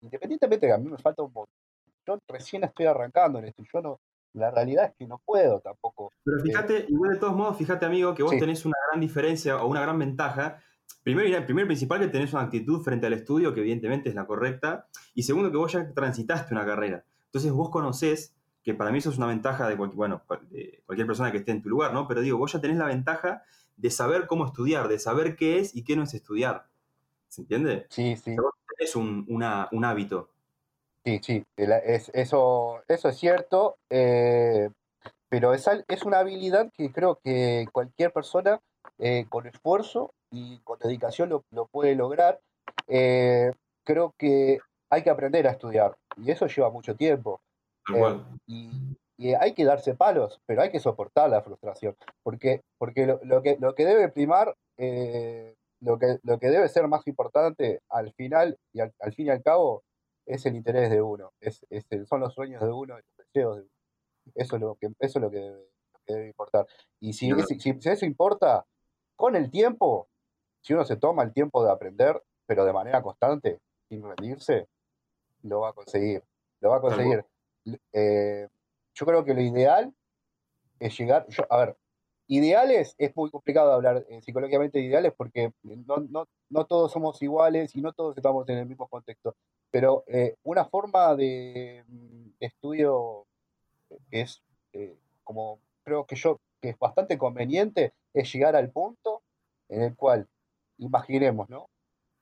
independientemente 0.00 0.66
de 0.66 0.70
que 0.70 0.74
a 0.74 0.78
mí 0.78 0.90
me 0.90 0.98
falta 0.98 1.22
un 1.22 1.32
montón. 1.32 1.54
Yo 2.06 2.18
recién 2.28 2.64
estoy 2.64 2.86
arrancando 2.86 3.38
en 3.38 3.44
esto 3.46 3.62
yo 3.72 3.80
no, 3.80 4.00
la 4.34 4.50
realidad 4.50 4.86
es 4.86 4.94
que 4.98 5.06
no 5.06 5.20
puedo 5.24 5.60
tampoco. 5.60 6.10
Pero 6.24 6.40
fíjate, 6.40 6.86
igual 6.88 7.12
de 7.12 7.18
todos 7.18 7.36
modos, 7.36 7.56
fíjate, 7.56 7.86
amigo, 7.86 8.14
que 8.14 8.22
vos 8.24 8.32
Sí. 8.32 8.40
tenés 8.40 8.64
una 8.66 8.76
gran 8.90 9.00
diferencia 9.00 9.62
o 9.62 9.68
una 9.68 9.80
gran 9.82 9.98
ventaja. 9.98 10.58
Primero, 11.04 11.28
y- 11.28 11.40
primero 11.44 11.66
y 11.66 11.68
principal, 11.68 12.00
que 12.00 12.08
tenés 12.08 12.32
una 12.32 12.42
actitud 12.42 12.82
frente 12.82 13.06
al 13.06 13.12
estudio 13.12 13.54
que 13.54 13.60
evidentemente 13.60 14.08
es 14.08 14.14
la 14.16 14.26
correcta. 14.26 14.88
Y 15.14 15.22
segundo, 15.22 15.50
que 15.52 15.56
vos 15.58 15.72
ya 15.72 15.92
transitaste 15.94 16.52
una 16.54 16.66
carrera. 16.66 17.04
Entonces 17.26 17.52
vos 17.52 17.70
conocés, 17.70 18.34
que 18.64 18.74
para 18.74 18.90
mí 18.90 18.98
eso 18.98 19.10
es 19.10 19.18
una 19.18 19.26
ventaja 19.26 19.68
de, 19.68 19.76
cualquier, 19.76 19.96
bueno, 19.96 20.22
de 20.50 20.82
cualquier 20.86 21.06
persona 21.06 21.30
que 21.30 21.38
esté 21.38 21.52
en 21.52 21.62
tu 21.62 21.68
lugar, 21.68 21.92
¿no? 21.92 22.06
Pero 22.08 22.20
digo, 22.20 22.38
vos 22.38 22.52
ya 22.52 22.60
tenés 22.60 22.76
la 22.78 22.86
ventaja 22.86 23.42
de 23.76 23.90
saber 23.90 24.26
cómo 24.26 24.46
estudiar, 24.46 24.88
de 24.88 24.98
saber 24.98 25.36
qué 25.36 25.58
es 25.58 25.74
y 25.74 25.84
qué 25.84 25.96
no 25.96 26.02
es 26.04 26.14
estudiar. 26.14 26.66
¿Se 27.28 27.42
entiende? 27.42 27.86
Sí, 27.90 28.16
sí. 28.16 28.36
Tenés 28.78 28.96
un, 28.96 29.24
una- 29.28 29.68
un 29.72 29.84
hábito. 29.84 30.28
Sí, 31.04 31.20
sí, 31.22 31.44
es- 31.56 32.10
eso, 32.14 32.80
eso 32.86 33.08
es 33.08 33.16
cierto, 33.18 33.76
eh, 33.90 34.70
pero 35.28 35.52
es, 35.54 35.66
es 35.88 36.04
una 36.04 36.18
habilidad 36.20 36.70
que 36.72 36.92
creo 36.92 37.18
que 37.24 37.66
cualquier 37.72 38.12
persona 38.12 38.60
eh, 38.98 39.26
con 39.28 39.46
esfuerzo 39.46 40.12
y 40.30 40.58
con 40.60 40.78
dedicación 40.78 41.28
lo, 41.30 41.44
lo 41.50 41.66
puede 41.66 41.94
lograr. 41.96 42.40
Eh, 42.86 43.50
creo 43.84 44.14
que 44.16 44.58
hay 44.90 45.02
que 45.02 45.10
aprender 45.10 45.46
a 45.48 45.52
estudiar 45.52 45.96
y 46.16 46.30
eso 46.30 46.46
lleva 46.46 46.70
mucho 46.70 46.94
tiempo. 46.94 47.40
Y, 48.46 48.96
y 49.30 49.34
hay 49.34 49.54
que 49.54 49.64
darse 49.64 49.94
palos, 49.94 50.40
pero 50.46 50.62
hay 50.62 50.70
que 50.70 50.80
soportar 50.80 51.30
la 51.30 51.42
frustración, 51.42 51.96
porque, 52.22 52.62
porque 52.78 53.06
lo, 53.06 53.20
lo 53.22 53.42
que, 53.42 53.56
lo 53.60 53.74
que 53.74 53.84
debe 53.84 54.08
primar, 54.08 54.56
eh, 54.76 55.54
lo, 55.80 55.98
que, 55.98 56.18
lo 56.22 56.38
que 56.38 56.48
debe 56.50 56.68
ser 56.68 56.88
más 56.88 57.06
importante 57.06 57.80
al 57.88 58.12
final 58.14 58.58
y 58.72 58.80
al, 58.80 58.92
al 59.00 59.12
fin 59.12 59.26
y 59.26 59.30
al 59.30 59.42
cabo 59.42 59.84
es 60.26 60.44
el 60.46 60.56
interés 60.56 60.90
de 60.90 61.02
uno, 61.02 61.32
es, 61.40 61.64
es 61.70 61.84
el- 61.90 62.06
son 62.06 62.20
los 62.20 62.34
sueños 62.34 62.60
de 62.62 62.70
uno 62.72 62.98
y 62.98 63.02
los 63.02 63.16
deseos 63.26 63.56
de 63.56 63.62
uno. 63.62 63.70
Eso 64.34 64.56
es 64.56 64.62
lo 64.62 64.74
que, 64.76 64.86
eso 65.00 65.18
es 65.18 65.22
lo 65.22 65.30
que, 65.30 65.38
debe, 65.38 65.58
lo 65.92 66.00
que 66.06 66.12
debe 66.14 66.26
importar. 66.28 66.66
Y 67.00 67.12
si, 67.12 67.30
si, 67.42 67.58
si 67.58 67.88
eso 67.88 68.04
importa, 68.06 68.64
con 69.16 69.34
el 69.36 69.50
tiempo, 69.50 70.08
si 70.60 70.74
uno 70.74 70.84
se 70.84 70.96
toma 70.96 71.22
el 71.24 71.32
tiempo 71.32 71.64
de 71.64 71.70
aprender, 71.72 72.22
pero 72.46 72.64
de 72.64 72.72
manera 72.72 73.02
constante, 73.02 73.58
sin 73.88 74.02
rendirse, 74.02 74.68
lo 75.42 75.60
va 75.60 75.70
a 75.70 75.72
conseguir. 75.72 76.22
Lo 76.60 76.70
va 76.70 76.76
a 76.76 76.80
conseguir. 76.80 77.24
Eh, 77.92 78.48
yo 78.94 79.06
creo 79.06 79.24
que 79.24 79.34
lo 79.34 79.40
ideal 79.40 79.94
es 80.80 80.98
llegar. 80.98 81.26
yo- 81.28 81.46
a 81.50 81.58
ver, 81.58 81.76
ideales 82.28 82.94
es 82.98 83.14
muy 83.16 83.30
complicado 83.30 83.72
hablar 83.72 84.04
eh, 84.08 84.20
psicológicamente 84.22 84.78
de 84.78 84.84
ideales 84.86 85.12
porque 85.16 85.52
no, 85.62 85.98
no, 86.10 86.26
no 86.50 86.66
todos 86.66 86.92
somos 86.92 87.20
iguales 87.22 87.74
y 87.76 87.82
no 87.82 87.92
todos 87.92 88.16
estamos 88.16 88.48
en 88.48 88.58
el 88.58 88.66
mismo 88.66 88.88
contexto. 88.88 89.36
Pero 89.70 90.04
eh, 90.08 90.36
una 90.44 90.64
forma 90.66 91.14
de 91.16 91.84
mm, 91.88 92.28
estudio 92.40 93.26
que 94.10 94.22
es 94.22 94.42
eh, 94.72 94.96
como 95.24 95.60
creo 95.84 96.06
que 96.06 96.16
yo 96.16 96.40
que 96.60 96.70
es 96.70 96.78
bastante 96.78 97.18
conveniente 97.18 97.92
es 98.14 98.32
llegar 98.32 98.56
al 98.56 98.70
punto 98.70 99.22
en 99.68 99.82
el 99.82 99.96
cual 99.96 100.28
imaginemos, 100.78 101.48
¿no? 101.48 101.68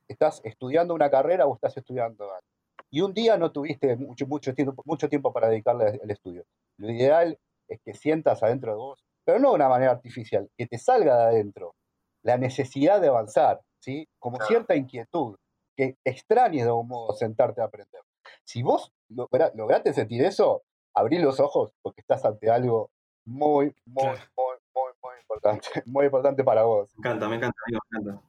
Estás 0.09 0.41
estudiando 0.45 0.95
una 0.95 1.11
carrera 1.11 1.47
o 1.47 1.55
estás 1.55 1.77
estudiando 1.77 2.25
algo. 2.25 2.49
Y 2.91 3.03
un 3.03 3.14
día 3.14 3.36
no 3.36 3.53
tuviste 3.53 3.95
mucho, 3.97 4.26
mucho, 4.26 4.53
tiempo, 4.55 4.82
mucho 4.84 5.09
tiempo 5.09 5.32
para 5.32 5.49
dedicarle 5.49 6.01
al 6.03 6.11
estudio. 6.11 6.45
Lo 6.76 6.91
ideal 6.91 7.38
es 7.68 7.80
que 7.84 7.95
sientas 7.95 8.43
adentro 8.43 8.72
de 8.72 8.78
vos, 8.78 9.05
pero 9.24 9.38
no 9.38 9.51
de 9.51 9.55
una 9.57 9.68
manera 9.68 9.93
artificial, 9.93 10.49
que 10.57 10.66
te 10.66 10.76
salga 10.78 11.16
de 11.18 11.24
adentro 11.24 11.74
la 12.22 12.36
necesidad 12.36 13.01
de 13.01 13.09
avanzar, 13.09 13.61
¿sí? 13.78 14.09
Como 14.18 14.38
Claro. 14.38 14.49
cierta 14.49 14.74
inquietud, 14.74 15.36
que 15.76 15.97
extrañes 16.05 16.64
de 16.64 16.68
algún 16.70 16.88
modo 16.88 17.12
sentarte 17.14 17.61
a 17.61 17.64
aprender. 17.66 18.03
Si 18.45 18.62
vos 18.62 18.93
logra- 19.09 19.53
lograste 19.55 19.93
sentir 19.95 20.24
eso, 20.24 20.62
abrí 20.95 21.18
los 21.18 21.38
ojos 21.38 21.72
porque 21.82 22.01
estás 22.01 22.24
ante 22.24 22.51
algo 22.51 22.91
muy, 23.24 23.72
muy, 23.86 24.03
Claro. 24.03 24.20
muy, 24.36 24.57
muy, 24.74 24.93
muy 25.03 25.12
importante, 25.20 25.68
muy 25.86 26.05
importante 26.07 26.43
para 26.43 26.64
vos. 26.64 26.91
Me 26.99 27.09
encanta, 27.09 27.28
me 27.28 27.36
encanta, 27.36 27.57
amigo, 27.66 27.80
me 27.91 28.01
encanta. 28.01 28.26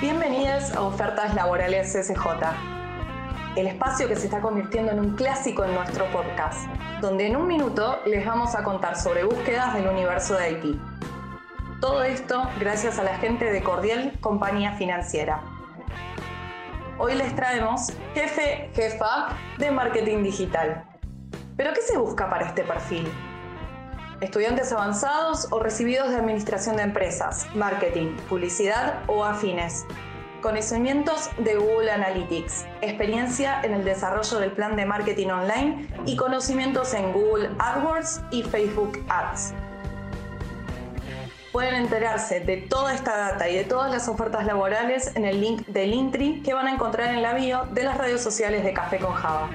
Bienvenidas 0.00 0.74
a 0.74 0.82
Ofertas 0.82 1.34
Laborales 1.34 1.92
CSJ, 1.92 2.83
el 3.56 3.68
espacio 3.68 4.08
que 4.08 4.16
se 4.16 4.26
está 4.26 4.40
convirtiendo 4.40 4.90
en 4.90 4.98
un 4.98 5.14
clásico 5.14 5.64
en 5.64 5.74
nuestro 5.74 6.06
podcast, 6.10 6.68
donde 7.00 7.26
en 7.26 7.36
un 7.36 7.46
minuto 7.46 8.00
les 8.04 8.26
vamos 8.26 8.54
a 8.54 8.64
contar 8.64 8.98
sobre 8.98 9.24
búsquedas 9.24 9.74
del 9.74 9.86
universo 9.86 10.34
de 10.34 10.44
Haití. 10.44 10.80
Todo 11.80 12.02
esto 12.02 12.48
gracias 12.58 12.98
a 12.98 13.04
la 13.04 13.16
gente 13.18 13.52
de 13.52 13.62
Cordial 13.62 14.18
Compañía 14.20 14.72
Financiera. 14.72 15.40
Hoy 16.98 17.14
les 17.14 17.34
traemos 17.36 17.92
jefe, 18.14 18.70
jefa 18.74 19.28
de 19.58 19.70
marketing 19.70 20.24
digital. 20.24 20.84
¿Pero 21.56 21.72
qué 21.72 21.82
se 21.82 21.96
busca 21.96 22.28
para 22.28 22.46
este 22.46 22.64
perfil? 22.64 23.08
estudiantes 24.20 24.72
avanzados 24.72 25.48
o 25.50 25.58
recibidos 25.58 26.08
de 26.08 26.16
administración 26.16 26.76
de 26.76 26.84
empresas, 26.84 27.46
marketing, 27.54 28.16
publicidad 28.28 29.02
o 29.06 29.24
afines. 29.24 29.84
Conocimientos 30.44 31.30
de 31.38 31.56
Google 31.56 31.90
Analytics, 31.90 32.66
experiencia 32.82 33.62
en 33.62 33.72
el 33.72 33.82
desarrollo 33.82 34.40
del 34.40 34.52
plan 34.52 34.76
de 34.76 34.84
marketing 34.84 35.28
online 35.28 35.88
y 36.04 36.16
conocimientos 36.16 36.92
en 36.92 37.14
Google 37.14 37.48
AdWords 37.58 38.20
y 38.30 38.42
Facebook 38.42 39.02
Ads. 39.08 39.54
Pueden 41.50 41.76
enterarse 41.76 42.40
de 42.40 42.58
toda 42.58 42.94
esta 42.94 43.16
data 43.16 43.48
y 43.48 43.56
de 43.56 43.64
todas 43.64 43.90
las 43.90 44.06
ofertas 44.06 44.44
laborales 44.44 45.16
en 45.16 45.24
el 45.24 45.40
link 45.40 45.66
del 45.68 45.94
Intri 45.94 46.42
que 46.42 46.52
van 46.52 46.66
a 46.66 46.74
encontrar 46.74 47.14
en 47.14 47.22
la 47.22 47.32
bio 47.32 47.64
de 47.72 47.84
las 47.84 47.96
redes 47.96 48.22
sociales 48.22 48.64
de 48.64 48.74
Café 48.74 48.98
con 48.98 49.14
Java. 49.14 49.48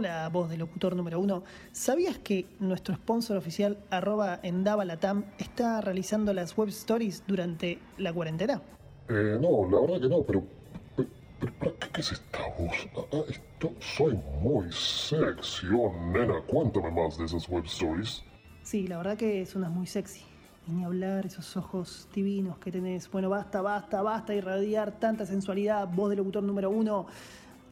Hola, 0.00 0.30
voz 0.30 0.48
de 0.48 0.56
locutor 0.56 0.96
número 0.96 1.20
uno. 1.20 1.44
¿Sabías 1.72 2.16
que 2.16 2.46
nuestro 2.58 2.94
sponsor 2.94 3.36
oficial, 3.36 3.76
arroba 3.90 4.40
Endavalatam, 4.42 5.26
está 5.36 5.82
realizando 5.82 6.32
las 6.32 6.56
web 6.56 6.70
stories 6.70 7.22
durante 7.26 7.78
la 7.98 8.10
cuarentena? 8.10 8.62
Eh, 9.10 9.36
no, 9.38 9.68
la 9.70 9.78
verdad 9.78 10.00
que 10.00 10.08
no, 10.08 10.22
pero. 10.22 10.42
pero, 10.96 11.08
pero, 11.38 11.52
¿para 11.52 11.72
¿qué, 11.92 12.00
es 12.00 12.12
esta 12.12 12.38
voz? 12.58 12.88
Ah, 12.96 13.00
ah, 13.12 13.24
esto, 13.28 13.74
soy 13.78 14.18
muy 14.40 14.72
sexy, 14.72 15.66
oh 15.66 15.92
nena, 16.14 16.40
cuéntame 16.46 16.90
más 16.90 17.18
de 17.18 17.26
esas 17.26 17.46
web 17.46 17.66
stories. 17.66 18.22
Sí, 18.62 18.86
la 18.86 18.96
verdad 18.96 19.18
que 19.18 19.44
suenas 19.44 19.70
muy 19.70 19.86
sexy. 19.86 20.22
Y 20.66 20.72
ni 20.72 20.84
hablar, 20.84 21.26
esos 21.26 21.58
ojos 21.58 22.08
divinos 22.14 22.56
que 22.56 22.72
tenés. 22.72 23.10
Bueno, 23.10 23.28
basta, 23.28 23.60
basta, 23.60 24.00
basta 24.00 24.34
irradiar 24.34 24.92
tanta 24.92 25.26
sensualidad, 25.26 25.86
voz 25.88 26.08
de 26.08 26.16
locutor 26.16 26.42
número 26.42 26.70
uno. 26.70 27.06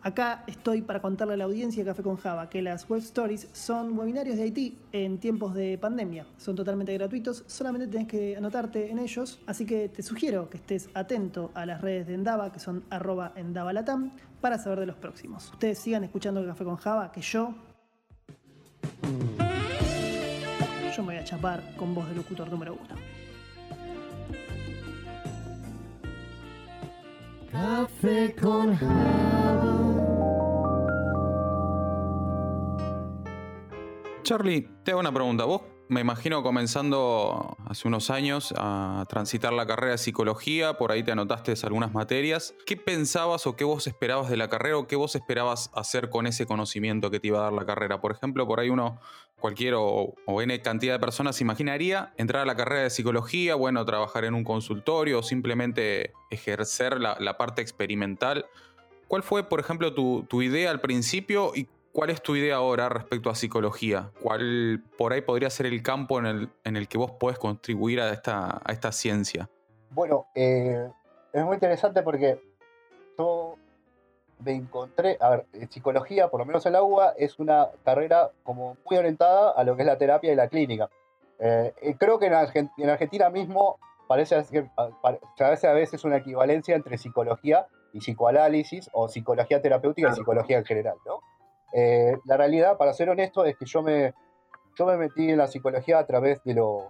Acá 0.01 0.45
estoy 0.47 0.83
para 0.83 1.03
contarle 1.03 1.35
a 1.35 1.37
la 1.37 1.45
audiencia 1.45 1.83
de 1.83 1.91
Café 1.91 2.05
con 2.05 2.17
Java 2.17 2.49
que 2.49 2.63
las 2.63 2.89
web 2.89 3.01
stories 3.01 3.49
son 3.53 3.99
webinarios 3.99 4.37
de 4.37 4.45
Haití 4.45 4.79
en 4.93 5.19
tiempos 5.19 5.55
de 5.55 5.77
pandemia. 5.77 6.25
Son 6.37 6.55
totalmente 6.55 6.95
gratuitos, 6.95 7.43
solamente 7.49 7.89
tenés 7.89 8.07
que 8.07 8.37
anotarte 8.37 8.91
en 8.91 9.01
ellos. 9.01 9.41
Así 9.47 9.67
que 9.67 9.89
te 9.89 10.03
sugiero 10.05 10.49
que 10.49 10.59
estés 10.59 10.89
atento 10.95 11.51
a 11.55 11.67
las 11.67 11.81
redes 11.81 12.07
de 12.07 12.15
Endava, 12.15 12.53
que 12.53 12.61
son 12.61 12.85
arroba 12.91 13.33
endavalatam, 13.35 14.13
para 14.41 14.59
saber 14.59 14.79
de 14.81 14.87
los 14.87 14.97
próximos. 14.97 15.51
Ustedes 15.53 15.81
sigan 15.81 16.05
escuchando 16.05 16.47
Café 16.47 16.65
con 16.65 16.77
Java, 16.77 17.11
que 17.11 17.21
yo. 17.21 17.55
Yo 20.97 21.03
me 21.03 21.15
voy 21.15 21.17
a 21.17 21.25
chapar 21.25 21.75
con 21.77 21.93
voz 21.93 22.09
de 22.09 22.15
locutor 22.15 22.49
número 22.51 22.75
uno. 22.75 23.18
Café 27.61 28.37
con 28.41 28.79
Charlie, 34.23 34.69
te 34.85 34.93
hago 34.93 35.01
una 35.01 35.11
pregunta. 35.11 35.45
Vos 35.45 35.63
me 35.89 36.01
imagino 36.01 36.43
comenzando 36.43 37.57
hace 37.67 37.89
unos 37.89 38.11
años 38.11 38.55
a 38.57 39.07
transitar 39.09 39.53
la 39.53 39.67
carrera 39.67 39.93
de 39.93 39.99
psicología, 39.99 40.75
por 40.75 40.93
ahí 40.93 41.03
te 41.03 41.13
anotaste 41.13 41.55
algunas 41.63 41.93
materias. 41.93 42.55
¿Qué 42.67 42.77
pensabas 42.77 43.47
o 43.47 43.57
qué 43.57 43.65
vos 43.65 43.87
esperabas 43.87 44.29
de 44.29 44.37
la 44.37 44.49
carrera 44.49 44.77
o 44.77 44.87
qué 44.87 44.97
vos 44.97 45.15
esperabas 45.15 45.71
hacer 45.75 46.11
con 46.11 46.27
ese 46.27 46.47
conocimiento 46.47 47.11
que 47.11 47.21
te 47.21 47.29
iba 47.29 47.41
a 47.41 47.43
dar 47.45 47.53
la 47.53 47.65
carrera? 47.65 48.01
Por 48.01 48.13
ejemplo, 48.13 48.47
por 48.47 48.61
ahí 48.61 48.69
uno, 48.69 49.01
cualquier 49.41 49.75
o, 49.75 50.15
o 50.27 50.43
N 50.43 50.61
cantidad 50.61 50.95
de 50.95 50.99
personas 50.99 51.41
imaginaría 51.41 52.13
entrar 52.19 52.43
a 52.43 52.47
la 52.47 52.57
carrera 52.57 52.83
de 52.83 52.91
psicología, 52.91 53.55
bueno, 53.55 53.85
trabajar 53.85 54.25
en 54.25 54.35
un 54.35 54.45
consultorio 54.45 55.21
o 55.21 55.23
simplemente 55.23 56.13
ejercer 56.31 57.01
la, 57.01 57.39
parte 57.39 57.63
experimental. 57.63 58.47
¿Cuál 59.07 59.23
fue, 59.23 59.43
por 59.43 59.61
ejemplo, 59.61 59.95
tu, 59.95 60.27
tu 60.29 60.43
idea 60.43 60.71
al 60.71 60.81
principio 60.81 61.53
y 61.55 61.67
¿Cuál 61.99 62.11
es 62.11 62.23
tu 62.23 62.37
idea 62.37 62.55
ahora 62.55 62.89
respecto 62.89 63.29
a 63.29 63.35
psicología? 63.35 64.13
¿Cuál 64.23 64.81
por 64.97 65.13
ahí 65.13 65.21
podría 65.21 65.51
ser 65.51 65.67
el 65.67 65.83
campo 65.83 66.21
en 66.21 66.27
el, 66.27 66.49
en 66.63 66.77
el 66.77 66.87
que 66.87 66.97
vos 66.97 67.11
podés 67.11 67.41
contribuir 67.41 68.01
a 68.01 68.13
esta, 68.13 68.61
a 68.65 68.71
esta 68.73 68.93
ciencia? 68.93 69.51
Bueno, 69.91 70.29
eh, 70.37 70.89
es 71.33 71.45
muy 71.45 71.55
interesante 71.55 72.03
porque 72.05 72.41
yo 73.19 73.57
me 74.45 74.53
encontré, 74.53 75.19
a 75.21 75.31
ver, 75.31 75.47
eh, 75.55 75.67
psicología, 75.69 76.29
por 76.29 76.39
lo 76.39 76.47
menos 76.47 76.65
en 76.67 76.75
la 76.75 76.85
UBA, 76.85 77.15
es 77.19 77.37
una 77.41 77.67
carrera 77.85 78.31
como 78.45 78.77
muy 78.89 78.97
orientada 78.97 79.51
a 79.51 79.65
lo 79.65 79.75
que 79.75 79.83
es 79.83 79.87
la 79.89 79.99
terapia 79.99 80.33
y 80.33 80.37
la 80.37 80.47
clínica. 80.47 80.89
Eh, 81.41 81.97
creo 81.99 82.21
que 82.21 82.27
en, 82.27 82.35
Argen- 82.35 82.71
en 82.77 82.91
Argentina 82.91 83.29
mismo 83.29 83.81
parece, 84.07 84.41
parece 85.37 85.67
a 85.67 85.73
veces 85.73 86.05
una 86.05 86.19
equivalencia 86.19 86.77
entre 86.77 86.97
psicología 86.97 87.67
y 87.93 87.99
psicoanálisis 87.99 88.89
o 88.93 89.09
psicología 89.09 89.61
terapéutica 89.61 90.11
y 90.11 90.15
psicología 90.15 90.59
en 90.59 90.65
general, 90.65 90.95
¿no? 91.05 91.23
Eh, 91.73 92.17
la 92.25 92.37
realidad, 92.37 92.77
para 92.77 92.93
ser 92.93 93.11
honesto, 93.11 93.45
es 93.45 93.57
que 93.57 93.67
yo 93.67 93.83
me, 93.83 94.15
yo 94.77 94.87
me 94.87 94.97
metí 94.97 95.31
en 95.31 95.39
la 95.39 95.47
psicología 95.47 95.99
a 95.99 96.07
través 96.07 96.43
de 96.45 96.55
los, 96.55 96.85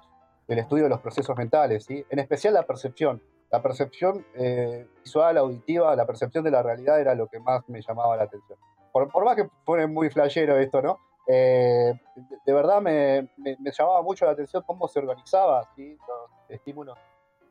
del 0.47 0.59
estudio 0.61 0.85
de 0.85 0.91
los 0.91 1.01
procesos 1.01 1.37
mentales, 1.37 1.85
¿sí? 1.85 2.05
en 2.11 2.18
especial 2.18 2.55
la 2.55 2.62
percepción. 2.64 3.20
la 3.51 3.62
percepción 3.62 4.26
eh, 4.35 4.87
visual, 5.03 5.39
auditiva, 5.39 5.97
la 5.97 6.07
percepción 6.07 6.45
de 6.45 6.51
la 6.51 6.62
realidad 6.62 7.01
era 7.01 7.14
lo 7.14 7.26
que 7.29 7.41
más 7.41 7.66
me 7.68 7.81
llamaba 7.83 8.16
la 8.16 8.24
atención. 8.24 8.59
Por, 8.93 9.11
por 9.11 9.24
más 9.24 9.37
que 9.37 9.49
pone 9.64 9.87
muy 9.87 10.11
flashero 10.11 10.57
esto, 10.59 10.81
¿no? 10.83 10.99
Eh, 11.26 11.93
de, 12.16 12.37
de 12.47 12.53
verdad 12.53 12.81
me, 12.81 13.29
me- 13.37 13.57
me 13.61 13.70
llamaba 13.70 14.01
mucho 14.03 14.24
la 14.24 14.33
atención 14.33 14.62
cómo 14.66 14.87
se 14.89 14.99
organizaba 14.99 15.62
¿sí? 15.76 15.95
los 16.09 16.31
estímulos, 16.51 16.99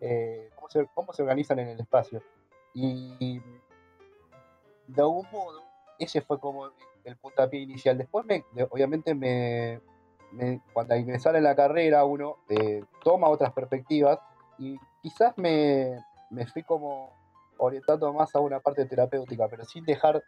eh, 0.01 0.49
cómo, 0.55 0.69
se, 0.69 0.87
cómo 0.95 1.13
se 1.13 1.21
organizan 1.23 1.59
en 1.59 1.67
el 1.69 1.79
espacio. 1.79 2.21
Y 2.73 3.39
de 4.87 5.01
algún 5.01 5.27
modo, 5.31 5.61
ese 5.99 6.21
fue 6.21 6.39
como 6.39 6.69
el 7.07 7.17
puntapié 7.17 7.61
inicial. 7.61 7.97
Después, 7.97 8.25
me, 8.25 8.43
de- 8.53 8.67
obviamente, 8.69 9.15
me, 9.15 9.81
cuando 10.73 10.95
ingresar 10.95 11.35
en 11.35 11.43
la 11.43 11.55
carrera 11.55 12.03
uno 12.03 12.37
eh, 12.49 12.83
toma 13.03 13.29
otras 13.29 13.53
perspectivas 13.53 14.19
y 14.59 14.77
quizás 15.01 15.33
me, 15.37 15.99
me 16.29 16.45
fui 16.47 16.63
como 16.63 17.13
orientando 17.57 18.11
más 18.13 18.35
a 18.35 18.39
una 18.39 18.59
parte 18.59 18.85
terapéutica, 18.85 19.47
pero 19.47 19.63
sin 19.65 19.85
dejar 19.85 20.21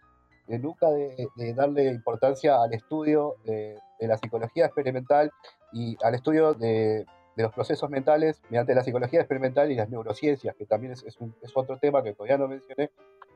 de 0.47 0.57
nunca 0.57 0.89
de, 0.89 1.27
darle 1.53 1.85
importancia 1.91 2.61
al 2.63 2.73
estudio 2.73 3.35
de, 3.43 3.77
de 3.99 4.07
la 4.07 4.17
psicología 4.17 4.65
experimental 4.65 5.31
y 5.73 5.95
al 6.03 6.15
estudio 6.15 6.53
de, 6.55 7.05
de 7.35 7.43
los 7.43 7.53
procesos 7.53 7.89
mentales 7.89 8.41
mediante 8.49 8.73
la 8.73 8.83
psicología 8.83 9.19
experimental 9.19 9.71
y 9.71 9.75
las 9.75 9.89
neurociencias, 9.89 10.55
que 10.55 10.65
también 10.65 10.93
es, 10.93 11.03
es 11.03 11.17
otro 11.53 11.77
tema 11.77 12.01
que 12.01 12.13
todavía 12.13 12.37
no 12.37 12.47
mencioné, 12.47 12.89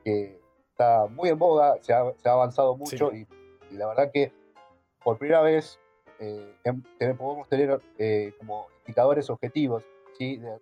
que 0.03 0.41
está 0.74 1.05
muy 1.07 1.30
en 1.30 1.38
boga, 1.38 1.78
se 1.82 1.93
ha, 1.93 2.03
se 2.17 2.28
ha 2.28 2.32
avanzado 2.34 2.76
mucho 2.76 3.11
y, 3.13 3.28
y 3.71 3.76
la 3.78 3.88
verdad 3.88 4.09
que 4.11 4.32
por 5.03 5.17
primera 5.19 5.41
vez 5.41 5.80
eh, 6.19 6.55
em- 6.63 6.84
podemos 7.17 7.47
tener 7.47 7.80
eh, 7.99 8.34
como 8.39 8.67
indicadores 8.82 9.30
objetivos 9.30 9.84
¿sí? 10.17 10.38
de, 10.38 10.49
de- 10.49 10.59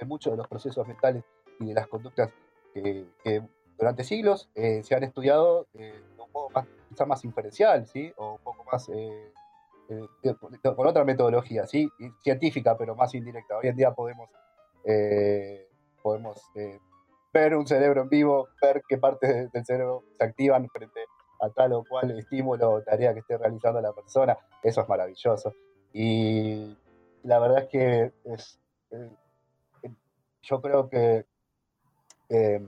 de 0.00 0.06
muchos 0.06 0.32
de 0.32 0.36
los 0.38 0.48
procesos 0.48 0.86
mentales 0.88 1.22
y 1.60 1.66
de 1.66 1.74
las 1.74 1.86
conductas 1.86 2.32
que, 2.74 3.06
que 3.22 3.42
durante 3.78 4.02
siglos 4.02 4.50
eh, 4.56 4.82
se 4.82 4.94
han 4.96 5.04
estudiado 5.04 5.66
un 5.74 6.32
modo 6.32 6.50
más, 6.50 6.66
quizá 6.88 7.04
más 7.06 7.24
inferencial, 7.24 7.86
¿sí? 7.86 8.12
o 8.16 8.32
un 8.32 8.38
poco 8.38 8.64
más 8.64 8.88
con 10.74 10.86
otra 10.86 11.04
metodología, 11.04 11.66
¿sí? 11.66 11.88
Científica, 12.22 12.76
pero 12.78 12.96
más 12.96 13.14
indirecta. 13.14 13.58
Hoy 13.58 13.68
en 13.68 13.76
día 13.76 13.92
podemos, 13.92 14.30
podemos 16.02 16.40
ver 17.32 17.56
un 17.56 17.66
cerebro 17.66 18.02
en 18.02 18.08
vivo, 18.08 18.48
ver 18.60 18.82
qué 18.88 18.98
partes 18.98 19.28
de- 19.34 19.48
del 19.48 19.64
cerebro 19.64 20.04
se 20.18 20.24
activan 20.24 20.68
frente 20.68 21.00
a 21.40 21.50
tal 21.50 21.72
o 21.72 21.84
cual 21.84 22.16
estímulo 22.18 22.70
o 22.70 22.82
tarea 22.82 23.12
que 23.14 23.20
esté 23.20 23.36
realizando 23.36 23.80
la 23.80 23.92
persona. 23.92 24.36
Eso 24.62 24.82
es 24.82 24.88
maravilloso. 24.88 25.54
Y 25.92 26.76
la 27.24 27.38
verdad 27.38 27.64
es 27.64 27.68
que 27.68 28.12
es, 28.24 28.60
eh, 28.90 29.10
yo 30.42 30.60
creo 30.60 30.88
que 30.88 31.26
eh, 32.28 32.60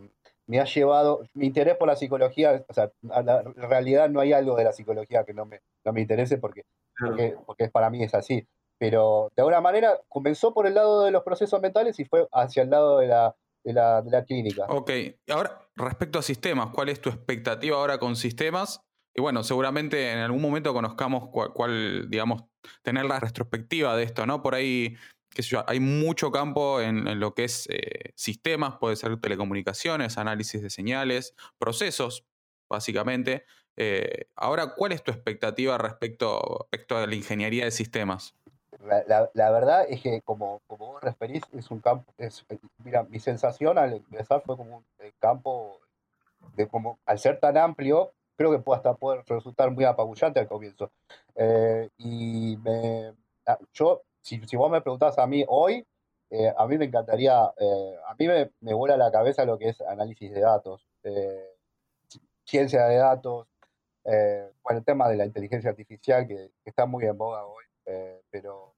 me 0.47 0.61
ha 0.61 0.65
llevado, 0.65 1.23
mi 1.35 1.47
interés 1.47 1.77
por 1.77 1.89
la 1.89 1.97
psicología, 1.97 2.65
o 2.69 2.75
sea, 2.75 2.91
a 3.11 3.23
la, 3.23 3.41
en 3.41 3.55
realidad 3.55 4.11
no 4.11 4.21
hay 4.21 4.33
algo 4.33 4.57
de 4.57 4.65
la 4.65 4.73
psicología 4.73 5.25
que 5.25 5.33
no 5.33 5.47
me, 5.47 5.61
no 5.85 5.93
me 5.93 6.03
interese 6.03 6.37
porque, 6.39 6.65
porque, 6.99 7.37
porque 7.47 7.69
para 7.69 7.89
mí 7.91 8.03
es 8.03 8.15
así. 8.15 8.47
Pero 8.77 9.31
de 9.37 9.43
alguna 9.43 9.61
manera 9.61 10.01
comenzó 10.09 10.53
por 10.53 10.67
el 10.67 10.75
lado 10.75 11.05
de 11.05 11.13
los 11.13 11.23
procesos 11.23 11.61
mentales 11.63 11.99
y 11.99 12.05
fue 12.05 12.29
hacia 12.33 12.65
el 12.65 12.71
lado 12.71 12.99
de 12.99 13.07
la, 13.07 13.35
de 13.65 13.73
la, 13.73 14.03
de 14.03 14.11
la 14.11 14.25
clínica. 14.25 14.67
Ok, 14.69 14.91
ahora 15.29 15.65
respecto 15.75 16.19
a 16.19 16.23
sistemas, 16.23 16.69
¿cuál 16.73 16.91
es 16.91 17.01
tu 17.01 17.09
expectativa 17.09 17.77
ahora 17.77 17.99
con 17.99 18.15
sistemas? 18.15 18.81
Y 19.15 19.21
bueno, 19.21 19.43
seguramente 19.45 20.13
en 20.13 20.19
algún 20.19 20.43
momento 20.43 20.73
conozcamos 20.73 21.29
cuál, 21.31 21.53
cuál, 21.53 22.11
digamos, 22.11 22.45
tener 22.83 23.05
la 23.05 23.21
retrospectiva 23.21 23.97
de 23.97 24.05
esto, 24.05 24.27
¿no? 24.27 24.43
Por 24.43 24.55
ahí, 24.55 24.97
qué 25.31 25.43
sé 25.43 25.51
yo, 25.51 25.65
hay 25.69 25.81
mucho 25.81 26.33
campo 26.33 26.81
en, 26.81 27.21
lo 27.21 27.35
que 27.35 27.45
es 27.45 27.69
eh, 27.71 28.13
sistemas, 28.17 28.77
puede 28.81 28.97
ser 28.97 29.17
telecomunicaciones, 29.21 30.19
análisis 30.19 30.63
de 30.63 30.71
señales, 30.71 31.35
procesos, 31.59 32.25
básicamente. 32.69 33.45
Eh, 33.77 34.29
ahora, 34.37 34.75
¿cuál 34.75 34.93
es 34.93 35.03
tu 35.03 35.13
expectativa 35.13 35.79
respecto, 35.79 36.69
respecto 36.73 36.97
a 36.97 37.07
la 37.07 37.15
ingeniería 37.15 37.65
de 37.65 37.71
sistemas? 37.71 38.35
La, 38.85 39.31
la- 39.35 39.51
verdad 39.51 39.87
es 39.89 40.03
que, 40.03 40.21
como, 40.23 40.61
como 40.67 40.87
vos 40.93 41.03
referís, 41.03 41.43
es 41.53 41.71
un 41.71 41.81
campo. 41.81 42.13
Es, 42.19 42.45
eh, 42.49 42.59
mira, 42.79 43.03
mi 43.05 43.19
sensación 43.21 43.79
al 43.79 43.95
empezar 43.95 44.43
fue 44.45 44.57
como 44.57 44.79
un 44.79 44.85
eh, 44.99 45.13
campo 45.19 45.81
de 46.57 46.69
como, 46.69 46.99
al 47.07 47.19
ser 47.19 47.41
tan 47.41 47.57
amplio, 47.59 48.13
creo 48.37 48.51
que 48.53 48.59
puede 48.61 48.79
hasta 48.79 48.95
poder 48.95 49.25
resultar 49.27 49.71
muy 49.71 49.85
apabullante 49.85 50.41
al 50.41 50.49
comienzo. 50.49 50.93
Eh, 51.35 51.91
y 51.99 52.57
me, 52.59 53.15
ah, 53.47 53.59
yo, 53.73 54.03
si, 54.23 54.41
si 54.47 54.57
vos 54.57 54.71
me 54.71 54.81
preguntás 54.83 55.19
a 55.19 55.27
mí 55.27 55.45
hoy, 55.49 55.87
eh, 56.31 56.53
a 56.57 56.67
mí 56.67 56.79
me 56.79 56.87
encantaría, 56.87 57.53
eh, 57.59 57.97
a 58.07 58.15
mí 58.19 58.27
me, 58.29 58.51
me 58.61 58.75
vuela 58.75 58.97
la 58.97 59.11
cabeza 59.13 59.45
lo 59.45 59.59
que 59.59 59.71
es 59.71 59.81
análisis 59.83 60.33
de 60.33 60.41
datos, 60.41 60.89
eh, 61.05 61.57
ci- 62.09 62.21
ciencia 62.45 62.87
de 62.87 62.97
datos, 62.97 63.49
bueno, 64.63 64.79
el 64.79 64.85
tema 64.85 65.09
de 65.09 65.17
la 65.17 65.25
inteligencia 65.27 65.71
artificial 65.71 66.27
que, 66.27 66.51
que 66.63 66.71
está 66.71 66.87
muy 66.87 67.05
en 67.05 67.17
boga 67.17 67.45
hoy, 67.47 67.65
pero 68.31 68.74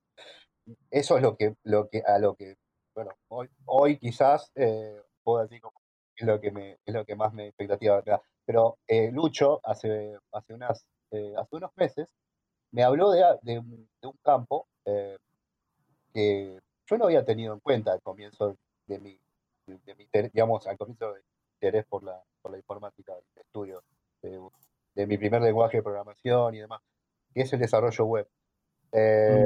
eso 0.90 1.16
es 1.16 1.22
lo 1.22 1.36
que, 1.36 1.54
lo 1.64 1.88
que, 1.88 2.02
a 2.06 2.18
lo 2.18 2.34
que, 2.34 2.56
bueno, 2.94 3.12
hoy, 3.28 3.48
hoy 3.66 3.98
quizás 3.98 4.50
eh, 4.54 5.02
puedo 5.22 5.42
decir 5.42 5.60
como 5.60 5.80
es 6.16 6.26
lo 6.26 6.40
que 6.40 6.50
me, 6.50 6.78
es 6.84 6.94
lo 6.94 7.04
que 7.04 7.14
más 7.14 7.32
me 7.34 7.48
expectativa. 7.48 8.02
Pero 8.44 8.78
eh, 8.86 9.10
Lucho 9.12 9.60
hace, 9.64 10.18
hace 10.32 10.54
unas, 10.54 10.86
eh, 11.10 11.34
hace 11.36 11.56
unos 11.56 11.70
meses 11.76 12.08
me 12.72 12.82
habló 12.82 13.10
de, 13.10 13.22
de 13.42 13.58
un 13.58 13.88
de 14.00 14.08
un 14.08 14.16
campo 14.22 14.68
eh, 14.84 15.16
que 16.12 16.60
yo 16.86 16.98
no 16.98 17.04
había 17.06 17.24
tenido 17.24 17.52
en 17.52 17.60
cuenta 17.60 17.92
al 17.92 18.02
comienzo 18.02 18.56
de 18.86 18.98
mi, 18.98 19.18
de, 19.66 19.78
de 19.84 19.94
mi 19.94 20.08
digamos, 20.32 20.66
al 20.66 20.78
comienzo 20.78 21.12
de 21.12 21.20
mi 21.20 21.26
interés 21.54 21.84
por 21.86 22.02
la, 22.02 22.22
por 22.40 22.52
la 22.52 22.58
informática, 22.58 23.14
el 23.14 23.42
estudio 23.42 23.82
de, 24.22 24.40
de 24.94 25.06
mi 25.06 25.18
primer 25.18 25.42
lenguaje 25.42 25.78
de 25.78 25.82
programación 25.82 26.54
y 26.54 26.60
demás, 26.60 26.80
que 27.34 27.42
es 27.42 27.52
el 27.52 27.60
desarrollo 27.60 28.04
web. 28.04 28.28
Eh, 28.92 29.44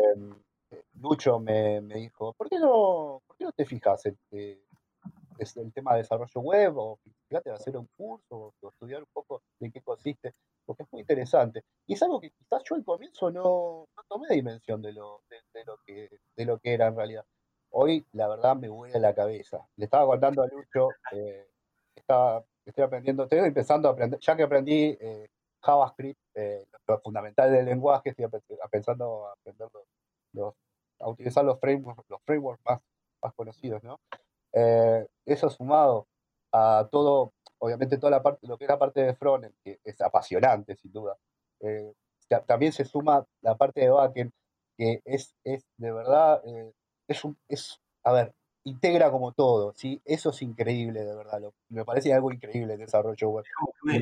Lucho 1.01 1.39
me, 1.41 1.81
me 1.81 1.95
dijo, 1.97 2.33
¿por 2.35 2.49
qué 2.49 2.59
no, 2.59 3.23
por 3.27 3.37
qué 3.37 3.45
no 3.45 3.53
te 3.53 3.65
fijas 3.65 4.05
en 4.07 4.19
el 5.57 5.73
tema 5.73 5.93
de 5.93 5.99
desarrollo 5.99 6.41
web 6.41 6.77
o 6.77 6.99
fíjate 7.29 7.51
hacer 7.51 7.77
un 7.77 7.89
curso 7.97 8.53
o 8.61 8.69
estudiar 8.69 9.01
un 9.01 9.09
poco 9.13 9.43
de 9.59 9.71
qué 9.71 9.81
consiste? 9.81 10.35
Porque 10.67 10.83
es 10.83 10.89
muy 10.93 11.01
interesante. 11.01 11.65
Y 11.87 11.95
es 11.95 12.03
algo 12.03 12.21
que 12.21 12.31
quizás 12.31 12.63
yo 12.69 12.77
al 12.77 12.85
comienzo 12.85 13.31
no, 13.31 13.87
no 13.97 14.03
tomé 14.09 14.29
dimensión 14.35 14.83
de 14.83 14.93
lo, 14.93 15.23
de, 15.31 15.65
lo 15.65 15.79
que, 15.87 16.09
de 16.37 16.45
lo 16.45 16.59
que 16.59 16.75
era 16.75 16.89
en 16.89 16.97
realidad. 16.97 17.25
Hoy, 17.71 18.07
la 18.13 18.29
verdad, 18.29 18.57
me 18.57 18.69
vuela 18.69 18.99
la 18.99 19.15
cabeza. 19.15 19.67
Le 19.77 19.87
estaba 19.87 20.07
contando 20.07 20.43
a 20.43 20.47
Lucho, 20.49 20.91
eh, 21.13 21.49
estaba, 21.95 22.45
estoy 22.65 22.85
aprendiendo, 22.85 23.23
estoy 23.25 23.39
empezando 23.39 23.89
a 23.89 23.93
aprender, 23.93 24.21
ya 24.21 24.37
que 24.37 24.43
aprendí 24.43 24.97
eh, 25.01 25.29
JavaScript, 25.63 26.21
eh, 26.35 26.67
lo 26.87 26.99
fundamental 27.01 27.51
del 27.51 27.65
lenguaje, 27.67 28.11
estoy 28.11 28.27
pensando 28.71 29.29
a 29.29 29.33
aprender 29.33 29.69
los- 30.33 30.55
a 31.01 31.09
utilizar 31.09 31.45
los 31.45 31.59
frameworks, 31.61 32.05
los 32.09 32.21
frameworks 32.25 32.63
más, 32.65 32.81
más 33.23 33.35
conocidos, 33.35 33.83
¿no? 33.83 33.99
Eh, 34.53 35.07
eso 35.27 35.49
sumado 35.51 36.07
a 36.53 36.89
todo, 36.91 37.33
obviamente 37.59 37.99
toda 37.99 38.11
la 38.11 38.23
parte, 38.23 38.47
lo 38.47 38.59
que 38.59 38.65
es 38.65 38.71
la 38.71 38.79
parte 38.79 39.03
de 39.03 39.15
frontend, 39.15 39.55
que 39.65 39.79
es 39.85 40.01
apasionante 40.01 40.77
sin 40.77 40.93
duda. 40.93 41.17
Eh, 41.61 41.93
ta- 42.29 42.43
también 42.45 42.73
se 42.73 42.85
suma 42.85 43.25
la 43.43 43.57
parte 43.57 43.81
de 43.83 43.91
backend, 43.91 44.33
que 44.77 45.01
es, 45.05 45.35
es 45.45 45.65
de 45.77 45.93
verdad, 45.93 46.43
eh, 46.47 46.73
es 47.09 47.25
un, 47.25 47.37
es, 47.49 47.81
a 48.05 48.13
ver, 48.13 48.35
integra 48.65 49.11
como 49.11 49.33
todo, 49.33 49.73
¿sí? 49.75 50.01
Eso 50.05 50.31
es 50.31 50.43
increíble, 50.43 51.05
de 51.05 51.15
verdad. 51.17 51.41
lo- 51.41 51.55
me 51.69 51.85
parece 51.85 52.13
algo 52.13 52.33
increíble 52.33 52.75
el 52.75 52.81
desarrollo 52.81 53.29
web. 53.31 53.45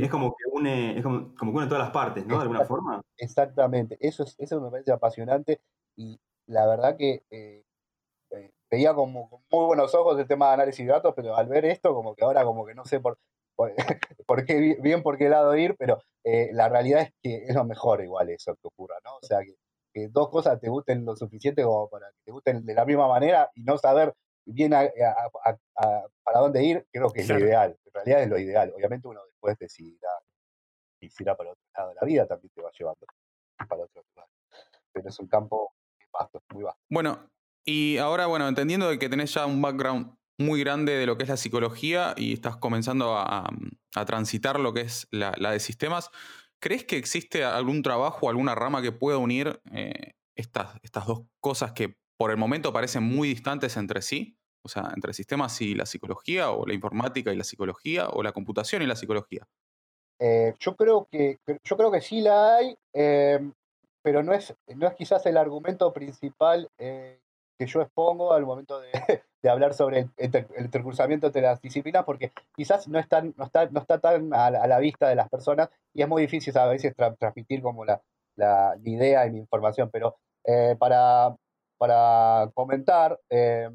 Es 0.01 0.11
como 0.11 0.35
que 0.35 0.45
une, 0.51 0.97
es 0.97 1.03
como, 1.03 1.35
como 1.37 1.53
que 1.53 1.59
une 1.59 1.67
todas 1.67 1.85
las 1.85 1.91
partes, 1.93 2.27
¿no? 2.27 2.37
De 2.37 2.43
alguna 2.43 2.65
forma. 2.65 3.01
Exactamente, 3.17 3.97
eso, 4.01 4.23
es, 4.25 4.35
eso 4.39 4.61
me 4.61 4.71
parece 4.71 4.93
apasionante 4.93 5.61
y 5.97 6.19
la 6.49 6.67
verdad 6.67 6.97
que 6.97 7.23
eh, 7.31 7.65
eh, 8.31 8.51
veía 8.71 8.95
como 8.95 9.29
con 9.31 9.41
muy 9.51 9.67
buenos 9.67 9.95
ojos 9.95 10.19
el 10.19 10.27
tema 10.27 10.49
de 10.49 10.55
análisis 10.55 10.87
de 10.87 10.93
datos, 10.93 11.13
pero 11.17 11.37
al 11.37 11.47
ver 11.49 11.65
esto, 11.65 11.95
como 11.95 12.15
que 12.15 12.25
ahora 12.25 12.45
como 12.45 12.67
que 12.67 12.75
no 12.75 12.85
sé 12.85 13.01
por, 13.01 13.19
por, 13.57 13.73
por 14.27 14.45
qué, 14.45 14.55
bi- 14.57 14.77
bien 14.81 15.03
por 15.03 15.17
qué 15.19 15.29
lado 15.29 15.55
ir, 15.57 15.77
pero 15.79 16.01
eh, 16.25 16.51
la 16.53 16.69
realidad 16.69 17.03
es 17.03 17.13
que 17.23 17.45
es 17.45 17.55
lo 17.55 17.65
mejor 17.65 18.03
igual 18.03 18.29
eso 18.31 18.55
que 18.57 18.67
ocurra, 18.69 18.97
¿no? 19.05 19.17
O 19.17 19.23
sea, 19.23 19.41
que, 19.41 19.55
que 19.93 20.09
dos 20.09 20.29
cosas 20.29 20.61
te 20.61 20.69
gusten 20.69 21.05
lo 21.05 21.17
suficiente 21.17 21.63
como 21.63 21.89
para 21.89 22.11
que 22.11 22.19
te 22.25 22.33
gusten 22.33 22.65
de 22.67 22.75
la 22.75 22.85
misma 22.85 23.09
manera 23.09 23.51
y 23.55 23.63
no 23.63 23.79
saber 23.79 24.15
bien 24.45 24.73
a- 24.75 24.81
a- 24.81 25.31
a- 25.45 25.59
a- 25.77 26.07
para 26.23 26.41
dónde 26.41 26.63
ir, 26.63 26.87
creo 26.91 27.11
que 27.11 27.21
es 27.21 27.27
Claro. 27.27 27.41
lo 27.41 27.47
ideal. 27.47 27.79
En 27.85 27.93
realidad 27.93 28.23
es 28.23 28.29
lo 28.29 28.39
ideal. 28.39 28.73
Obviamente 28.75 29.09
uno 29.09 29.25
después 29.27 29.59
decidirá, 29.59 30.09
y 31.01 31.09
si 31.11 31.23
irá 31.23 31.37
para 31.37 31.51
otro 31.53 31.63
lado 31.77 31.89
de 31.91 31.95
la 31.97 32.07
vida, 32.07 32.27
también 32.27 32.51
te 32.55 32.63
va 32.63 32.71
llevando 32.71 33.07
para 33.69 33.83
otro 33.83 34.03
lugar. 34.15 34.29
Pero 34.93 35.09
es 35.09 35.19
un 35.19 35.29
campo 35.29 35.73
vasto, 36.19 36.43
muy 36.53 36.65
vasto. 36.65 36.81
Bueno, 36.91 37.31
y 37.65 37.99
ahora, 37.99 38.27
bueno, 38.27 38.49
entendiendo 38.49 38.89
de 38.89 38.99
que 38.99 39.09
tenés 39.09 39.35
ya 39.35 39.47
un 39.47 39.61
background 39.61 40.17
muy 40.39 40.61
grande 40.61 40.93
de 40.93 41.07
lo 41.07 41.17
que 41.17 41.25
es 41.25 41.29
la 41.29 41.37
psicología 41.37 42.15
y 42.17 42.33
estás 42.33 42.57
comenzando 42.57 43.17
a, 43.17 43.49
transitar 44.07 44.61
lo 44.61 44.73
que 44.73 44.83
es 44.83 45.09
la, 45.11 45.35
la 45.39 45.51
de 45.51 45.59
sistemas, 45.59 46.11
¿crees 46.61 46.85
que 46.85 46.97
existe 46.97 47.45
algún 47.45 47.83
trabajo 47.83 48.31
alguna 48.31 48.55
rama 48.55 48.81
que 48.81 48.93
pueda 48.93 49.19
unir 49.19 49.61
eh, 49.73 50.13
estas, 50.37 50.79
estas 50.83 51.07
dos 51.07 51.23
cosas 51.41 51.73
que 51.73 51.97
por 52.17 52.31
el 52.31 52.37
momento 52.37 52.73
parecen 52.73 53.03
muy 53.03 53.29
distantes 53.29 53.77
entre 53.77 54.03
sí? 54.03 54.39
O 54.63 54.67
O 54.67 54.69
sea, 54.69 54.93
entre 54.95 55.13
sistemas 55.15 55.61
y 55.61 55.75
la 55.75 55.87
psicología, 55.87 56.51
o 56.51 56.67
la 56.67 56.75
informática 56.75 57.33
y 57.33 57.37
la 57.37 57.45
psicología, 57.45 58.09
o 58.09 58.23
la 58.23 58.33
computación 58.33 58.83
y 58.83 58.87
la 58.87 58.97
psicología. 58.97 59.47
Eh, 60.21 60.55
yo, 60.59 60.75
creo 60.75 61.09
que, 61.11 61.39
yo 61.65 61.77
creo 61.77 61.91
que 61.91 62.01
sí 62.01 62.21
la 62.21 62.57
hay, 62.57 62.77
eh, 62.93 63.39
pero 64.09 64.23
no 64.23 64.33
es, 64.33 64.57
no 64.75 64.89
es 64.89 64.95
quizás 64.95 65.27
el 65.27 65.37
argumento 65.37 65.93
principal 65.93 66.71
eh, 66.79 67.21
que 67.59 67.67
yo 67.67 67.83
expongo 67.83 68.33
al 68.33 68.47
momento 68.47 68.81
de, 68.81 68.91
hablar 69.51 69.75
sobre 69.75 70.09
el, 70.17 70.35
el 70.35 70.65
intercursamiento 70.65 71.27
entre 71.27 71.43
las 71.43 71.61
disciplinas, 71.61 72.07
porque 72.07 72.33
quizás 72.57 72.89
no, 72.89 72.99
es 72.99 73.07
no, 73.37 73.45
está, 73.45 73.67
no 73.67 73.81
está 73.81 73.99
tan 73.99 74.33
a 74.33 74.51
la, 74.51 74.79
vista 74.79 75.11
de 75.11 75.15
las 75.15 75.29
personas 75.29 75.69
y 75.93 76.01
es 76.01 76.09
muy 76.09 76.23
difícil 76.23 76.57
a 76.57 76.65
veces 76.65 76.97
tra- 76.97 77.19
transmitir 77.19 77.61
como 77.61 77.85
la, 77.85 78.01
la, 78.37 78.79
idea 78.83 79.27
y 79.27 79.31
mi 79.31 79.41
información, 79.41 79.91
pero 79.93 80.17
eh, 80.43 80.75
para, 80.79 81.37
para 81.77 82.51
comentar, 82.55 83.21
eh, 83.29 83.69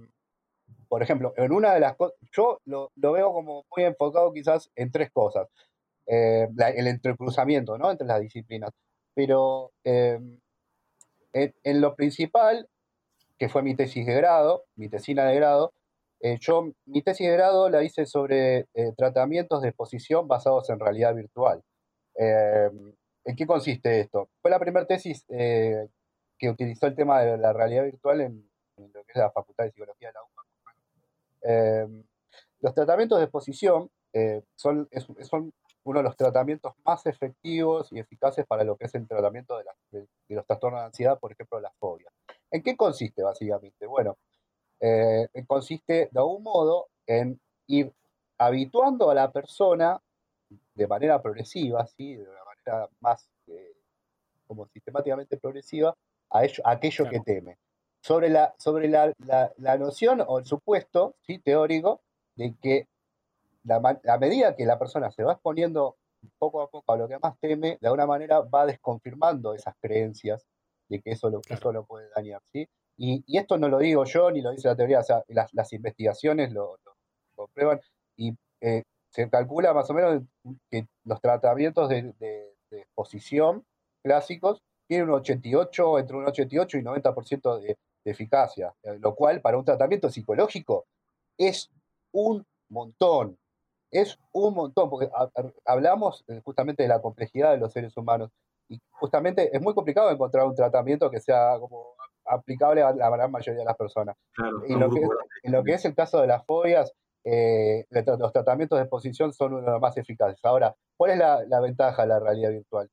por 0.90 1.04
ejemplo, 1.04 1.36
en 1.38 1.52
una 1.52 1.76
de 1.76 1.80
las 1.80 1.96
cosas, 1.96 2.18
yo 2.36 2.58
lo, 2.66 2.92
lo 2.96 3.12
veo 3.12 3.32
como 3.32 3.66
muy 3.70 3.86
enfocado 3.86 4.34
quizás 4.34 4.72
en 4.76 4.90
tres 4.90 5.12
cosas. 5.12 5.48
El 6.08 6.88
entrecruzamiento 6.88 7.78
¿no? 7.78 7.92
entre 7.92 8.08
las 8.08 8.20
disciplinas. 8.20 8.72
Pero 9.16 9.72
eh, 9.84 10.20
en, 11.34 11.82
lo 11.82 11.96
principal, 11.96 12.68
que 13.38 13.50
fue 13.50 13.64
mi 13.64 13.76
tesis 13.76 14.06
de 14.06 14.14
grado, 14.14 14.66
mi 14.76 14.90
tesina 14.90 15.26
de 15.26 15.36
grado, 15.36 15.74
eh, 16.22 16.38
yo 16.40 16.72
mi 16.86 17.02
tesis 17.02 17.28
de 17.28 17.34
grado 17.34 17.70
la 17.70 17.84
hice 17.84 18.06
sobre 18.06 18.68
eh, 18.74 18.94
tratamientos 18.96 19.62
de 19.62 19.70
exposición 19.70 20.28
basados 20.28 20.70
en 20.70 20.80
realidad 20.80 21.14
virtual. 21.14 21.62
Eh, 22.16 22.70
¿En 23.26 23.36
qué 23.36 23.46
consiste 23.48 24.02
esto? 24.02 24.30
Fue 24.42 24.52
la 24.52 24.60
primera 24.60 24.86
tesis 24.86 25.26
eh, 25.30 25.88
que 26.38 26.50
utilizó 26.50 26.88
el 26.88 26.96
tema 26.96 27.22
de 27.22 27.38
la 27.38 27.54
realidad 27.54 27.84
virtual 27.84 28.22
en, 28.22 28.50
lo 28.78 29.04
que 29.04 29.12
es 29.14 29.18
la 29.18 29.32
Facultad 29.32 29.66
de 29.66 29.72
Psicología 29.72 30.10
de 30.10 30.14
la 30.14 30.24
UBA. 30.24 30.44
Eh, 31.46 32.04
los 32.62 32.74
tratamientos 32.74 33.20
de 33.20 33.26
exposición 33.26 33.90
son 34.56 34.88
uno 35.86 36.00
de 36.00 36.04
los 36.04 36.16
tratamientos 36.16 36.74
más 36.86 37.06
efectivos 37.06 37.92
y 37.92 38.00
eficaces 38.00 38.46
para 38.46 38.64
lo 38.64 38.76
que 38.78 38.86
es 38.86 38.96
el 38.96 39.08
tratamiento 39.08 39.58
de, 39.58 39.64
las- 39.66 39.76
de- 39.92 40.08
de 40.28 40.36
los 40.36 40.46
trastornos 40.46 40.82
de 40.82 40.86
ansiedad, 40.86 41.20
por 41.20 41.32
ejemplo, 41.32 41.60
las 41.60 41.76
fobias. 41.78 42.14
¿En 42.52 42.62
qué 42.64 42.76
consiste 42.78 43.22
básicamente? 43.24 43.86
Bueno, 43.86 44.18
eh, 44.80 45.28
consiste 45.48 46.10
de 46.12 46.20
algún 46.20 46.44
modo 46.44 46.88
en 47.06 47.40
ir 47.68 47.92
habituando 48.38 49.10
a 49.10 49.16
la 49.16 49.32
persona 49.32 50.02
de 50.76 50.88
manera 50.88 51.22
progresiva, 51.22 51.86
¿sí? 51.88 52.16
de 52.16 52.24
una 52.30 52.44
manera 52.46 52.90
más 53.00 53.30
eh, 53.48 53.74
como 54.48 54.68
sistemáticamente 54.68 55.38
progresiva, 55.38 55.96
a, 56.30 56.44
ello- 56.46 56.62
a 56.66 56.72
aquello 56.72 57.06
que 57.06 57.10
Claro. 57.22 57.24
teme. 57.26 57.58
Sobre, 58.02 58.30
la, 58.30 58.54
sobre 58.58 58.88
la, 58.90 59.14
la- 59.20 59.52
la 59.58 59.78
noción 59.78 60.22
o 60.28 60.40
el 60.40 60.46
supuesto 60.46 61.16
¿sí? 61.22 61.40
teórico 61.40 62.02
de 62.36 62.54
que 62.62 62.88
la, 63.64 64.18
medida 64.20 64.56
que 64.56 64.66
la 64.66 64.78
persona 64.80 65.12
se 65.12 65.24
va 65.24 65.34
exponiendo 65.34 65.98
poco 66.38 66.62
a 66.62 66.70
poco 66.70 66.94
a 66.94 66.98
lo 66.98 67.08
que 67.08 67.20
más 67.20 67.38
teme, 67.40 67.78
de 67.82 67.88
alguna 67.88 68.06
manera 68.06 68.40
va 68.42 68.66
desconfirmando 68.66 69.54
esas 69.54 69.76
creencias 69.82 70.46
de 70.90 71.02
que 71.02 71.12
eso 71.12 71.30
lo, 71.30 71.42
Claro. 71.42 71.60
eso 71.60 71.72
lo 71.74 71.86
puede 71.86 72.10
dañar. 72.16 72.42
¿sí? 72.52 72.68
Y, 72.98 73.24
y 73.26 73.38
esto 73.38 73.58
no 73.58 73.68
lo 73.70 73.80
digo 73.80 74.06
yo 74.06 74.32
ni 74.32 74.42
lo 74.42 74.52
dice 74.52 74.68
la 74.68 74.76
teoría, 74.76 75.00
o 75.00 75.04
sea, 75.04 75.24
las, 75.28 75.54
las 75.54 75.74
investigaciones 75.74 76.52
lo, 76.54 76.78
lo 76.86 76.96
comprueban 77.36 77.82
y 78.18 78.34
eh, 78.62 78.84
se 79.10 79.30
calcula 79.30 79.74
más 79.74 79.90
o 79.90 79.94
menos 79.94 80.24
que 80.70 80.88
los 81.04 81.20
tratamientos 81.22 81.90
de, 81.90 82.14
de- 82.20 82.54
de 82.72 82.80
exposición 82.82 83.64
clásicos 84.04 84.62
tienen 84.88 85.10
un 85.10 85.16
88, 85.16 86.00
entre 86.00 86.18
un 86.18 86.26
88 86.28 86.78
y 86.78 86.82
90% 86.82 87.60
de, 87.60 87.68
de 88.04 88.12
eficacia, 88.12 88.74
eh, 88.84 88.98
lo 89.00 89.14
cual 89.16 89.42
para 89.42 89.58
un 89.58 89.66
tratamiento 89.66 90.10
psicológico 90.10 90.86
es 91.38 91.70
un 92.12 92.44
montón, 92.70 93.38
es 93.94 94.20
un 94.32 94.54
montón, 94.56 94.90
porque 94.90 95.10
ha- 95.16 95.30
ha- 95.36 95.52
hablamos 95.66 96.24
eh, 96.28 96.42
justamente 96.44 96.84
de 96.84 96.90
la 96.90 97.02
complejidad 97.02 97.52
de 97.52 97.58
los 97.58 97.72
seres 97.74 97.96
humanos 97.98 98.32
y 98.70 98.80
justamente 98.92 99.56
es 99.56 99.62
muy 99.62 99.74
complicado 99.74 100.10
encontrar 100.12 100.46
un 100.46 100.56
tratamiento 100.56 101.10
que 101.12 101.20
sea 101.20 101.58
como 101.60 101.96
aplicable 102.26 102.82
a 102.82 102.94
la 102.94 103.10
gran 103.10 103.32
mayoría 103.32 103.60
de 103.60 103.66
las 103.66 103.76
personas. 103.78 104.16
Claro, 104.34 104.66
Y 104.66 104.76
lo 104.76 104.90
que, 104.90 105.00
grupos 105.02 105.18
en 105.44 105.52
lo 105.52 105.64
que 105.64 105.74
es 105.74 105.86
el 105.86 105.96
caso 105.96 106.22
de 106.22 106.28
las 106.28 106.46
fobias, 106.46 106.92
eh, 107.26 107.86
los 107.90 108.32
tratamientos 108.34 108.78
de 108.78 108.84
exposición 108.84 109.34
son 109.34 109.54
uno 109.54 109.66
de 109.66 109.72
los 109.72 109.82
más 109.82 109.96
eficaces. 109.98 110.40
Ahora, 110.44 110.76
¿cuál 110.98 111.12
es 111.12 111.18
la, 111.18 111.44
la 111.48 111.60
ventaja 111.60 112.02
de 112.04 112.08
la 112.10 112.20
realidad 112.20 112.52
virtual? 112.52 112.90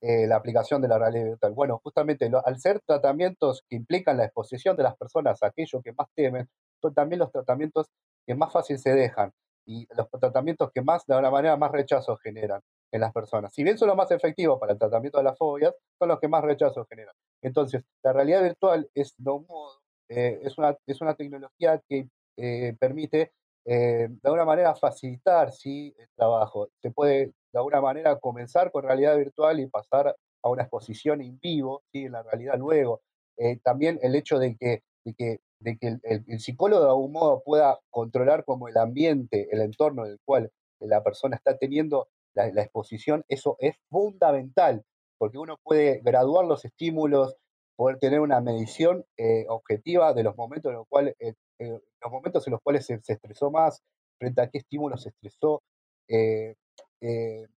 Eh, 0.00 0.26
la 0.26 0.36
aplicación 0.36 0.82
de 0.82 0.88
la 0.88 0.98
realidad 0.98 1.24
virtual. 1.26 1.52
Bueno, 1.54 1.80
justamente 1.82 2.28
lo- 2.28 2.46
al 2.46 2.58
ser 2.60 2.80
tratamientos 2.86 3.64
que 3.68 3.76
implican 3.76 4.18
la 4.18 4.24
exposición 4.26 4.76
de 4.76 4.82
las 4.82 4.96
personas 4.96 5.42
a 5.42 5.46
aquello 5.46 5.80
que 5.82 5.92
más 5.92 6.08
temen, 6.14 6.46
son 6.82 6.92
también 6.92 7.20
los 7.20 7.32
tratamientos 7.32 7.88
que 8.26 8.34
más 8.34 8.52
fácil 8.52 8.78
se 8.78 8.92
dejan 8.94 9.32
y 9.66 9.86
los 9.96 10.08
tratamientos 10.10 10.70
que 10.72 10.82
más, 10.82 11.06
de 11.06 11.14
alguna 11.14 11.30
manera, 11.30 11.56
más 11.56 11.72
rechazo 11.72 12.16
generan 12.16 12.60
en 12.92 13.00
las 13.00 13.12
personas. 13.12 13.52
Si 13.54 13.64
bien 13.64 13.78
son 13.78 13.88
los 13.88 13.96
más 13.96 14.10
efectivos 14.10 14.58
para 14.58 14.72
el 14.72 14.78
tratamiento 14.78 15.18
de 15.18 15.24
las 15.24 15.38
fobias, 15.38 15.74
son 15.98 16.08
los 16.08 16.20
que 16.20 16.28
más 16.28 16.44
rechazo 16.44 16.86
generan. 16.88 17.14
Entonces, 17.42 17.82
la 18.02 18.12
realidad 18.12 18.42
virtual 18.42 18.88
es, 18.94 19.14
de 19.16 19.30
un 19.30 19.46
modo, 19.46 19.80
eh, 20.08 20.40
es, 20.42 20.56
una, 20.58 20.76
es 20.86 21.00
una 21.00 21.14
tecnología 21.14 21.82
que 21.88 22.08
eh, 22.36 22.76
permite 22.78 23.32
eh, 23.64 24.08
de 24.10 24.20
alguna 24.24 24.44
manera 24.44 24.74
facilitar 24.74 25.50
¿sí? 25.52 25.94
el 25.98 26.08
trabajo. 26.14 26.68
Se 26.82 26.90
puede 26.90 27.32
de 27.52 27.58
alguna 27.58 27.80
manera 27.80 28.18
comenzar 28.18 28.70
con 28.70 28.84
realidad 28.84 29.16
virtual 29.16 29.60
y 29.60 29.66
pasar 29.66 30.14
a 30.42 30.48
una 30.48 30.62
exposición 30.62 31.22
en 31.22 31.38
vivo, 31.38 31.82
¿sí? 31.92 32.04
en 32.04 32.12
la 32.12 32.22
realidad 32.22 32.56
luego. 32.58 33.02
Eh, 33.36 33.58
también 33.62 33.98
el 34.02 34.14
hecho 34.14 34.38
de 34.38 34.56
que, 34.56 34.82
de 35.04 35.14
que, 35.14 35.40
de 35.64 35.78
que 35.78 35.98
el, 36.02 36.22
psicólogo 36.40 36.82
de 36.82 36.88
algún 36.90 37.12
modo 37.12 37.42
pueda 37.42 37.80
controlar 37.90 38.44
como 38.44 38.68
el 38.68 38.76
ambiente, 38.76 39.48
el 39.50 39.62
entorno 39.62 40.04
en 40.04 40.12
el 40.12 40.20
cual 40.24 40.52
la 40.78 41.02
persona 41.02 41.36
está 41.36 41.56
teniendo 41.56 42.08
la, 42.34 42.50
la 42.52 42.62
exposición, 42.62 43.24
eso 43.28 43.56
es 43.60 43.76
fundamental, 43.88 44.84
porque 45.18 45.38
uno 45.38 45.56
puede 45.62 46.00
graduar 46.04 46.44
los 46.44 46.64
estímulos, 46.64 47.36
poder 47.76 47.98
tener 47.98 48.20
una 48.20 48.40
medición 48.40 49.04
eh, 49.16 49.46
objetiva 49.48 50.12
de 50.12 50.22
los 50.22 50.36
momentos 50.36 50.70
en 50.70 50.76
los 50.76 50.86
cuales, 50.88 51.14
eh, 51.18 51.34
eh, 51.58 51.80
los 52.02 52.12
momentos 52.12 52.46
en 52.46 52.52
los 52.52 52.60
cuales 52.60 52.84
se, 52.86 53.00
estresó 53.06 53.50
más, 53.50 53.82
frente 54.18 54.42
a 54.42 54.48
qué 54.48 54.58
estímulo 54.58 54.96
se 54.98 55.08
estresó. 55.08 55.62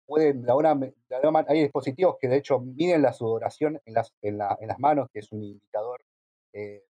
pueden, 0.06 0.44
man- 1.32 1.46
hay 1.48 1.62
dispositivos 1.62 2.16
que 2.20 2.28
de 2.28 2.36
hecho 2.36 2.58
miden 2.60 3.02
la 3.02 3.12
sudoración 3.12 3.80
en 3.86 3.94
las, 3.94 4.12
en 4.22 4.38
la- 4.38 4.56
las 4.68 4.78
manos, 4.78 5.08
que 5.12 5.20
es 5.20 5.32
un 5.32 5.42
indicador 5.42 6.02
la- 6.52 6.84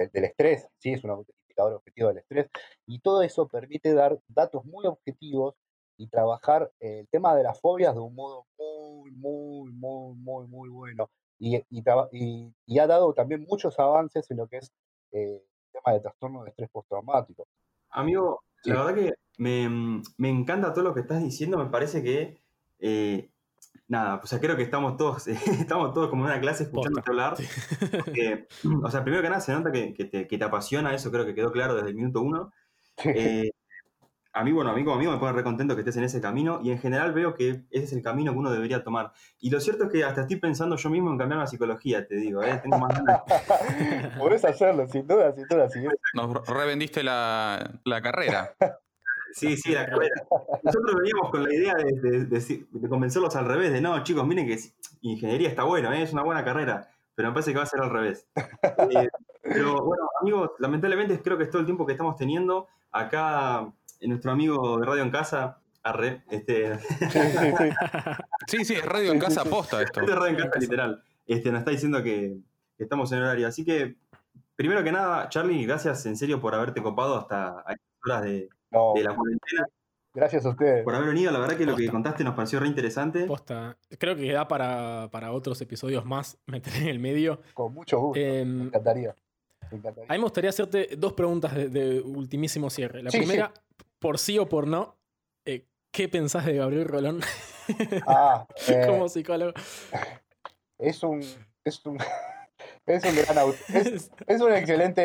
del, 0.00 0.10
del 0.12 0.24
estrés, 0.24 0.68
¿sí? 0.78 0.92
es 0.92 1.04
un 1.04 1.24
indicador 1.44 1.74
objetivo 1.74 2.08
del 2.08 2.18
estrés, 2.18 2.48
y 2.86 3.00
todo 3.00 3.22
eso 3.22 3.46
permite 3.48 3.94
dar 3.94 4.18
datos 4.28 4.64
muy 4.64 4.86
objetivos 4.86 5.54
y 5.96 6.08
trabajar 6.08 6.72
eh, 6.80 7.00
el 7.00 7.08
tema 7.08 7.34
de 7.36 7.42
las 7.42 7.60
fobias 7.60 7.94
de 7.94 8.00
un 8.00 8.14
modo 8.14 8.46
muy, 8.58 9.10
muy, 9.12 9.70
muy, 9.72 10.14
muy, 10.16 10.46
muy 10.48 10.68
bueno. 10.70 11.10
Y, 11.38 11.62
y, 11.70 11.82
traba- 11.82 12.08
y- 12.12 12.52
y 12.66 12.78
ha 12.78 12.86
dado 12.86 13.12
también 13.14 13.44
muchos 13.48 13.78
avances 13.78 14.30
en 14.30 14.38
lo 14.38 14.46
que 14.46 14.58
es 14.58 14.72
eh, 15.12 15.42
el 15.42 15.72
tema 15.72 15.94
de 15.94 16.00
trastorno 16.00 16.42
de 16.44 16.50
estrés 16.50 16.70
postraumático. 16.70 17.46
Amigo, 17.90 18.42
Sí. 18.62 18.70
la 18.70 18.84
verdad 18.84 18.94
que 18.94 19.14
me, 19.38 20.02
me 20.18 20.28
encanta 20.28 20.72
todo 20.74 20.84
lo 20.84 20.94
que 20.94 21.00
estás 21.00 21.22
diciendo. 21.22 21.56
Me 21.58 21.70
parece 21.70 22.02
que, 22.02 22.42
eh, 22.78 23.29
nada, 23.88 24.20
o 24.22 24.26
sea, 24.26 24.38
creo 24.40 24.56
que 24.56 24.62
estamos 24.62 24.96
todos, 24.96 25.26
estamos 25.28 25.92
todos 25.92 26.08
como 26.10 26.24
en 26.24 26.32
una 26.32 26.40
clase 26.40 26.64
escuchándote 26.64 27.10
Posta. 27.10 27.10
hablar. 27.10 27.36
Sí. 27.36 27.46
porque, 27.90 28.46
o 28.82 28.90
sea, 28.90 29.02
primero 29.02 29.22
que 29.22 29.28
nada 29.28 29.40
se 29.40 29.52
nota 29.52 29.72
que, 29.72 29.94
que 29.94 30.04
te, 30.04 30.26
que 30.28 30.38
te 30.38 30.44
apasiona, 30.44 30.94
eso 30.94 31.10
creo 31.10 31.26
que 31.26 31.34
quedó 31.34 31.50
claro 31.52 31.74
desde 31.74 31.88
el 31.90 31.94
minuto 31.96 32.20
uno. 32.22 32.52
Eh, 33.04 33.50
a 34.32 34.44
mí, 34.44 34.52
bueno, 34.52 34.70
a 34.70 34.74
mí 34.74 34.84
como 34.84 34.94
amigo 34.96 35.10
me 35.10 35.18
pone 35.18 35.32
re 35.32 35.42
contento 35.42 35.74
que 35.74 35.80
estés 35.80 35.96
en 35.96 36.04
ese 36.04 36.20
camino 36.20 36.60
y 36.62 36.70
en 36.70 36.78
general 36.78 37.12
veo 37.12 37.34
que 37.34 37.64
ese 37.70 37.84
es 37.84 37.92
el 37.92 38.02
camino 38.02 38.32
que 38.32 38.38
uno 38.38 38.52
debería 38.52 38.84
tomar. 38.84 39.12
Y 39.40 39.50
lo 39.50 39.58
cierto 39.58 39.84
es 39.84 39.90
que 39.90 40.04
hasta 40.04 40.20
estoy 40.20 40.36
pensando 40.36 40.76
yo 40.76 40.88
mismo 40.88 41.10
en 41.10 41.18
cambiar 41.18 41.40
la 41.40 41.46
psicología, 41.48 42.06
te 42.06 42.14
digo, 42.14 42.42
¿eh? 42.44 42.60
Tengo 42.62 42.78
más 42.78 42.96
ganas. 42.96 43.22
Podés 44.18 44.44
hacerlo, 44.44 44.86
sin 44.86 45.06
duda, 45.06 45.34
sin 45.34 45.46
duda. 45.48 45.68
sí. 45.68 45.80
Nos 46.14 46.46
revendiste 46.46 47.02
la, 47.02 47.80
la 47.84 48.00
carrera. 48.00 48.54
Sí, 49.32 49.56
sí, 49.56 49.72
la 49.72 49.86
carrera. 49.86 50.14
Nosotros 50.62 50.94
veníamos 50.96 51.30
con 51.30 51.42
la 51.44 51.52
idea 51.54 51.74
de, 51.74 51.92
de- 52.00 52.24
de- 52.26 52.66
de 52.70 52.88
convencerlos 52.88 53.34
al 53.36 53.46
revés, 53.46 53.72
de 53.72 53.80
no, 53.80 54.02
chicos, 54.02 54.26
miren 54.26 54.46
que 54.46 54.54
es- 54.54 54.74
ingeniería 55.02 55.48
está 55.48 55.62
bueno, 55.64 55.92
¿eh? 55.92 56.02
es 56.02 56.12
una 56.12 56.22
buena 56.22 56.44
carrera, 56.44 56.90
pero 57.14 57.28
me 57.28 57.34
parece 57.34 57.52
que 57.52 57.58
va 57.58 57.64
a 57.64 57.66
ser 57.66 57.80
al 57.80 57.90
revés. 57.90 58.26
Eh, 58.34 59.08
pero 59.42 59.84
bueno, 59.84 60.04
amigos, 60.20 60.50
lamentablemente 60.58 61.20
creo 61.22 61.36
que 61.38 61.44
es 61.44 61.50
todo 61.50 61.60
el 61.60 61.66
tiempo 61.66 61.86
que 61.86 61.92
estamos 61.92 62.16
teniendo. 62.16 62.68
Acá, 62.92 63.72
eh, 64.00 64.08
nuestro 64.08 64.32
amigo 64.32 64.78
de 64.78 64.86
Radio 64.86 65.02
en 65.02 65.10
Casa, 65.10 65.58
Arre, 65.82 66.22
este, 66.30 66.78
Sí, 68.46 68.64
sí, 68.64 68.74
es 68.74 68.84
radio 68.84 69.12
en 69.12 69.18
casa 69.18 69.42
sí. 69.42 69.48
posta 69.48 69.80
esto. 69.82 70.00
Radio 70.00 70.12
en 70.14 70.18
Radio 70.20 70.38
en 70.38 70.44
Casa, 70.44 70.58
literal, 70.58 71.02
este, 71.26 71.50
nos 71.52 71.60
está 71.60 71.70
diciendo 71.70 72.02
que, 72.02 72.36
estamos 72.78 73.12
en 73.12 73.18
horario. 73.20 73.46
Así 73.46 73.64
que, 73.64 73.96
primero 74.56 74.82
que 74.82 74.90
nada, 74.92 75.28
Charlie, 75.28 75.64
gracias 75.66 76.04
en 76.06 76.16
serio 76.16 76.40
por 76.40 76.54
haberte 76.54 76.82
copado 76.82 77.16
hasta 77.18 77.62
estas 77.68 77.86
horas 78.04 78.22
de, 78.22 78.48
No, 78.70 78.92
de 78.94 79.02
la 79.04 79.14
cuarentena, 79.14 79.66
gracias 80.14 80.46
a 80.46 80.50
ustedes. 80.50 80.84
por 80.84 80.94
haber 80.94 81.08
venido. 81.08 81.32
La 81.32 81.38
verdad 81.40 81.56
que 81.56 81.66
lo 81.66 81.76
que 81.76 81.88
contaste 81.88 82.22
nos 82.24 82.34
pareció 82.34 82.60
re 82.60 82.66
interesante. 82.68 83.24
Posta. 83.24 83.76
Creo 83.98 84.14
que 84.16 84.32
da 84.32 84.46
para, 84.48 85.08
para 85.10 85.32
otros 85.32 85.60
episodios 85.60 86.04
más 86.04 86.38
meter 86.46 86.74
en 86.82 86.88
el 86.88 86.98
medio. 86.98 87.40
Con 87.54 87.74
mucho 87.74 87.98
gusto. 88.00 88.20
Em, 88.20 88.56
Me 88.58 88.64
encantaría. 88.66 89.14
Me 89.70 89.78
encantaría. 89.78 90.08
A 90.08 90.12
mí 90.14 90.18
me 90.18 90.24
gustaría 90.24 90.50
hacerte 90.50 90.90
dos 90.96 91.12
preguntas 91.14 91.54
de, 91.54 91.68
de 91.68 92.00
ultimísimo 92.00 92.70
cierre. 92.70 93.02
La 93.02 93.10
Sí, 93.10 93.18
primera, 93.18 93.52
por 93.98 94.18
sí 94.18 94.38
o 94.38 94.48
por 94.48 94.66
no, 94.66 94.96
eh, 95.44 95.66
¿qué 95.90 96.08
pensás 96.08 96.46
de 96.46 96.54
Gabriel 96.56 96.86
Rolón 96.86 97.20
Ah, 98.06 98.46
eh, 98.68 98.82
como 98.86 99.08
psicólogo? 99.08 99.52
es 100.78 101.02
un. 101.02 101.20
Es 101.64 101.84
un. 101.86 101.98
Es 102.86 103.04
un 103.04 103.16
gran 103.16 103.38
autor. 103.38 103.58
Es, 103.74 104.10
es 104.26 104.40
un 104.40 104.52
excelente 104.52 105.02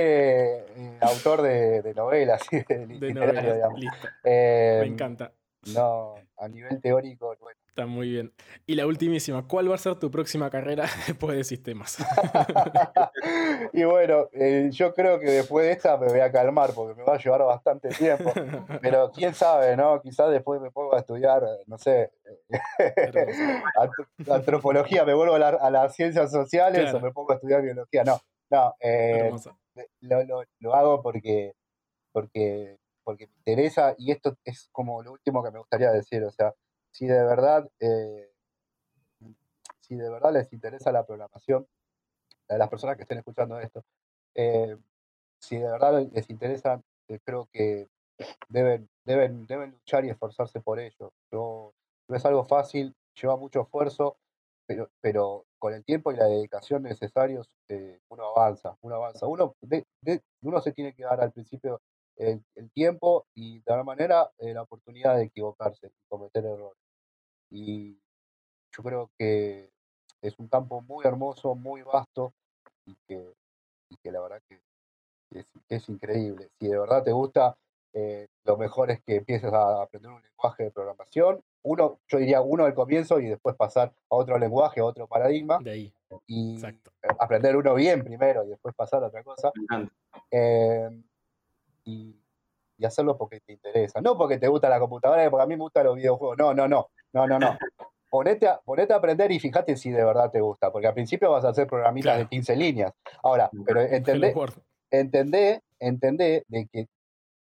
eh, 0.57 0.97
autor 1.01 1.41
de, 1.41 1.81
de 1.81 1.93
novelas 1.93 2.41
y 2.51 2.57
de, 2.63 2.63
de 2.79 2.87
literario, 2.87 3.33
novelas. 3.33 3.55
digamos. 3.55 3.81
Eh, 4.23 4.77
me 4.81 4.87
encanta. 4.87 5.31
No, 5.73 6.15
a 6.37 6.47
nivel 6.47 6.79
teórico, 6.81 7.35
bueno. 7.39 7.59
Está 7.77 7.87
muy 7.87 8.09
bien. 8.09 8.31
Y 8.65 8.75
la 8.75 8.87
ultimísima, 8.87 9.45
¿cuál 9.49 9.69
va 9.69 9.75
a 9.75 9.77
ser 9.77 9.95
tu 9.99 10.09
próxima 10.09 10.49
carrera 10.49 10.85
después 11.07 11.35
de 11.35 11.43
sistemas? 11.43 11.97
y 13.73 13.83
bueno, 13.83 14.29
eh, 14.31 14.69
yo 14.71 14.93
creo 14.93 15.19
que 15.19 15.29
después 15.29 15.65
de 15.65 15.73
esta 15.73 15.97
me 15.97 16.07
voy 16.07 16.21
a 16.21 16.31
calmar 16.31 16.69
porque 16.73 16.95
me 16.95 17.03
va 17.03 17.15
a 17.15 17.17
llevar 17.17 17.43
bastante 17.43 17.89
tiempo. 17.89 18.31
Pero 18.81 19.11
quién 19.11 19.33
sabe, 19.33 19.75
¿no? 19.75 20.01
Quizás 20.01 20.31
después 20.31 20.61
me 20.61 20.71
pongo 20.71 20.95
a 20.95 20.99
estudiar, 20.99 21.43
no 21.67 21.77
sé, 21.77 22.13
antropología, 24.31 25.03
me 25.03 25.13
vuelvo 25.13 25.35
a, 25.35 25.39
la- 25.39 25.49
a 25.49 25.69
las 25.69 25.93
ciencias 25.95 26.31
sociales 26.31 26.81
Claro. 26.83 26.97
o 26.99 27.01
me 27.01 27.11
pongo 27.11 27.33
a 27.33 27.35
estudiar 27.35 27.61
biología. 27.61 28.05
No, 28.05 28.21
no, 28.51 28.73
eh, 28.79 29.33
lo- 29.99 30.43
lo 30.59 30.73
hago 30.75 31.01
porque, 31.01 31.55
porque, 32.13 32.77
porque 33.03 33.27
me 33.27 33.33
interesa 33.39 33.95
y 33.97 34.11
esto 34.11 34.37
es 34.45 34.69
como 34.71 35.03
lo 35.03 35.11
último 35.11 35.43
que 35.43 35.51
me 35.51 35.59
gustaría 35.59 35.91
decir. 35.91 36.23
O 36.23 36.31
sea, 36.31 36.53
si 36.95 37.07
de 37.07 37.21
verdad, 37.25 37.69
eh, 37.81 38.31
si 39.81 39.95
de 39.95 40.09
verdad 40.09 40.31
les 40.31 40.53
interesa 40.53 40.93
la 40.93 41.05
programación, 41.05 41.67
a 42.47 42.57
las 42.57 42.69
personas 42.69 42.95
que 42.95 43.01
estén 43.01 43.17
escuchando 43.17 43.59
esto, 43.59 43.83
eh, 44.33 44.77
si 45.37 45.57
de 45.57 45.69
verdad 45.69 46.07
les 46.13 46.29
interesa, 46.29 46.81
eh, 47.09 47.19
creo 47.21 47.49
que 47.51 47.89
deben, 48.47 48.87
deben, 49.03 49.45
deben 49.45 49.71
luchar 49.71 50.05
y 50.05 50.09
esforzarse 50.09 50.61
por 50.61 50.79
ello. 50.79 51.11
No, 51.31 51.73
no 52.07 52.15
es 52.15 52.25
algo 52.25 52.45
fácil, 52.45 52.95
lleva 53.21 53.35
mucho 53.35 53.63
esfuerzo, 53.63 54.15
pero, 54.65 54.89
pero 55.01 55.45
con 55.59 55.73
el 55.73 55.83
tiempo 55.83 56.13
y 56.13 56.15
la 56.15 56.27
dedicación 56.27 56.83
necesarios 56.83 57.51
eh, 57.67 57.99
uno 58.07 58.29
avanza, 58.29 58.77
uno 58.79 58.95
avanza. 58.95 59.27
Uno, 59.27 59.53
uno 60.43 60.61
se 60.61 60.71
tiene 60.71 60.93
que 60.93 61.03
dar 61.03 61.19
al 61.19 61.33
principio 61.33 61.81
el, 62.15 62.41
tiempo 62.73 63.27
y 63.33 63.59
de 63.59 63.73
alguna 63.73 63.83
manera 63.83 64.31
la 64.37 64.61
oportunidad 64.61 65.17
de 65.17 65.23
equivocarse 65.23 65.87
y 65.87 66.07
cometer 66.07 66.45
errores. 66.45 66.84
Y 67.49 67.97
yo 68.71 68.83
creo 68.83 69.09
que 69.17 69.69
es 70.21 70.37
un 70.39 70.47
campo 70.47 70.81
muy 70.81 71.05
hermoso, 71.05 71.55
muy 71.55 71.81
vasto 71.81 72.33
y 72.85 72.95
que, 73.07 73.33
y 73.89 73.97
que 73.97 74.11
la 74.11 74.21
verdad 74.21 74.41
que 74.47 74.59
es, 75.69 75.89
increíble. 75.89 76.49
Si 76.59 76.67
de 76.67 76.77
verdad 76.77 77.03
te 77.03 77.11
gusta, 77.11 77.57
eh, 77.93 78.27
lo 78.43 78.57
mejor 78.57 78.91
es 78.91 79.01
que 79.03 79.17
empieces 79.17 79.51
a 79.51 79.83
aprender 79.83 80.11
un 80.11 80.21
lenguaje 80.21 80.63
de 80.63 80.71
programación. 80.71 81.41
Uno, 81.63 81.99
yo 82.07 82.17
diría 82.19 82.41
uno 82.41 82.65
al 82.65 82.73
comienzo 82.73 83.19
y 83.19 83.27
después 83.27 83.55
pasar 83.55 83.93
a 84.09 84.15
otro 84.15 84.37
lenguaje, 84.37 84.81
a 84.81 84.85
otro 84.85 85.07
paradigma 85.07 85.59
De 85.59 85.71
ahí, 85.71 85.93
y 86.27 86.55
exacto. 86.55 86.91
aprender 87.19 87.55
uno 87.55 87.73
bien 87.73 88.03
primero 88.03 88.43
y 88.43 88.49
después 88.49 88.75
pasar 88.75 89.03
a 89.03 89.07
otra 89.07 89.23
cosa. 89.23 89.51
Eh, 90.31 91.03
y, 91.85 92.15
y 92.77 92.85
hacerlo 92.85 93.17
porque 93.17 93.39
te 93.41 93.53
interesa. 93.53 94.01
No 94.01 94.17
porque 94.17 94.37
te 94.37 94.47
gusta 94.47 94.69
la 94.69 94.79
computadora, 94.79 95.29
porque 95.29 95.43
a 95.43 95.47
mí 95.47 95.55
me 95.55 95.63
gustan 95.63 95.85
los 95.85 95.95
videojuegos. 95.95 96.37
No, 96.37 96.53
no, 96.53 96.67
no. 96.67 96.87
No, 97.13 97.27
no, 97.27 97.39
no. 97.39 97.57
Ponete 98.09 98.47
a, 98.47 98.59
ponete 98.63 98.93
a 98.93 98.97
aprender 98.97 99.31
y 99.31 99.39
fíjate 99.39 99.75
si 99.75 99.91
de 99.91 100.05
verdad 100.05 100.31
te 100.31 100.39
gusta. 100.39 100.71
Porque 100.71 100.87
al 100.87 100.93
principio 100.93 101.31
vas 101.31 101.43
a 101.43 101.49
hacer 101.49 101.67
programitas 101.67 102.13
Claro. 102.13 102.23
de 102.23 102.29
15 102.29 102.55
líneas. 102.55 102.93
Ahora, 103.23 103.49
pero 103.65 103.81
entendé, 103.81 104.33
entendé, 104.91 105.61
entendé 105.79 106.45
de 106.47 106.67
que 106.71 106.87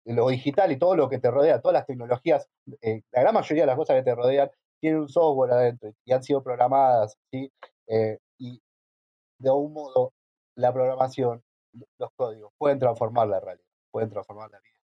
lo 0.06 0.28
digital 0.28 0.72
y 0.72 0.78
todo 0.78 0.96
lo 0.96 1.08
que 1.08 1.18
te 1.18 1.30
rodea, 1.30 1.60
todas 1.60 1.74
las 1.74 1.86
tecnologías, 1.86 2.48
eh, 2.80 3.02
la 3.12 3.20
gran 3.20 3.34
mayoría 3.34 3.64
de 3.64 3.66
las 3.66 3.76
cosas 3.76 3.96
que 3.96 4.02
te 4.02 4.14
rodean, 4.14 4.50
tienen 4.80 5.00
un 5.00 5.08
software 5.08 5.52
adentro 5.52 5.92
y 6.04 6.12
han 6.12 6.22
sido 6.22 6.42
programadas, 6.42 7.16
¿sí? 7.30 7.52
Eh, 7.86 8.18
y 8.38 8.60
de 9.38 9.48
algún 9.50 9.74
modo 9.74 10.12
la 10.56 10.72
programación, 10.72 11.42
los 11.98 12.10
códigos, 12.16 12.52
pueden 12.58 12.78
transformar 12.78 13.28
la 13.28 13.38
realidad, 13.38 13.68
pueden 13.92 14.08
transformar 14.10 14.50
la 14.50 14.58
vida. 14.60 14.77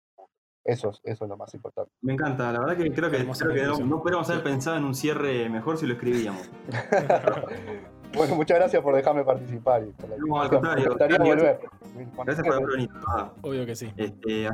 Eso 0.65 0.91
es, 0.91 1.01
eso 1.05 1.25
es 1.25 1.29
lo 1.29 1.37
más 1.37 1.53
importante. 1.55 1.91
Me 2.03 2.13
encanta, 2.13 2.53
la 2.53 2.61
verdad 2.61 2.77
que 2.77 2.93
creo 2.93 3.11
que, 3.11 3.17
Hermosa 3.17 3.47
creo 3.47 3.75
que 3.77 3.83
no, 3.83 3.87
no 3.89 3.99
podríamos 4.01 4.31
haber 4.31 4.45
pensado 4.45 4.77
en 4.77 4.85
un 4.85 4.95
cierre 4.95 5.49
mejor 5.49 5.77
si 5.77 5.87
lo 5.87 5.95
escribíamos. 5.95 6.49
bueno, 8.15 8.37
muchas 8.37 8.59
gracias 8.59 8.83
por 8.83 8.95
dejarme 8.95 9.25
participar 9.25 9.83
y 9.85 9.91
por 9.93 10.09
la 10.11 10.17
No, 10.19 10.41
al 10.41 10.47
invitación. 10.47 10.51
contrario, 10.51 10.85
Me 10.85 10.89
gustaría 10.91 11.17
gracias. 11.17 11.37
volver. 11.37 12.15
Gracias 12.25 12.47
por 12.47 12.55
haber 12.57 12.69
venido. 12.69 12.95
Ah, 13.09 13.33
Obvio 13.43 13.67
que 13.67 13.75
sí. 13.75 13.93
este, 13.97 14.49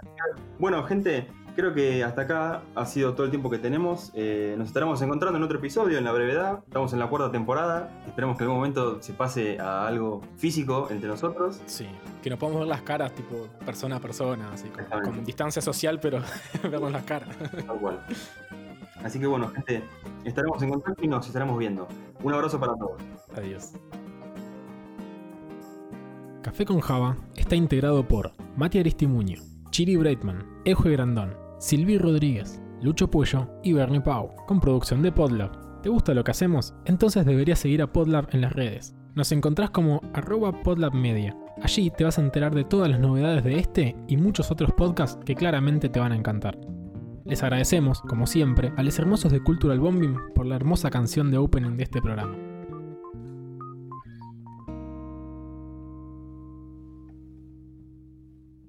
bueno, 0.59 0.83
gente, 0.85 1.27
creo 1.59 1.75
que 1.75 2.05
hasta 2.05 2.23
acá 2.23 2.63
ha 2.77 2.87
sido 2.87 3.15
todo 3.15 3.25
el 3.25 3.31
tiempo 3.31 3.51
que 3.51 3.59
tenemos. 3.59 4.13
Eh, 4.15 4.55
nos 4.57 4.69
estaremos 4.69 5.03
encontrando 5.03 5.39
en 5.39 5.43
otro 5.43 5.59
episodio, 5.59 5.99
en 5.99 6.05
la 6.05 6.13
brevedad. 6.13 6.61
Estamos 6.65 6.93
en 6.93 7.01
la 7.01 7.09
cuarta 7.09 7.33
temporada. 7.33 7.91
Esperemos 8.07 8.39
que 8.39 8.45
en 8.45 8.51
algún 8.51 8.61
momento 8.61 9.03
se 9.03 9.13
pase 9.13 9.59
a 9.59 9.85
algo 9.89 10.21
físico 10.37 10.87
entre 10.89 11.09
nosotros. 11.09 11.61
Sí, 11.67 11.89
que 12.23 12.31
nos 12.31 12.39
podamos 12.39 12.61
ver 12.61 12.69
las 12.69 12.83
caras, 12.83 13.13
tipo 13.13 13.49
persona 13.67 13.97
a 13.97 14.01
persona, 14.01 14.53
así 14.53 14.69
con, 15.03 15.25
distancia 15.25 15.61
social, 15.61 15.99
pero 16.01 16.23
vernos 16.63 16.93
las 16.93 17.03
caras. 17.03 17.37
Tal 17.37 17.79
cual. 17.81 18.07
Así 19.03 19.19
que 19.19 19.27
bueno, 19.27 19.49
gente, 19.49 19.83
estaremos 20.25 20.63
en 20.63 20.71
contacto 20.71 21.05
y 21.05 21.09
nos 21.09 21.27
estaremos 21.27 21.59
viendo. 21.59 21.89
Un 22.23 22.35
abrazo 22.35 22.61
para 22.61 22.75
todos. 22.77 23.03
Adiós. 23.37 23.73
Café 26.43 26.65
con 26.65 26.79
Java 26.79 27.17
está 27.35 27.57
integrado 27.57 28.07
por 28.07 28.31
Mati 28.57 28.79
Aristimuño, 28.79 29.41
Chiri 29.71 29.97
Breitman, 29.97 30.47
Eje 30.65 30.91
Grandón, 30.91 31.48
Silvi 31.59 31.99
Rodríguez, 31.99 32.63
Lucho 32.83 33.11
Puello 33.11 33.49
y 33.65 33.73
Bernie 33.73 34.01
Pau, 34.01 34.31
con 34.47 34.61
producción 34.61 35.03
de 35.03 35.11
Podlab. 35.11 35.83
¿Te 35.83 35.89
gusta 35.89 36.15
lo 36.15 36.23
que 36.23 36.31
hacemos? 36.31 36.75
Entonces 36.85 37.27
deberías 37.27 37.59
seguir 37.59 37.83
a 37.83 37.93
Podlab 37.93 38.29
en 38.31 38.43
las 38.43 38.53
redes. 38.53 38.95
Nos 39.17 39.33
encontrás 39.33 39.71
como 39.71 40.01
arroba 40.15 40.53
podlabmedia. 40.63 41.37
Allí 41.61 41.91
te 41.91 42.05
vas 42.05 42.19
a 42.19 42.23
enterar 42.23 42.55
de 42.55 42.63
todas 42.63 42.89
las 42.89 43.01
novedades 43.01 43.43
de 43.43 43.59
este 43.59 43.97
y 44.07 44.17
muchos 44.17 44.53
otros 44.53 44.73
podcasts 44.73 45.19
que 45.25 45.35
claramente 45.35 45.89
te 45.89 45.99
van 45.99 46.13
a 46.13 46.17
encantar. 46.17 46.57
Les 47.25 47.43
agradecemos, 47.43 48.03
como 48.03 48.29
siempre, 48.29 48.73
a 48.77 48.83
los 48.85 48.97
hermosos 49.01 49.33
de 49.33 49.43
Cultural 49.43 49.81
Bombing 49.81 50.17
por 50.37 50.47
la 50.47 50.55
hermosa 50.55 50.91
canción 50.91 51.33
de 51.33 51.39
opening 51.39 51.77
de 51.77 51.83
este 51.83 52.01
programa. 52.01 52.48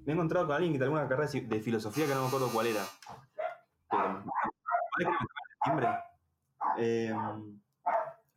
Me 0.10 0.14
he 0.14 0.16
encontrado 0.16 0.48
con 0.48 0.56
alguien 0.56 0.74
que 0.74 0.80
tiene 0.80 0.86
alguna 0.92 1.08
carrera 1.08 1.30
de 1.32 1.62
filosofía 1.62 2.08
que 2.08 2.16
no 2.16 2.22
me 2.22 2.28
acuerdo 2.30 2.50
cuál 2.52 2.66
era. 2.66 2.82
Eh, 6.80 7.14
¿Vale 7.14 7.30
que 7.30 7.32
me 7.32 7.60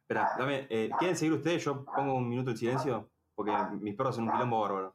espera, 0.02 0.36
dame, 0.38 0.66
eh, 0.68 0.90
¿quieren 0.98 1.16
seguir 1.16 1.32
ustedes? 1.32 1.64
Yo 1.64 1.82
pongo 1.82 2.16
un 2.16 2.28
minuto 2.28 2.50
de 2.50 2.58
silencio 2.58 3.08
porque 3.34 3.52
mis 3.80 3.94
perros 3.94 4.16
son 4.16 4.24
un 4.24 4.32
quilombo 4.32 4.60
bárbaro. 4.60 4.94